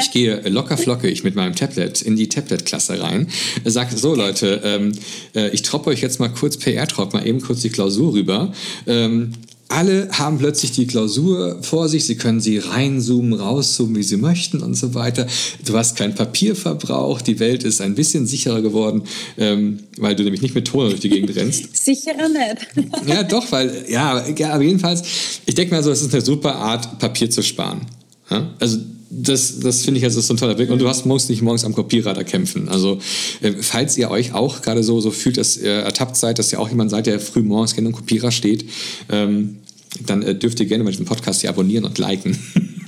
ich 0.00 0.10
gehe 0.10 0.40
locker 0.48 0.76
flockig 0.76 1.24
mit 1.24 1.34
meinem 1.34 1.54
Tablet 1.54 2.02
in 2.02 2.16
die 2.16 2.28
Tablet-Klasse 2.28 3.02
rein, 3.02 3.28
sage 3.64 3.96
so 3.96 4.14
Leute, 4.14 4.60
ähm, 4.64 4.92
äh, 5.34 5.50
ich 5.50 5.62
troppe 5.62 5.90
euch 5.90 6.00
jetzt 6.00 6.20
mal 6.20 6.28
kurz 6.28 6.56
per 6.56 6.72
AirDrop 6.72 7.12
mal 7.12 7.26
eben 7.26 7.40
kurz 7.40 7.60
die 7.60 7.70
Klausur 7.70 8.12
rüber. 8.12 8.52
Ähm, 8.86 9.32
alle 9.70 10.08
haben 10.10 10.38
plötzlich 10.38 10.72
die 10.72 10.88
Klausur 10.88 11.62
vor 11.62 11.88
sich, 11.88 12.04
sie 12.04 12.16
können 12.16 12.40
sie 12.40 12.58
reinzoomen, 12.58 13.34
rauszoomen, 13.34 13.94
wie 13.94 14.02
sie 14.02 14.16
möchten 14.16 14.62
und 14.62 14.74
so 14.74 14.94
weiter. 14.94 15.28
Du 15.64 15.76
hast 15.76 15.96
keinen 15.96 16.16
Papierverbrauch, 16.16 17.22
die 17.22 17.38
Welt 17.38 17.62
ist 17.62 17.80
ein 17.80 17.94
bisschen 17.94 18.26
sicherer 18.26 18.62
geworden, 18.62 19.04
ähm, 19.38 19.78
weil 19.96 20.16
du 20.16 20.24
nämlich 20.24 20.42
nicht 20.42 20.56
mit 20.56 20.66
Toner 20.66 20.88
durch 20.88 21.00
die 21.00 21.08
Gegend 21.08 21.36
rennst. 21.36 21.76
Sicherer 21.84 22.28
nicht. 22.28 23.06
ja, 23.06 23.22
doch, 23.22 23.52
weil, 23.52 23.84
ja, 23.88 24.28
ja 24.28 24.54
aber 24.54 24.64
jedenfalls, 24.64 25.04
ich 25.46 25.54
denke 25.54 25.72
mal 25.72 25.84
so, 25.84 25.92
es 25.92 26.02
ist 26.02 26.12
eine 26.12 26.22
super 26.22 26.56
Art, 26.56 26.98
Papier 26.98 27.30
zu 27.30 27.42
sparen. 27.42 27.82
Ja? 28.28 28.50
Also 28.58 28.78
das, 29.10 29.58
das 29.58 29.82
finde 29.82 29.98
ich 29.98 30.04
also 30.04 30.20
so 30.20 30.34
ein 30.34 30.36
toller 30.36 30.54
Blick. 30.54 30.70
Und 30.70 30.80
du 30.80 30.88
hast 30.88 31.04
musst 31.04 31.28
nicht 31.30 31.42
morgens 31.42 31.64
am 31.64 31.74
Kopierradar 31.74 32.22
kämpfen. 32.22 32.68
Also, 32.68 32.98
äh, 33.42 33.52
falls 33.60 33.98
ihr 33.98 34.10
euch 34.10 34.32
auch 34.34 34.62
gerade 34.62 34.84
so, 34.84 35.00
so 35.00 35.10
fühlt, 35.10 35.36
dass 35.36 35.56
ihr 35.56 35.72
ertappt 35.72 36.16
seid, 36.16 36.38
dass 36.38 36.52
ihr 36.52 36.60
auch 36.60 36.68
jemand 36.68 36.90
seid, 36.90 37.06
der 37.06 37.18
früh 37.18 37.42
morgens 37.42 37.74
gerne 37.74 37.88
am 37.88 37.94
Kopierer 37.94 38.30
steht, 38.30 38.64
ähm, 39.10 39.58
dann 40.06 40.22
äh, 40.22 40.36
dürft 40.36 40.60
ihr 40.60 40.66
gerne 40.66 40.84
mal 40.84 40.90
diesen 40.90 41.06
Podcast 41.06 41.40
hier 41.40 41.50
abonnieren 41.50 41.84
und 41.84 41.98
liken. 41.98 42.38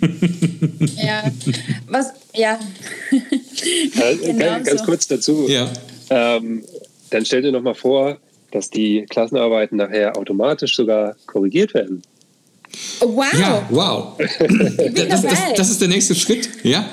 ja, 0.97 1.25
was, 1.89 2.13
ja. 2.35 2.59
äh, 3.11 4.17
genau 4.17 4.63
ganz 4.63 4.81
so. 4.81 4.85
kurz 4.85 5.09
dazu. 5.09 5.47
Ja. 5.49 5.73
Ähm, 6.11 6.63
dann 7.11 7.27
stell 7.27 7.43
dir 7.43 7.51
noch 7.51 7.63
mal 7.63 7.75
vor, 7.75 8.19
dass 8.53 8.71
die 8.71 9.07
Klassenarbeiten 9.09 9.79
nachher 9.79 10.17
automatisch 10.17 10.77
sogar 10.77 11.17
korrigiert 11.27 11.75
werden. 11.75 12.03
Wow. 13.01 13.25
Ja, 13.39 13.67
wow. 13.71 14.19
das, 14.95 15.23
das, 15.23 15.39
das, 15.57 15.71
ist 15.71 15.81
der 15.81 15.89
nächste 15.89 16.15
Schritt, 16.15 16.49
ja. 16.63 16.89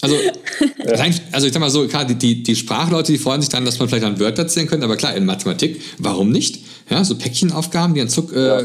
Also, 0.00 0.16
rein, 0.84 1.14
also 1.32 1.46
ich 1.46 1.52
sag 1.52 1.60
mal 1.60 1.70
so, 1.70 1.86
klar, 1.86 2.04
die, 2.04 2.14
die, 2.14 2.42
die 2.42 2.56
Sprachleute, 2.56 3.12
die 3.12 3.18
freuen 3.18 3.40
sich 3.40 3.50
dann, 3.50 3.64
dass 3.64 3.78
man 3.78 3.88
vielleicht 3.88 4.04
dann 4.04 4.20
Wörter 4.20 4.46
zählen 4.46 4.66
könnte, 4.66 4.84
aber 4.84 4.96
klar, 4.96 5.14
in 5.14 5.24
Mathematik, 5.24 5.80
warum 5.98 6.30
nicht? 6.30 6.64
Ja, 6.88 7.04
so 7.04 7.16
Päckchenaufgaben, 7.16 7.94
die 7.94 8.00
an 8.00 8.08
Zuck, 8.08 8.32
äh, 8.32 8.64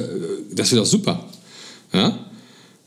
das 0.52 0.72
wird 0.72 0.82
auch 0.82 0.88
super. 0.88 1.26
Ja. 1.92 2.18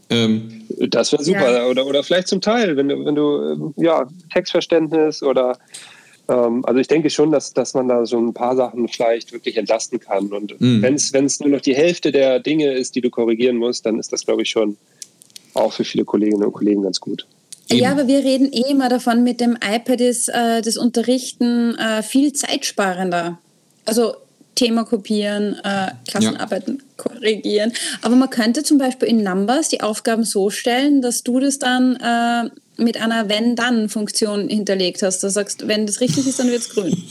Ähm, 0.08 0.64
das 0.68 1.12
wäre 1.12 1.22
super. 1.22 1.52
Ja. 1.52 1.66
Oder, 1.66 1.86
oder 1.86 2.02
vielleicht 2.02 2.28
zum 2.28 2.40
Teil, 2.40 2.76
wenn 2.76 2.88
du, 2.88 3.04
wenn 3.04 3.14
du 3.14 3.74
ja, 3.76 4.06
Textverständnis 4.32 5.22
oder 5.22 5.50
ähm, 5.50 5.58
also 6.28 6.80
ich 6.80 6.88
denke 6.88 7.08
schon, 7.10 7.30
dass, 7.30 7.52
dass 7.52 7.74
man 7.74 7.88
da 7.88 8.04
so 8.04 8.18
ein 8.18 8.34
paar 8.34 8.56
Sachen 8.56 8.88
vielleicht 8.88 9.32
wirklich 9.32 9.56
entlasten 9.56 10.00
kann. 10.00 10.32
Und 10.32 10.60
mhm. 10.60 10.82
wenn 10.82 10.94
es 10.94 11.40
nur 11.40 11.50
noch 11.50 11.60
die 11.60 11.74
Hälfte 11.74 12.10
der 12.10 12.40
Dinge 12.40 12.72
ist, 12.72 12.96
die 12.96 13.00
du 13.00 13.10
korrigieren 13.10 13.56
musst, 13.56 13.86
dann 13.86 13.98
ist 13.98 14.12
das, 14.12 14.24
glaube 14.24 14.42
ich, 14.42 14.50
schon 14.50 14.76
auch 15.54 15.72
für 15.72 15.84
viele 15.84 16.04
Kolleginnen 16.04 16.44
und 16.44 16.52
Kollegen 16.52 16.82
ganz 16.82 17.00
gut. 17.00 17.26
Eben. 17.68 17.80
Ja, 17.80 17.92
aber 17.92 18.06
wir 18.06 18.18
reden 18.18 18.52
eh 18.52 18.70
immer 18.70 18.88
davon, 18.88 19.24
mit 19.24 19.40
dem 19.40 19.56
iPad 19.56 20.00
ist 20.00 20.28
äh, 20.28 20.62
das 20.62 20.76
Unterrichten 20.76 21.76
äh, 21.76 22.02
viel 22.02 22.32
zeitsparender. 22.32 23.38
Also 23.84 24.14
Thema 24.54 24.84
kopieren, 24.84 25.56
äh, 25.62 25.92
Klassenarbeiten 26.08 26.78
ja. 26.78 26.84
korrigieren. 26.96 27.72
Aber 28.02 28.16
man 28.16 28.30
könnte 28.30 28.62
zum 28.62 28.78
Beispiel 28.78 29.08
in 29.08 29.22
Numbers 29.22 29.68
die 29.68 29.82
Aufgaben 29.82 30.24
so 30.24 30.50
stellen, 30.50 31.02
dass 31.02 31.22
du 31.22 31.40
das 31.40 31.58
dann 31.58 31.96
äh, 31.96 32.50
mit 32.76 33.00
einer 33.00 33.28
Wenn-Dann-Funktion 33.28 34.48
hinterlegt 34.48 35.02
hast. 35.02 35.22
Du 35.22 35.30
sagst, 35.30 35.66
wenn 35.68 35.86
das 35.86 36.00
richtig 36.00 36.26
ist, 36.26 36.38
dann 36.38 36.48
wird 36.48 36.60
es 36.60 36.70
grün. 36.70 36.96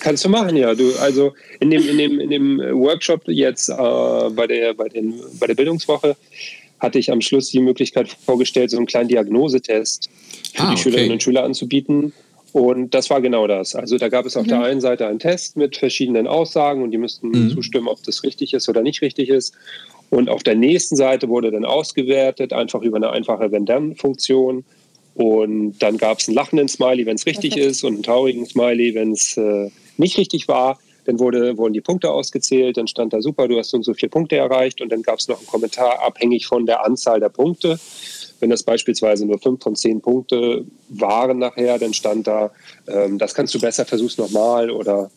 Kannst 0.00 0.24
du 0.24 0.28
machen, 0.28 0.56
ja. 0.56 0.74
Du, 0.74 0.92
also 1.00 1.32
in 1.60 1.70
dem, 1.70 1.88
in 1.88 1.98
dem, 1.98 2.20
in 2.20 2.30
dem 2.30 2.58
Workshop 2.58 3.22
jetzt 3.26 3.68
äh, 3.68 3.74
bei, 3.74 4.46
der, 4.46 4.74
bei, 4.74 4.88
den, 4.88 5.14
bei 5.38 5.46
der 5.46 5.54
Bildungswoche 5.54 6.16
hatte 6.78 6.98
ich 6.98 7.10
am 7.10 7.20
Schluss 7.20 7.50
die 7.50 7.60
Möglichkeit 7.60 8.08
vorgestellt, 8.08 8.70
so 8.70 8.76
einen 8.76 8.86
kleinen 8.86 9.08
Diagnosetest 9.08 10.10
für 10.54 10.62
ah, 10.62 10.66
die 10.66 10.72
okay. 10.72 10.82
Schülerinnen 10.82 11.12
und 11.12 11.22
Schüler 11.22 11.44
anzubieten. 11.44 12.12
Und 12.52 12.94
das 12.94 13.10
war 13.10 13.20
genau 13.20 13.46
das. 13.46 13.74
Also 13.74 13.98
da 13.98 14.08
gab 14.08 14.24
es 14.24 14.36
auf 14.36 14.44
mhm. 14.44 14.50
der 14.50 14.62
einen 14.62 14.80
Seite 14.80 15.06
einen 15.06 15.18
Test 15.18 15.56
mit 15.56 15.76
verschiedenen 15.76 16.26
Aussagen 16.26 16.82
und 16.82 16.90
die 16.90 16.98
müssten 16.98 17.28
mhm. 17.28 17.50
zustimmen, 17.50 17.88
ob 17.88 18.02
das 18.02 18.22
richtig 18.22 18.54
ist 18.54 18.68
oder 18.68 18.82
nicht 18.82 19.02
richtig 19.02 19.28
ist. 19.28 19.54
Und 20.16 20.30
auf 20.30 20.42
der 20.42 20.54
nächsten 20.54 20.96
Seite 20.96 21.28
wurde 21.28 21.50
dann 21.50 21.66
ausgewertet, 21.66 22.54
einfach 22.54 22.80
über 22.80 22.96
eine 22.96 23.10
einfache 23.10 23.52
Wenn-Dann-Funktion. 23.52 24.64
Und 25.14 25.78
dann 25.80 25.98
gab 25.98 26.20
es 26.20 26.28
einen 26.28 26.34
lachenden 26.34 26.68
Smiley, 26.68 27.04
wenn 27.04 27.16
es 27.16 27.26
richtig 27.26 27.52
okay. 27.52 27.66
ist, 27.66 27.84
und 27.84 27.92
einen 27.92 28.02
traurigen 28.02 28.46
Smiley, 28.46 28.94
wenn 28.94 29.12
es 29.12 29.36
äh, 29.36 29.70
nicht 29.98 30.16
richtig 30.16 30.48
war. 30.48 30.78
Dann 31.04 31.18
wurde, 31.18 31.58
wurden 31.58 31.74
die 31.74 31.82
Punkte 31.82 32.10
ausgezählt, 32.10 32.78
dann 32.78 32.88
stand 32.88 33.12
da 33.12 33.20
super, 33.20 33.46
du 33.46 33.58
hast 33.58 33.68
so 33.68 33.76
und 33.76 33.82
so 33.82 33.92
vier 33.92 34.08
Punkte 34.08 34.36
erreicht. 34.36 34.80
Und 34.80 34.90
dann 34.90 35.02
gab 35.02 35.18
es 35.18 35.28
noch 35.28 35.36
einen 35.36 35.48
Kommentar, 35.48 36.02
abhängig 36.02 36.46
von 36.46 36.64
der 36.64 36.82
Anzahl 36.86 37.20
der 37.20 37.28
Punkte. 37.28 37.78
Wenn 38.40 38.48
das 38.48 38.62
beispielsweise 38.62 39.26
nur 39.26 39.38
fünf 39.38 39.62
von 39.62 39.76
zehn 39.76 40.00
Punkte 40.00 40.64
waren 40.88 41.38
nachher, 41.38 41.78
dann 41.78 41.92
stand 41.92 42.26
da, 42.26 42.52
ähm, 42.88 43.18
das 43.18 43.34
kannst 43.34 43.54
du 43.54 43.60
besser, 43.60 43.84
versuch's 43.84 44.16
nochmal 44.16 44.70
oder 44.70 45.10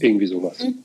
irgendwie 0.00 0.26
sowas. 0.26 0.58
Mhm. 0.60 0.78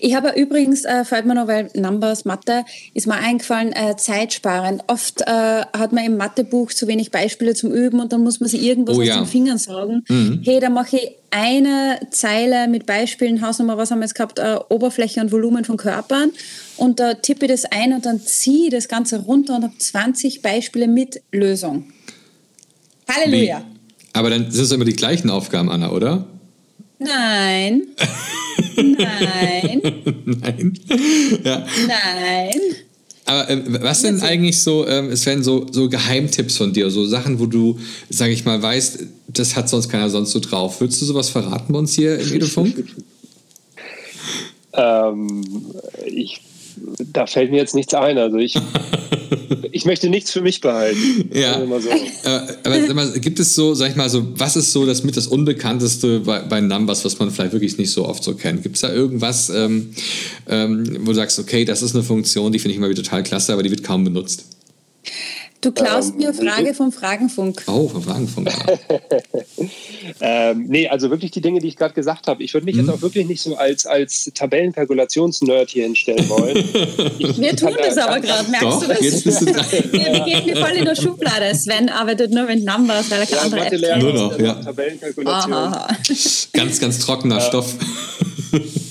Ich 0.00 0.14
habe 0.14 0.32
übrigens, 0.40 0.84
äh, 0.84 1.04
fällt 1.04 1.24
mir 1.24 1.34
noch, 1.34 1.46
weil 1.46 1.70
Numbers, 1.74 2.24
Mathe, 2.24 2.64
ist 2.94 3.06
mir 3.06 3.14
eingefallen, 3.14 3.72
äh, 3.72 3.96
zeitsparend. 3.96 4.82
Oft 4.88 5.20
äh, 5.22 5.24
hat 5.24 5.92
man 5.92 6.04
im 6.04 6.16
Mathebuch 6.16 6.72
zu 6.72 6.88
wenig 6.88 7.10
Beispiele 7.10 7.54
zum 7.54 7.72
Üben 7.72 8.00
und 8.00 8.12
dann 8.12 8.22
muss 8.22 8.40
man 8.40 8.48
sich 8.48 8.62
irgendwas 8.62 8.98
oh, 8.98 9.02
ja. 9.02 9.14
aus 9.14 9.20
den 9.20 9.26
Fingern 9.26 9.58
sagen. 9.58 10.04
Mhm. 10.08 10.40
Hey, 10.44 10.58
da 10.58 10.68
mache 10.68 10.96
ich 10.96 11.10
eine 11.30 12.00
Zeile 12.10 12.68
mit 12.68 12.86
Beispielen, 12.86 13.40
Hausnummer, 13.40 13.76
was 13.76 13.90
haben 13.90 14.00
wir 14.00 14.06
jetzt 14.06 14.14
gehabt, 14.14 14.38
äh, 14.38 14.58
Oberfläche 14.68 15.20
und 15.20 15.32
Volumen 15.32 15.64
von 15.64 15.76
Körpern 15.76 16.32
und 16.76 16.98
da 16.98 17.14
tippe 17.14 17.46
ich 17.46 17.52
das 17.52 17.64
ein 17.66 17.92
und 17.94 18.04
dann 18.04 18.20
ziehe 18.20 18.64
ich 18.64 18.70
das 18.70 18.88
Ganze 18.88 19.20
runter 19.20 19.56
und 19.56 19.62
habe 19.62 19.78
20 19.78 20.42
Beispiele 20.42 20.88
mit 20.88 21.22
Lösung. 21.30 21.92
Halleluja. 23.08 23.58
Wie? 23.58 23.72
Aber 24.12 24.30
dann 24.30 24.50
sind 24.50 24.64
es 24.64 24.72
immer 24.72 24.84
die 24.84 24.94
gleichen 24.94 25.30
Aufgaben, 25.30 25.70
Anna, 25.70 25.90
oder? 25.90 26.26
Nein. 26.98 27.82
Nein. 28.76 29.82
Nein. 30.24 30.78
Ja. 31.44 31.66
Nein. 31.86 32.60
Aber 33.24 33.48
äh, 33.48 33.82
was 33.82 34.02
sind 34.02 34.22
eigentlich 34.22 34.60
so, 34.60 34.86
ähm, 34.86 35.10
es 35.10 35.24
wären 35.26 35.42
so, 35.42 35.66
so 35.70 35.88
Geheimtipps 35.88 36.56
von 36.56 36.72
dir, 36.72 36.90
so 36.90 37.06
Sachen, 37.06 37.38
wo 37.38 37.46
du, 37.46 37.78
sage 38.10 38.32
ich 38.32 38.44
mal, 38.44 38.60
weißt, 38.60 39.06
das 39.28 39.56
hat 39.56 39.68
sonst 39.68 39.88
keiner 39.88 40.10
sonst 40.10 40.32
so 40.32 40.40
drauf. 40.40 40.80
Würdest 40.80 41.00
du 41.00 41.06
sowas 41.06 41.28
verraten 41.28 41.72
bei 41.72 41.78
uns 41.78 41.94
hier 41.94 42.18
im 42.18 42.32
Edofunk? 42.32 42.84
ähm, 44.74 45.44
ich 46.06 46.40
da 47.12 47.26
fällt 47.26 47.50
mir 47.50 47.58
jetzt 47.58 47.74
nichts 47.74 47.94
ein. 47.94 48.18
Also 48.18 48.38
ich, 48.38 48.54
ich 49.72 49.84
möchte 49.84 50.08
nichts 50.08 50.30
für 50.30 50.40
mich 50.40 50.60
behalten. 50.60 51.30
Ja. 51.32 51.60
So. 51.80 51.90
aber, 52.64 52.90
aber 52.90 53.18
gibt 53.18 53.40
es 53.40 53.54
so, 53.54 53.74
sag 53.74 53.90
ich 53.90 53.96
mal, 53.96 54.08
so, 54.08 54.38
was 54.38 54.56
ist 54.56 54.72
so 54.72 54.86
das 54.86 55.04
mit 55.04 55.16
das 55.16 55.26
Unbekannteste 55.26 56.20
bei, 56.20 56.40
bei 56.40 56.60
Numbers, 56.60 57.04
was 57.04 57.18
man 57.18 57.30
vielleicht 57.30 57.52
wirklich 57.52 57.78
nicht 57.78 57.90
so 57.90 58.06
oft 58.06 58.22
so 58.22 58.34
kennt? 58.34 58.62
Gibt 58.62 58.76
es 58.76 58.82
da 58.82 58.92
irgendwas, 58.92 59.50
ähm, 59.50 59.94
ähm, 60.48 60.98
wo 61.00 61.06
du 61.06 61.14
sagst, 61.14 61.38
okay, 61.38 61.64
das 61.64 61.82
ist 61.82 61.94
eine 61.94 62.04
Funktion, 62.04 62.52
die 62.52 62.58
finde 62.58 62.72
ich 62.72 62.78
immer 62.78 62.88
wieder 62.88 63.02
total 63.02 63.22
klasse, 63.22 63.52
aber 63.52 63.62
die 63.62 63.70
wird 63.70 63.84
kaum 63.84 64.04
benutzt? 64.04 64.44
Du 65.62 65.70
klaust 65.70 66.14
ähm, 66.14 66.18
mir 66.18 66.34
Frage 66.34 66.74
vom 66.74 66.90
Fragenfunk. 66.90 67.62
Oh, 67.68 67.86
vom 67.86 68.02
Fragenfunk. 68.02 68.50
ähm, 70.20 70.64
nee, 70.66 70.88
also 70.88 71.08
wirklich 71.08 71.30
die 71.30 71.40
Dinge, 71.40 71.60
die 71.60 71.68
ich 71.68 71.76
gerade 71.76 71.94
gesagt 71.94 72.26
habe. 72.26 72.42
Ich 72.42 72.52
würde 72.52 72.64
mich 72.64 72.76
hm. 72.76 72.86
jetzt 72.86 72.94
auch 72.94 73.00
wirklich 73.00 73.28
nicht 73.28 73.40
so 73.40 73.54
als, 73.54 73.86
als 73.86 74.28
Tabellenkalkulationsnerd 74.34 75.70
hier 75.70 75.84
hinstellen 75.84 76.28
wollen. 76.28 76.52
Ich, 77.18 77.38
Wir 77.38 77.54
tun 77.54 77.76
das 77.78 77.96
aber 77.98 78.20
gerade, 78.20 78.50
merkst 78.50 78.64
doch, 78.64 78.80
du 78.80 78.88
das? 78.88 79.00
Jetzt 79.00 79.24
bist 79.24 79.40
du 79.42 79.46
dran. 79.46 79.64
Wir 79.70 80.20
gehen 80.24 80.46
mir 80.46 80.56
voll 80.56 80.72
in 80.72 80.84
der 80.84 80.96
Schublade. 80.96 81.54
Sven 81.54 81.88
arbeitet 81.88 82.32
nur 82.32 82.44
mit 82.44 82.64
Numbers, 82.64 83.10
weil 83.10 83.20
er 83.20 83.26
keine 83.26 83.36
ja, 83.36 83.42
andere 83.42 83.92
App 83.92 84.02
Nur 84.02 84.12
noch, 84.12 84.38
ja. 84.38 84.54
Tabellenkalkulation. 84.54 85.74
Ganz, 86.52 86.80
ganz 86.80 86.98
trockener 86.98 87.40
Stoff. 87.40 87.74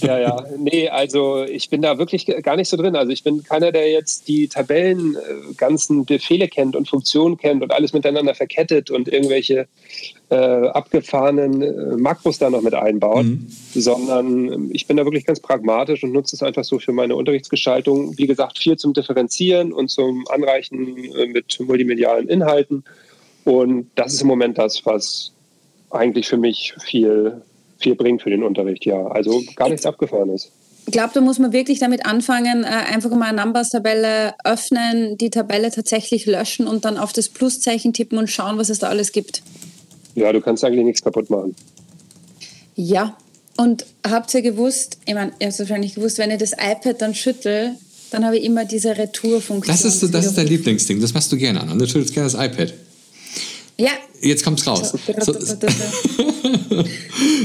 Ja, 0.02 0.20
ja. 0.20 0.44
Nee, 0.58 0.90
also 0.90 1.44
ich 1.44 1.70
bin 1.70 1.82
da 1.82 1.98
wirklich 1.98 2.26
gar 2.26 2.56
nicht 2.56 2.70
so 2.70 2.78
drin. 2.78 2.96
Also 2.96 3.12
ich 3.12 3.24
bin 3.24 3.44
keiner, 3.44 3.72
der 3.72 3.90
jetzt 3.90 4.28
die 4.28 4.48
Tabellen, 4.48 5.16
äh, 5.16 5.54
ganzen 5.56 6.06
Befehle 6.06 6.48
kennt 6.48 6.76
und 6.76 6.90
Funktionen 6.90 7.38
kennt 7.38 7.62
und 7.62 7.72
alles 7.72 7.94
miteinander 7.94 8.34
verkettet 8.34 8.90
und 8.90 9.08
irgendwelche 9.08 9.68
äh, 10.30 10.36
abgefahrenen 10.36 11.62
äh, 11.62 11.98
Makros 11.98 12.40
da 12.40 12.50
noch 12.50 12.62
mit 12.62 12.74
einbaut, 12.74 13.26
mhm. 13.26 13.48
sondern 13.74 14.70
ich 14.72 14.88
bin 14.88 14.98
da 14.98 15.06
wirklich 15.06 15.26
ganz 15.26 15.40
pragmatisch 15.40 16.04
und 16.04 16.12
nutze 16.12 16.36
es 16.36 16.44
einfach 16.44 16.64
so 16.64 16.80
für 16.80 16.94
meine 16.94 17.16
Unterrichtsgestaltung. 17.16 18.18
Wie 18.18 18.28
gesagt, 18.28 18.58
viel 18.58 18.78
zum 18.78 18.94
Differenzieren 18.94 19.74
und 19.74 19.90
zum 19.90 20.26
Anreichen 20.30 20.98
äh, 21.14 21.28
mit 21.28 21.60
multimedialen 21.60 22.28
Inhalten. 22.28 22.84
Und 23.44 23.90
das 23.96 24.14
ist 24.14 24.22
im 24.22 24.28
Moment 24.28 24.58
das, 24.58 24.86
was 24.86 25.34
eigentlich 25.90 26.28
für 26.28 26.38
mich 26.38 26.74
viel 26.86 27.42
viel 27.82 27.96
bringt 27.96 28.22
für 28.22 28.30
den 28.30 28.44
Unterricht, 28.44 28.86
ja. 28.86 29.08
Also 29.08 29.42
gar 29.56 29.70
nichts 29.70 29.86
Abgefahrenes. 29.86 30.52
Ich 30.88 30.94
glaube, 30.94 31.12
da 31.14 31.22
muss 31.22 31.38
man 31.38 31.54
wirklich 31.54 31.80
damit 31.80 32.06
anfangen, 32.06 32.64
äh, 32.64 32.68
einfach 32.68 33.12
mal 33.12 33.30
eine 33.30 33.42
Numbers-Tabelle 33.42 34.34
öffnen, 34.44 35.18
die 35.18 35.30
Tabelle 35.30 35.72
tatsächlich 35.72 36.26
löschen 36.26 36.68
und 36.68 36.86
dann 36.86 36.98
auf 36.98 37.14
das 37.14 37.30
Pluszeichen 37.30 37.94
tippen 37.94 38.18
und 38.18 38.30
schauen, 38.30 38.58
was 38.58 38.70
es 38.70 38.80
da 38.80 38.90
alles 38.90 39.12
gibt. 39.12 39.44
Ja, 40.16 40.34
du 40.34 40.42
kannst 40.42 40.64
eigentlich 40.64 40.84
nichts 40.84 41.04
kaputt 41.04 41.30
machen. 41.30 41.56
Ja, 42.76 43.16
und 43.58 43.86
habt 44.08 44.34
ihr 44.34 44.42
gewusst, 44.42 44.98
ich 45.06 45.14
meine, 45.14 45.32
ihr 45.40 45.48
habt 45.48 45.60
wahrscheinlich 45.60 45.94
gewusst, 45.96 46.18
wenn 46.18 46.32
ich 46.32 46.40
das 46.40 46.54
iPad 46.54 47.02
dann 47.02 47.14
schüttel, 47.14 47.76
dann 48.10 48.26
habe 48.26 48.38
ich 48.38 48.44
immer 48.44 48.66
diese 48.66 48.98
Retour-Funktion. 48.98 49.74
Das 49.74 49.86
ist, 49.86 50.14
das 50.14 50.26
ist 50.26 50.38
dein 50.38 50.48
Lieblingsding, 50.48 51.00
das 51.00 51.14
machst 51.14 51.32
du 51.32 51.38
gerne 51.38 51.62
an. 51.62 51.70
Und 51.70 51.80
du 51.80 51.88
schüttelst 51.88 52.14
gerne 52.14 52.30
das 52.30 52.34
iPad. 52.34 52.74
Ja. 53.78 53.92
Jetzt 54.22 54.44
kommt's 54.44 54.68
raus. 54.68 54.94
So, 55.22 55.34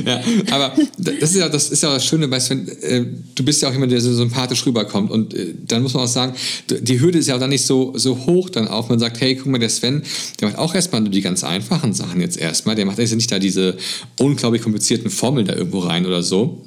ja, 0.05 0.21
aber 0.51 0.75
das 0.99 1.31
ist 1.31 1.37
ja 1.37 1.49
das, 1.49 1.71
ist 1.71 1.83
ja 1.83 1.95
das 1.95 2.05
Schöne 2.05 2.29
bei 2.29 2.39
Sven. 2.39 2.69
Äh, 2.83 3.07
du 3.35 3.45
bist 3.45 3.63
ja 3.63 3.69
auch 3.69 3.73
jemand, 3.73 3.93
der 3.93 4.01
so 4.01 4.13
sympathisch 4.13 4.67
rüberkommt. 4.67 5.11
Und 5.11 5.33
äh, 5.33 5.55
dann 5.67 5.83
muss 5.83 5.95
man 5.95 6.05
auch 6.05 6.09
sagen, 6.09 6.35
die 6.69 7.01
Hürde 7.01 7.19
ist 7.19 7.29
ja 7.29 7.37
auch 7.37 7.41
dann 7.41 7.51
nicht 7.51 7.65
so, 7.65 7.93
so 7.97 8.27
hoch 8.27 8.51
dann 8.51 8.69
auch. 8.69 8.91
Man 8.91 8.99
sagt, 8.99 9.21
hey, 9.21 9.37
guck 9.37 9.47
mal, 9.47 9.59
der 9.59 9.71
Sven, 9.71 10.03
der 10.41 10.49
macht 10.49 10.59
auch 10.59 10.75
erstmal 10.75 11.01
nur 11.01 11.11
die 11.11 11.23
ganz 11.23 11.45
einfachen 11.45 11.95
Sachen 11.95 12.21
jetzt 12.21 12.37
erstmal. 12.37 12.77
Der 12.77 12.85
macht 12.85 12.99
jetzt 12.99 13.15
nicht 13.15 13.33
da 13.33 13.39
diese 13.39 13.77
unglaublich 14.19 14.61
komplizierten 14.63 15.11
Formeln 15.11 15.47
da 15.47 15.55
irgendwo 15.55 15.79
rein 15.79 16.05
oder 16.05 16.23
so. 16.23 16.63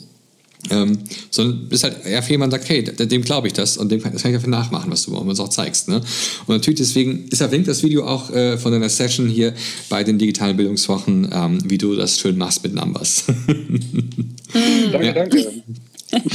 Ähm, 0.71 0.99
sondern 1.31 1.67
ist 1.69 1.83
halt 1.83 2.05
eher 2.05 2.21
für 2.21 2.31
jemanden 2.31 2.51
sagt, 2.51 2.67
hey, 2.67 2.83
dem 2.83 3.21
glaube 3.21 3.47
ich 3.47 3.53
das 3.53 3.77
und 3.77 3.89
dem 3.91 4.01
kann, 4.01 4.11
das 4.11 4.21
kann 4.23 4.31
ich 4.31 4.37
dafür 4.37 4.49
nachmachen, 4.49 4.91
was 4.91 5.03
du 5.03 5.15
uns 5.15 5.39
auch 5.39 5.49
zeigst. 5.49 5.87
Ne? 5.87 6.01
Und 6.47 6.49
natürlich 6.49 6.79
deswegen 6.79 7.27
ist 7.29 7.37
verlinkt 7.37 7.67
das 7.67 7.81
Video 7.81 8.05
auch 8.05 8.29
äh, 8.31 8.57
von 8.57 8.73
deiner 8.73 8.89
Session 8.89 9.29
hier 9.29 9.53
bei 9.87 10.03
den 10.03 10.19
digitalen 10.19 10.57
Bildungswochen, 10.57 11.29
ähm, 11.31 11.59
wie 11.63 11.77
du 11.77 11.95
das 11.95 12.19
schön 12.19 12.37
machst 12.37 12.61
mit 12.63 12.73
Numbers. 12.73 13.23
danke, 14.91 15.05
ja. 15.05 15.13
danke. 15.13 15.47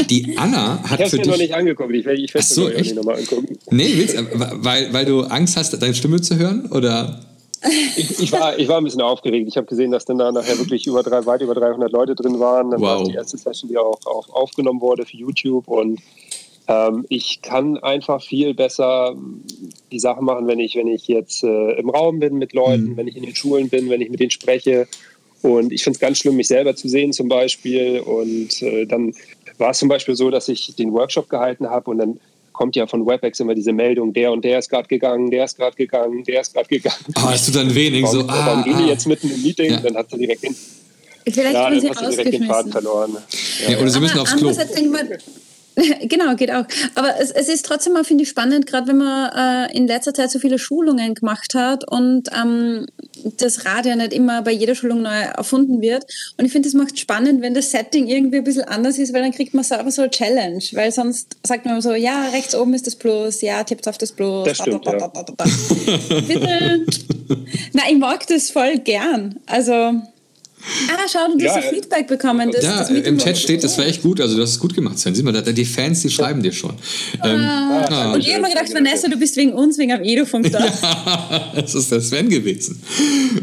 Die 0.08 0.38
Anna 0.38 0.82
hat 0.84 1.00
ich 1.00 1.08
für 1.08 1.16
dich... 1.16 1.26
Ich 1.26 1.28
habe 1.28 1.30
noch 1.30 1.36
nicht 1.36 1.54
angeguckt. 1.54 1.94
Ich 1.94 2.04
werde 2.06 2.22
ich 2.22 2.32
werd 2.32 2.44
so, 2.44 2.68
mir 2.68 2.94
nochmal 2.94 3.18
angucken. 3.18 3.58
Nee, 3.70 3.92
willst, 3.96 4.16
weil, 4.32 4.92
weil 4.92 5.04
du 5.04 5.22
Angst 5.22 5.56
hast, 5.56 5.70
deine 5.82 5.94
Stimme 5.94 6.20
zu 6.20 6.38
hören? 6.38 6.66
Oder... 6.70 7.20
Ich, 7.64 8.20
ich, 8.20 8.32
war, 8.32 8.58
ich 8.58 8.68
war 8.68 8.78
ein 8.78 8.84
bisschen 8.84 9.00
aufgeregt. 9.00 9.48
Ich 9.48 9.56
habe 9.56 9.66
gesehen, 9.66 9.90
dass 9.90 10.04
dann 10.04 10.18
da 10.18 10.30
nachher 10.30 10.58
wirklich 10.58 10.86
über 10.86 11.02
drei, 11.02 11.24
weit 11.24 11.40
über 11.40 11.54
300 11.54 11.90
Leute 11.90 12.14
drin 12.14 12.38
waren. 12.38 12.70
Dann 12.70 12.80
wow. 12.80 12.98
war 12.98 13.04
die 13.04 13.14
erste 13.14 13.38
Session, 13.38 13.70
die 13.70 13.78
auch, 13.78 13.98
auch 14.04 14.28
aufgenommen 14.30 14.80
wurde 14.80 15.06
für 15.06 15.16
YouTube. 15.16 15.66
Und 15.68 16.00
ähm, 16.68 17.06
ich 17.08 17.40
kann 17.42 17.78
einfach 17.78 18.22
viel 18.22 18.54
besser 18.54 19.14
die 19.90 19.98
Sachen 19.98 20.24
machen, 20.24 20.46
wenn 20.46 20.60
ich, 20.60 20.76
wenn 20.76 20.88
ich 20.88 21.08
jetzt 21.08 21.42
äh, 21.42 21.72
im 21.72 21.88
Raum 21.88 22.18
bin 22.18 22.36
mit 22.36 22.52
Leuten, 22.52 22.90
mhm. 22.90 22.96
wenn 22.96 23.08
ich 23.08 23.16
in 23.16 23.22
den 23.22 23.34
Schulen 23.34 23.68
bin, 23.68 23.88
wenn 23.88 24.00
ich 24.00 24.10
mit 24.10 24.20
denen 24.20 24.30
spreche. 24.30 24.86
Und 25.42 25.72
ich 25.72 25.84
finde 25.84 25.96
es 25.96 26.00
ganz 26.00 26.18
schlimm, 26.18 26.36
mich 26.36 26.48
selber 26.48 26.76
zu 26.76 26.88
sehen 26.88 27.12
zum 27.12 27.28
Beispiel. 27.28 28.00
Und 28.00 28.62
äh, 28.62 28.86
dann 28.86 29.14
war 29.58 29.70
es 29.70 29.78
zum 29.78 29.88
Beispiel 29.88 30.16
so, 30.16 30.30
dass 30.30 30.48
ich 30.48 30.74
den 30.76 30.92
Workshop 30.92 31.28
gehalten 31.28 31.68
habe 31.68 31.90
und 31.90 31.98
dann 31.98 32.20
kommt 32.54 32.76
ja 32.76 32.86
von 32.86 33.06
WebEx 33.06 33.40
immer 33.40 33.54
diese 33.54 33.74
Meldung, 33.74 34.14
der 34.14 34.32
und 34.32 34.44
der 34.44 34.58
ist 34.60 34.70
gerade 34.70 34.88
gegangen, 34.88 35.30
der 35.30 35.44
ist 35.44 35.58
gerade 35.58 35.76
gegangen, 35.76 36.24
der 36.24 36.40
ist 36.40 36.54
gerade 36.54 36.68
gegangen. 36.68 37.04
Ah, 37.16 37.32
es 37.34 37.44
tut 37.44 37.56
dann 37.56 37.74
wenig 37.74 38.06
so. 38.06 38.20
Ah, 38.26 38.46
dann 38.46 38.64
gehen 38.64 38.78
die 38.78 38.86
jetzt 38.88 39.06
mitten 39.06 39.30
im 39.30 39.42
Meeting, 39.42 39.72
ja. 39.72 39.80
dann 39.80 39.96
hat 39.96 40.10
sie 40.10 40.18
direkt 40.18 40.44
den, 40.44 40.56
Vielleicht 41.24 41.54
ja, 41.54 41.70
dann 41.70 41.96
hat 41.96 42.12
sie 42.12 42.16
direkt 42.16 42.32
den 42.32 42.46
Faden 42.46 42.72
verloren. 42.72 43.16
Ja, 43.64 43.72
ja, 43.72 43.78
oder 43.78 43.90
sie 43.90 44.00
müssen 44.00 44.18
aufs 44.18 44.36
Klo. 44.36 44.50
Genau, 46.08 46.34
geht 46.36 46.50
auch. 46.50 46.64
Aber 46.94 47.20
es, 47.20 47.30
es 47.30 47.48
ist 47.48 47.66
trotzdem 47.66 47.94
mal, 47.94 48.04
finde 48.04 48.22
ich, 48.22 48.28
spannend, 48.28 48.66
gerade 48.66 48.88
wenn 48.88 48.98
man 48.98 49.68
äh, 49.70 49.76
in 49.76 49.86
letzter 49.86 50.14
Zeit 50.14 50.30
so 50.30 50.38
viele 50.38 50.58
Schulungen 50.58 51.14
gemacht 51.14 51.54
hat 51.54 51.90
und 51.90 52.28
ähm, 52.36 52.86
das 53.38 53.64
Rad 53.64 53.86
ja 53.86 53.96
nicht 53.96 54.12
immer 54.12 54.42
bei 54.42 54.52
jeder 54.52 54.74
Schulung 54.74 55.02
neu 55.02 55.10
erfunden 55.10 55.80
wird. 55.80 56.04
Und 56.38 56.44
ich 56.44 56.52
finde, 56.52 56.68
es 56.68 56.74
macht 56.74 56.98
spannend, 56.98 57.42
wenn 57.42 57.54
das 57.54 57.70
Setting 57.70 58.06
irgendwie 58.06 58.38
ein 58.38 58.44
bisschen 58.44 58.64
anders 58.64 58.98
ist, 58.98 59.12
weil 59.12 59.22
dann 59.22 59.32
kriegt 59.32 59.54
man 59.54 59.64
selber 59.64 59.90
so 59.90 60.02
eine 60.02 60.10
Challenge. 60.10 60.62
Weil 60.72 60.92
sonst 60.92 61.36
sagt 61.44 61.64
man 61.64 61.80
so, 61.80 61.94
ja, 61.94 62.28
rechts 62.28 62.54
oben 62.54 62.74
ist 62.74 62.86
das 62.86 62.96
Plus, 62.96 63.40
ja, 63.40 63.64
tippt 63.64 63.88
auf 63.88 63.98
das 63.98 64.12
Plus. 64.12 64.46
Das 64.46 64.58
stimmt, 64.58 64.86
da, 64.86 64.92
da, 64.92 65.08
da, 65.08 65.44
ja. 65.44 66.20
Bitte. 66.20 66.86
Na, 67.72 67.82
ich 67.90 67.98
mag 67.98 68.26
das 68.26 68.50
voll 68.50 68.78
gern. 68.78 69.40
Also 69.46 70.02
Ah, 70.88 71.06
schau, 71.10 71.36
du 71.36 71.44
hast 71.46 71.56
ja, 71.56 71.70
Feedback 71.70 72.06
bekommen. 72.06 72.50
Das, 72.50 72.64
ja, 72.64 72.78
das 72.78 72.90
im 72.90 73.18
Chat 73.18 73.36
steht, 73.36 73.62
das 73.62 73.76
war 73.76 73.86
echt 73.86 74.02
gut. 74.02 74.20
Also, 74.20 74.36
du 74.36 74.42
hast 74.42 74.50
es 74.50 74.58
gut 74.58 74.74
gemacht, 74.74 74.98
Sven. 74.98 75.14
Sieh 75.14 75.22
mal, 75.22 75.32
die 75.32 75.64
Fans, 75.64 76.00
die 76.00 76.10
schreiben 76.10 76.42
dir 76.42 76.52
schon. 76.52 76.74
Ah, 77.20 77.28
ähm, 77.28 77.40
ah, 77.40 78.12
und 78.12 78.20
ich 78.20 78.32
habe 78.32 78.42
mir 78.42 78.48
gedacht, 78.48 78.72
Vanessa, 78.72 79.08
du 79.08 79.16
bist 79.16 79.36
wegen 79.36 79.52
uns, 79.52 79.76
wegen 79.78 79.92
am 79.92 80.02
Edofunk 80.02 80.50
da. 80.50 80.64
ja, 80.64 81.52
das 81.54 81.74
ist 81.74 81.90
der 81.90 82.00
Sven 82.00 82.28
gewesen. 82.28 82.82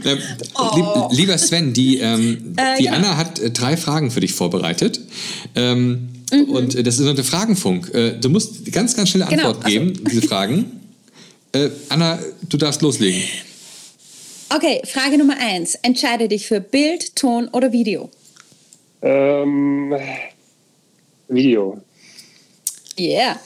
Ähm, 0.03 0.17
oh. 0.55 1.09
Lieber 1.11 1.37
Sven, 1.37 1.73
die, 1.73 1.99
ähm, 1.99 2.55
äh, 2.57 2.77
die 2.77 2.85
genau. 2.85 2.97
Anna 2.97 3.17
hat 3.17 3.39
äh, 3.39 3.51
drei 3.51 3.77
Fragen 3.77 4.09
für 4.09 4.19
dich 4.19 4.33
vorbereitet. 4.33 4.99
Ähm, 5.55 6.09
mhm. 6.31 6.43
Und 6.45 6.75
äh, 6.75 6.83
das 6.83 6.99
ist 6.99 7.07
eine 7.07 7.23
Fragenfunk. 7.23 7.93
Äh, 7.93 8.17
du 8.19 8.29
musst 8.29 8.71
ganz, 8.71 8.95
ganz 8.95 9.09
schnell 9.09 9.27
genau, 9.27 9.49
Antwort 9.49 9.65
genau. 9.65 9.85
geben, 9.85 10.03
diese 10.09 10.21
Fragen. 10.23 10.65
Äh, 11.53 11.69
Anna, 11.89 12.17
du 12.49 12.57
darfst 12.57 12.81
loslegen. 12.81 13.21
Okay, 14.53 14.81
Frage 14.85 15.17
Nummer 15.17 15.37
eins. 15.39 15.75
Entscheide 15.75 16.27
dich 16.27 16.45
für 16.45 16.59
Bild, 16.59 17.15
Ton 17.15 17.47
oder 17.53 17.71
Video? 17.71 18.09
Ähm, 19.01 19.95
Video. 21.29 21.81
Yeah. 22.99 23.39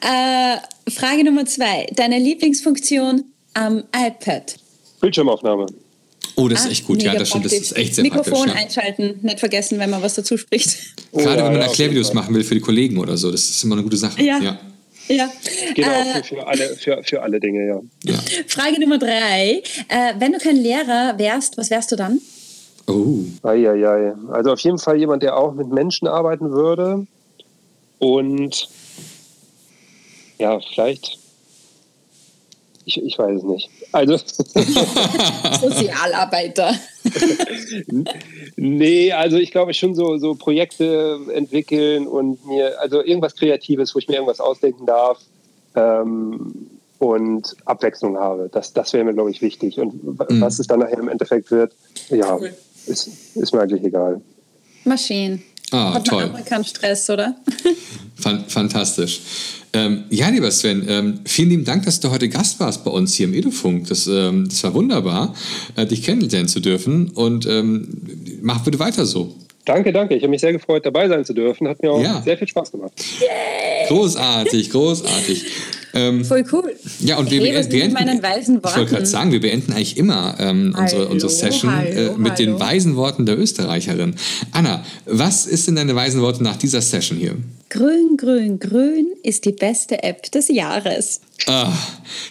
Äh, 0.00 0.58
Frage 0.88 1.24
Nummer 1.24 1.46
zwei. 1.46 1.86
Deine 1.96 2.20
Lieblingsfunktion 2.20 3.24
am 3.54 3.82
iPad? 3.94 4.54
Bildschirmaufnahme. 5.00 5.66
Oh, 6.36 6.46
das 6.46 6.64
ist 6.64 6.70
echt 6.70 6.86
gut. 6.86 7.02
Ja, 7.02 7.14
das 7.14 7.30
stimmt. 7.30 7.46
Das 7.46 7.52
ist 7.52 7.76
echt 7.76 7.96
sehr 7.96 8.04
Mikrofon 8.04 8.48
praktisch, 8.48 8.78
einschalten, 8.78 9.18
nicht 9.22 9.40
vergessen, 9.40 9.80
wenn 9.80 9.90
man 9.90 10.00
was 10.00 10.14
dazu 10.14 10.36
spricht. 10.36 10.94
Gerade 11.12 11.40
ja, 11.40 11.44
wenn 11.46 11.54
man 11.54 11.62
Erklärvideos 11.62 12.14
machen 12.14 12.34
will 12.36 12.44
für 12.44 12.54
die 12.54 12.60
Kollegen 12.60 12.98
oder 12.98 13.16
so. 13.16 13.32
Das 13.32 13.50
ist 13.50 13.64
immer 13.64 13.74
eine 13.74 13.82
gute 13.82 13.96
Sache. 13.96 14.22
Ja. 14.22 14.60
Ja. 15.08 15.26
Auch 15.26 16.16
äh, 16.16 16.22
für, 16.22 16.46
alle, 16.46 16.76
für, 16.76 17.02
für 17.04 17.22
alle 17.22 17.40
Dinge, 17.40 17.66
ja. 17.66 17.80
ja. 18.04 18.18
Frage 18.46 18.80
Nummer 18.80 18.98
drei. 18.98 19.62
Äh, 19.88 20.14
wenn 20.18 20.32
du 20.32 20.38
kein 20.38 20.56
Lehrer 20.56 21.18
wärst, 21.18 21.56
was 21.58 21.70
wärst 21.70 21.92
du 21.92 21.96
dann? 21.96 22.20
Oh. 22.86 23.24
Eieiei. 23.42 24.14
Also 24.30 24.52
auf 24.52 24.60
jeden 24.60 24.78
Fall 24.78 24.96
jemand, 24.96 25.22
der 25.22 25.36
auch 25.36 25.54
mit 25.54 25.68
Menschen 25.68 26.08
arbeiten 26.08 26.50
würde. 26.50 27.06
Und 27.98 28.68
ja, 30.38 30.58
vielleicht. 30.60 31.18
Ich, 32.84 33.00
ich 33.00 33.18
weiß 33.18 33.36
es 33.36 33.42
nicht. 33.44 33.70
Also. 33.92 34.16
Sozialarbeiter. 35.60 36.74
nee, 38.56 39.12
also 39.12 39.36
ich 39.36 39.50
glaube 39.50 39.74
schon 39.74 39.94
so, 39.94 40.18
so 40.18 40.34
Projekte 40.34 41.18
entwickeln 41.32 42.06
und 42.06 42.46
mir, 42.46 42.80
also 42.80 43.02
irgendwas 43.02 43.34
Kreatives, 43.34 43.94
wo 43.94 43.98
ich 43.98 44.08
mir 44.08 44.14
irgendwas 44.14 44.40
ausdenken 44.40 44.86
darf 44.86 45.18
ähm, 45.74 46.70
und 46.98 47.56
Abwechslung 47.64 48.18
habe. 48.18 48.48
Das, 48.52 48.72
das 48.72 48.92
wäre 48.92 49.04
mir, 49.04 49.14
glaube 49.14 49.30
ich, 49.30 49.42
wichtig. 49.42 49.78
Und 49.78 50.04
mhm. 50.04 50.40
was 50.40 50.58
es 50.58 50.66
dann 50.66 50.80
nachher 50.80 50.98
im 50.98 51.08
Endeffekt 51.08 51.50
wird, 51.50 51.72
ja, 52.10 52.38
ist, 52.86 53.36
ist 53.36 53.52
mir 53.52 53.60
eigentlich 53.60 53.84
egal. 53.84 54.20
Maschinen. 54.84 55.42
Ah, 55.72 55.94
Hat 55.94 56.06
toll. 56.06 56.28
man 56.30 56.44
keinen 56.44 56.64
Stress, 56.64 57.08
oder? 57.10 57.34
Fantastisch. 58.46 59.20
Ähm, 59.72 60.04
ja, 60.10 60.28
lieber 60.28 60.50
Sven, 60.50 60.84
ähm, 60.86 61.20
vielen 61.24 61.48
lieben 61.48 61.64
Dank, 61.64 61.86
dass 61.86 61.98
du 61.98 62.10
heute 62.10 62.28
Gast 62.28 62.60
warst 62.60 62.84
bei 62.84 62.90
uns 62.90 63.14
hier 63.14 63.26
im 63.26 63.32
Edufunk. 63.32 63.88
Das, 63.88 64.06
ähm, 64.06 64.46
das 64.48 64.62
war 64.64 64.74
wunderbar, 64.74 65.34
äh, 65.76 65.86
dich 65.86 66.02
kennenlernen 66.02 66.46
zu 66.46 66.60
dürfen 66.60 67.08
und 67.08 67.46
ähm, 67.46 67.88
mach 68.42 68.62
bitte 68.62 68.78
weiter 68.78 69.06
so. 69.06 69.34
Danke, 69.64 69.92
danke. 69.92 70.14
Ich 70.14 70.22
habe 70.22 70.30
mich 70.30 70.40
sehr 70.40 70.52
gefreut, 70.52 70.84
dabei 70.84 71.08
sein 71.08 71.24
zu 71.24 71.32
dürfen. 71.32 71.68
Hat 71.68 71.82
mir 71.82 71.90
auch 71.90 72.02
ja. 72.02 72.20
sehr 72.20 72.36
viel 72.36 72.48
Spaß 72.48 72.72
gemacht. 72.72 72.92
Yay. 73.20 73.88
Großartig, 73.88 74.70
großartig. 74.70 75.46
Ähm, 75.94 76.24
Voll 76.24 76.44
cool. 76.52 76.74
Ja, 77.00 77.18
und 77.18 77.30
wir 77.30 77.40
hey, 77.42 77.52
beenden, 77.52 77.78
mit 77.78 77.92
meinen 77.92 78.22
weisen 78.22 78.56
Worten. 78.56 78.68
Ich 78.68 78.76
wollte 78.76 78.90
gerade 78.92 79.06
sagen, 79.06 79.32
wir 79.32 79.40
beenden 79.40 79.72
eigentlich 79.72 79.96
immer 79.96 80.36
ähm, 80.38 80.74
unsere, 80.78 81.02
hallo, 81.02 81.10
unsere 81.10 81.30
Session 81.30 81.74
hallo, 81.74 81.88
äh, 81.88 82.16
mit 82.16 82.32
hallo. 82.32 82.36
den 82.36 82.60
weisen 82.60 82.96
Worten 82.96 83.26
der 83.26 83.38
Österreicherin. 83.38 84.14
Anna, 84.52 84.84
was 85.06 85.46
ist 85.46 85.66
denn 85.66 85.76
deine 85.76 85.94
weisen 85.94 86.22
Worte 86.22 86.42
nach 86.42 86.56
dieser 86.56 86.80
Session 86.80 87.18
hier? 87.18 87.36
Grün, 87.68 88.16
grün, 88.18 88.58
grün 88.58 89.06
ist 89.22 89.44
die 89.44 89.52
beste 89.52 90.02
App 90.02 90.30
des 90.30 90.48
Jahres. 90.48 91.20
Ah, 91.46 91.72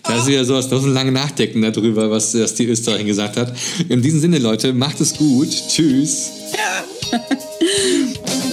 da 0.04 0.18
ist 0.18 0.28
wieder 0.28 0.46
sowas, 0.46 0.70
da 0.70 0.76
muss 0.76 0.86
man 0.86 0.94
lange 0.94 1.12
nachdenken 1.12 1.62
darüber, 1.62 2.12
was, 2.12 2.38
was 2.40 2.54
die 2.54 2.68
Österreicherin 2.68 3.08
gesagt 3.08 3.38
hat. 3.38 3.54
In 3.90 4.02
diesem 4.02 4.20
Sinne, 4.20 4.38
Leute, 4.38 4.72
macht 4.72 5.02
es 5.02 5.16
gut. 5.16 5.50
Tschüss. 5.50 6.30
Ja. 7.12 7.20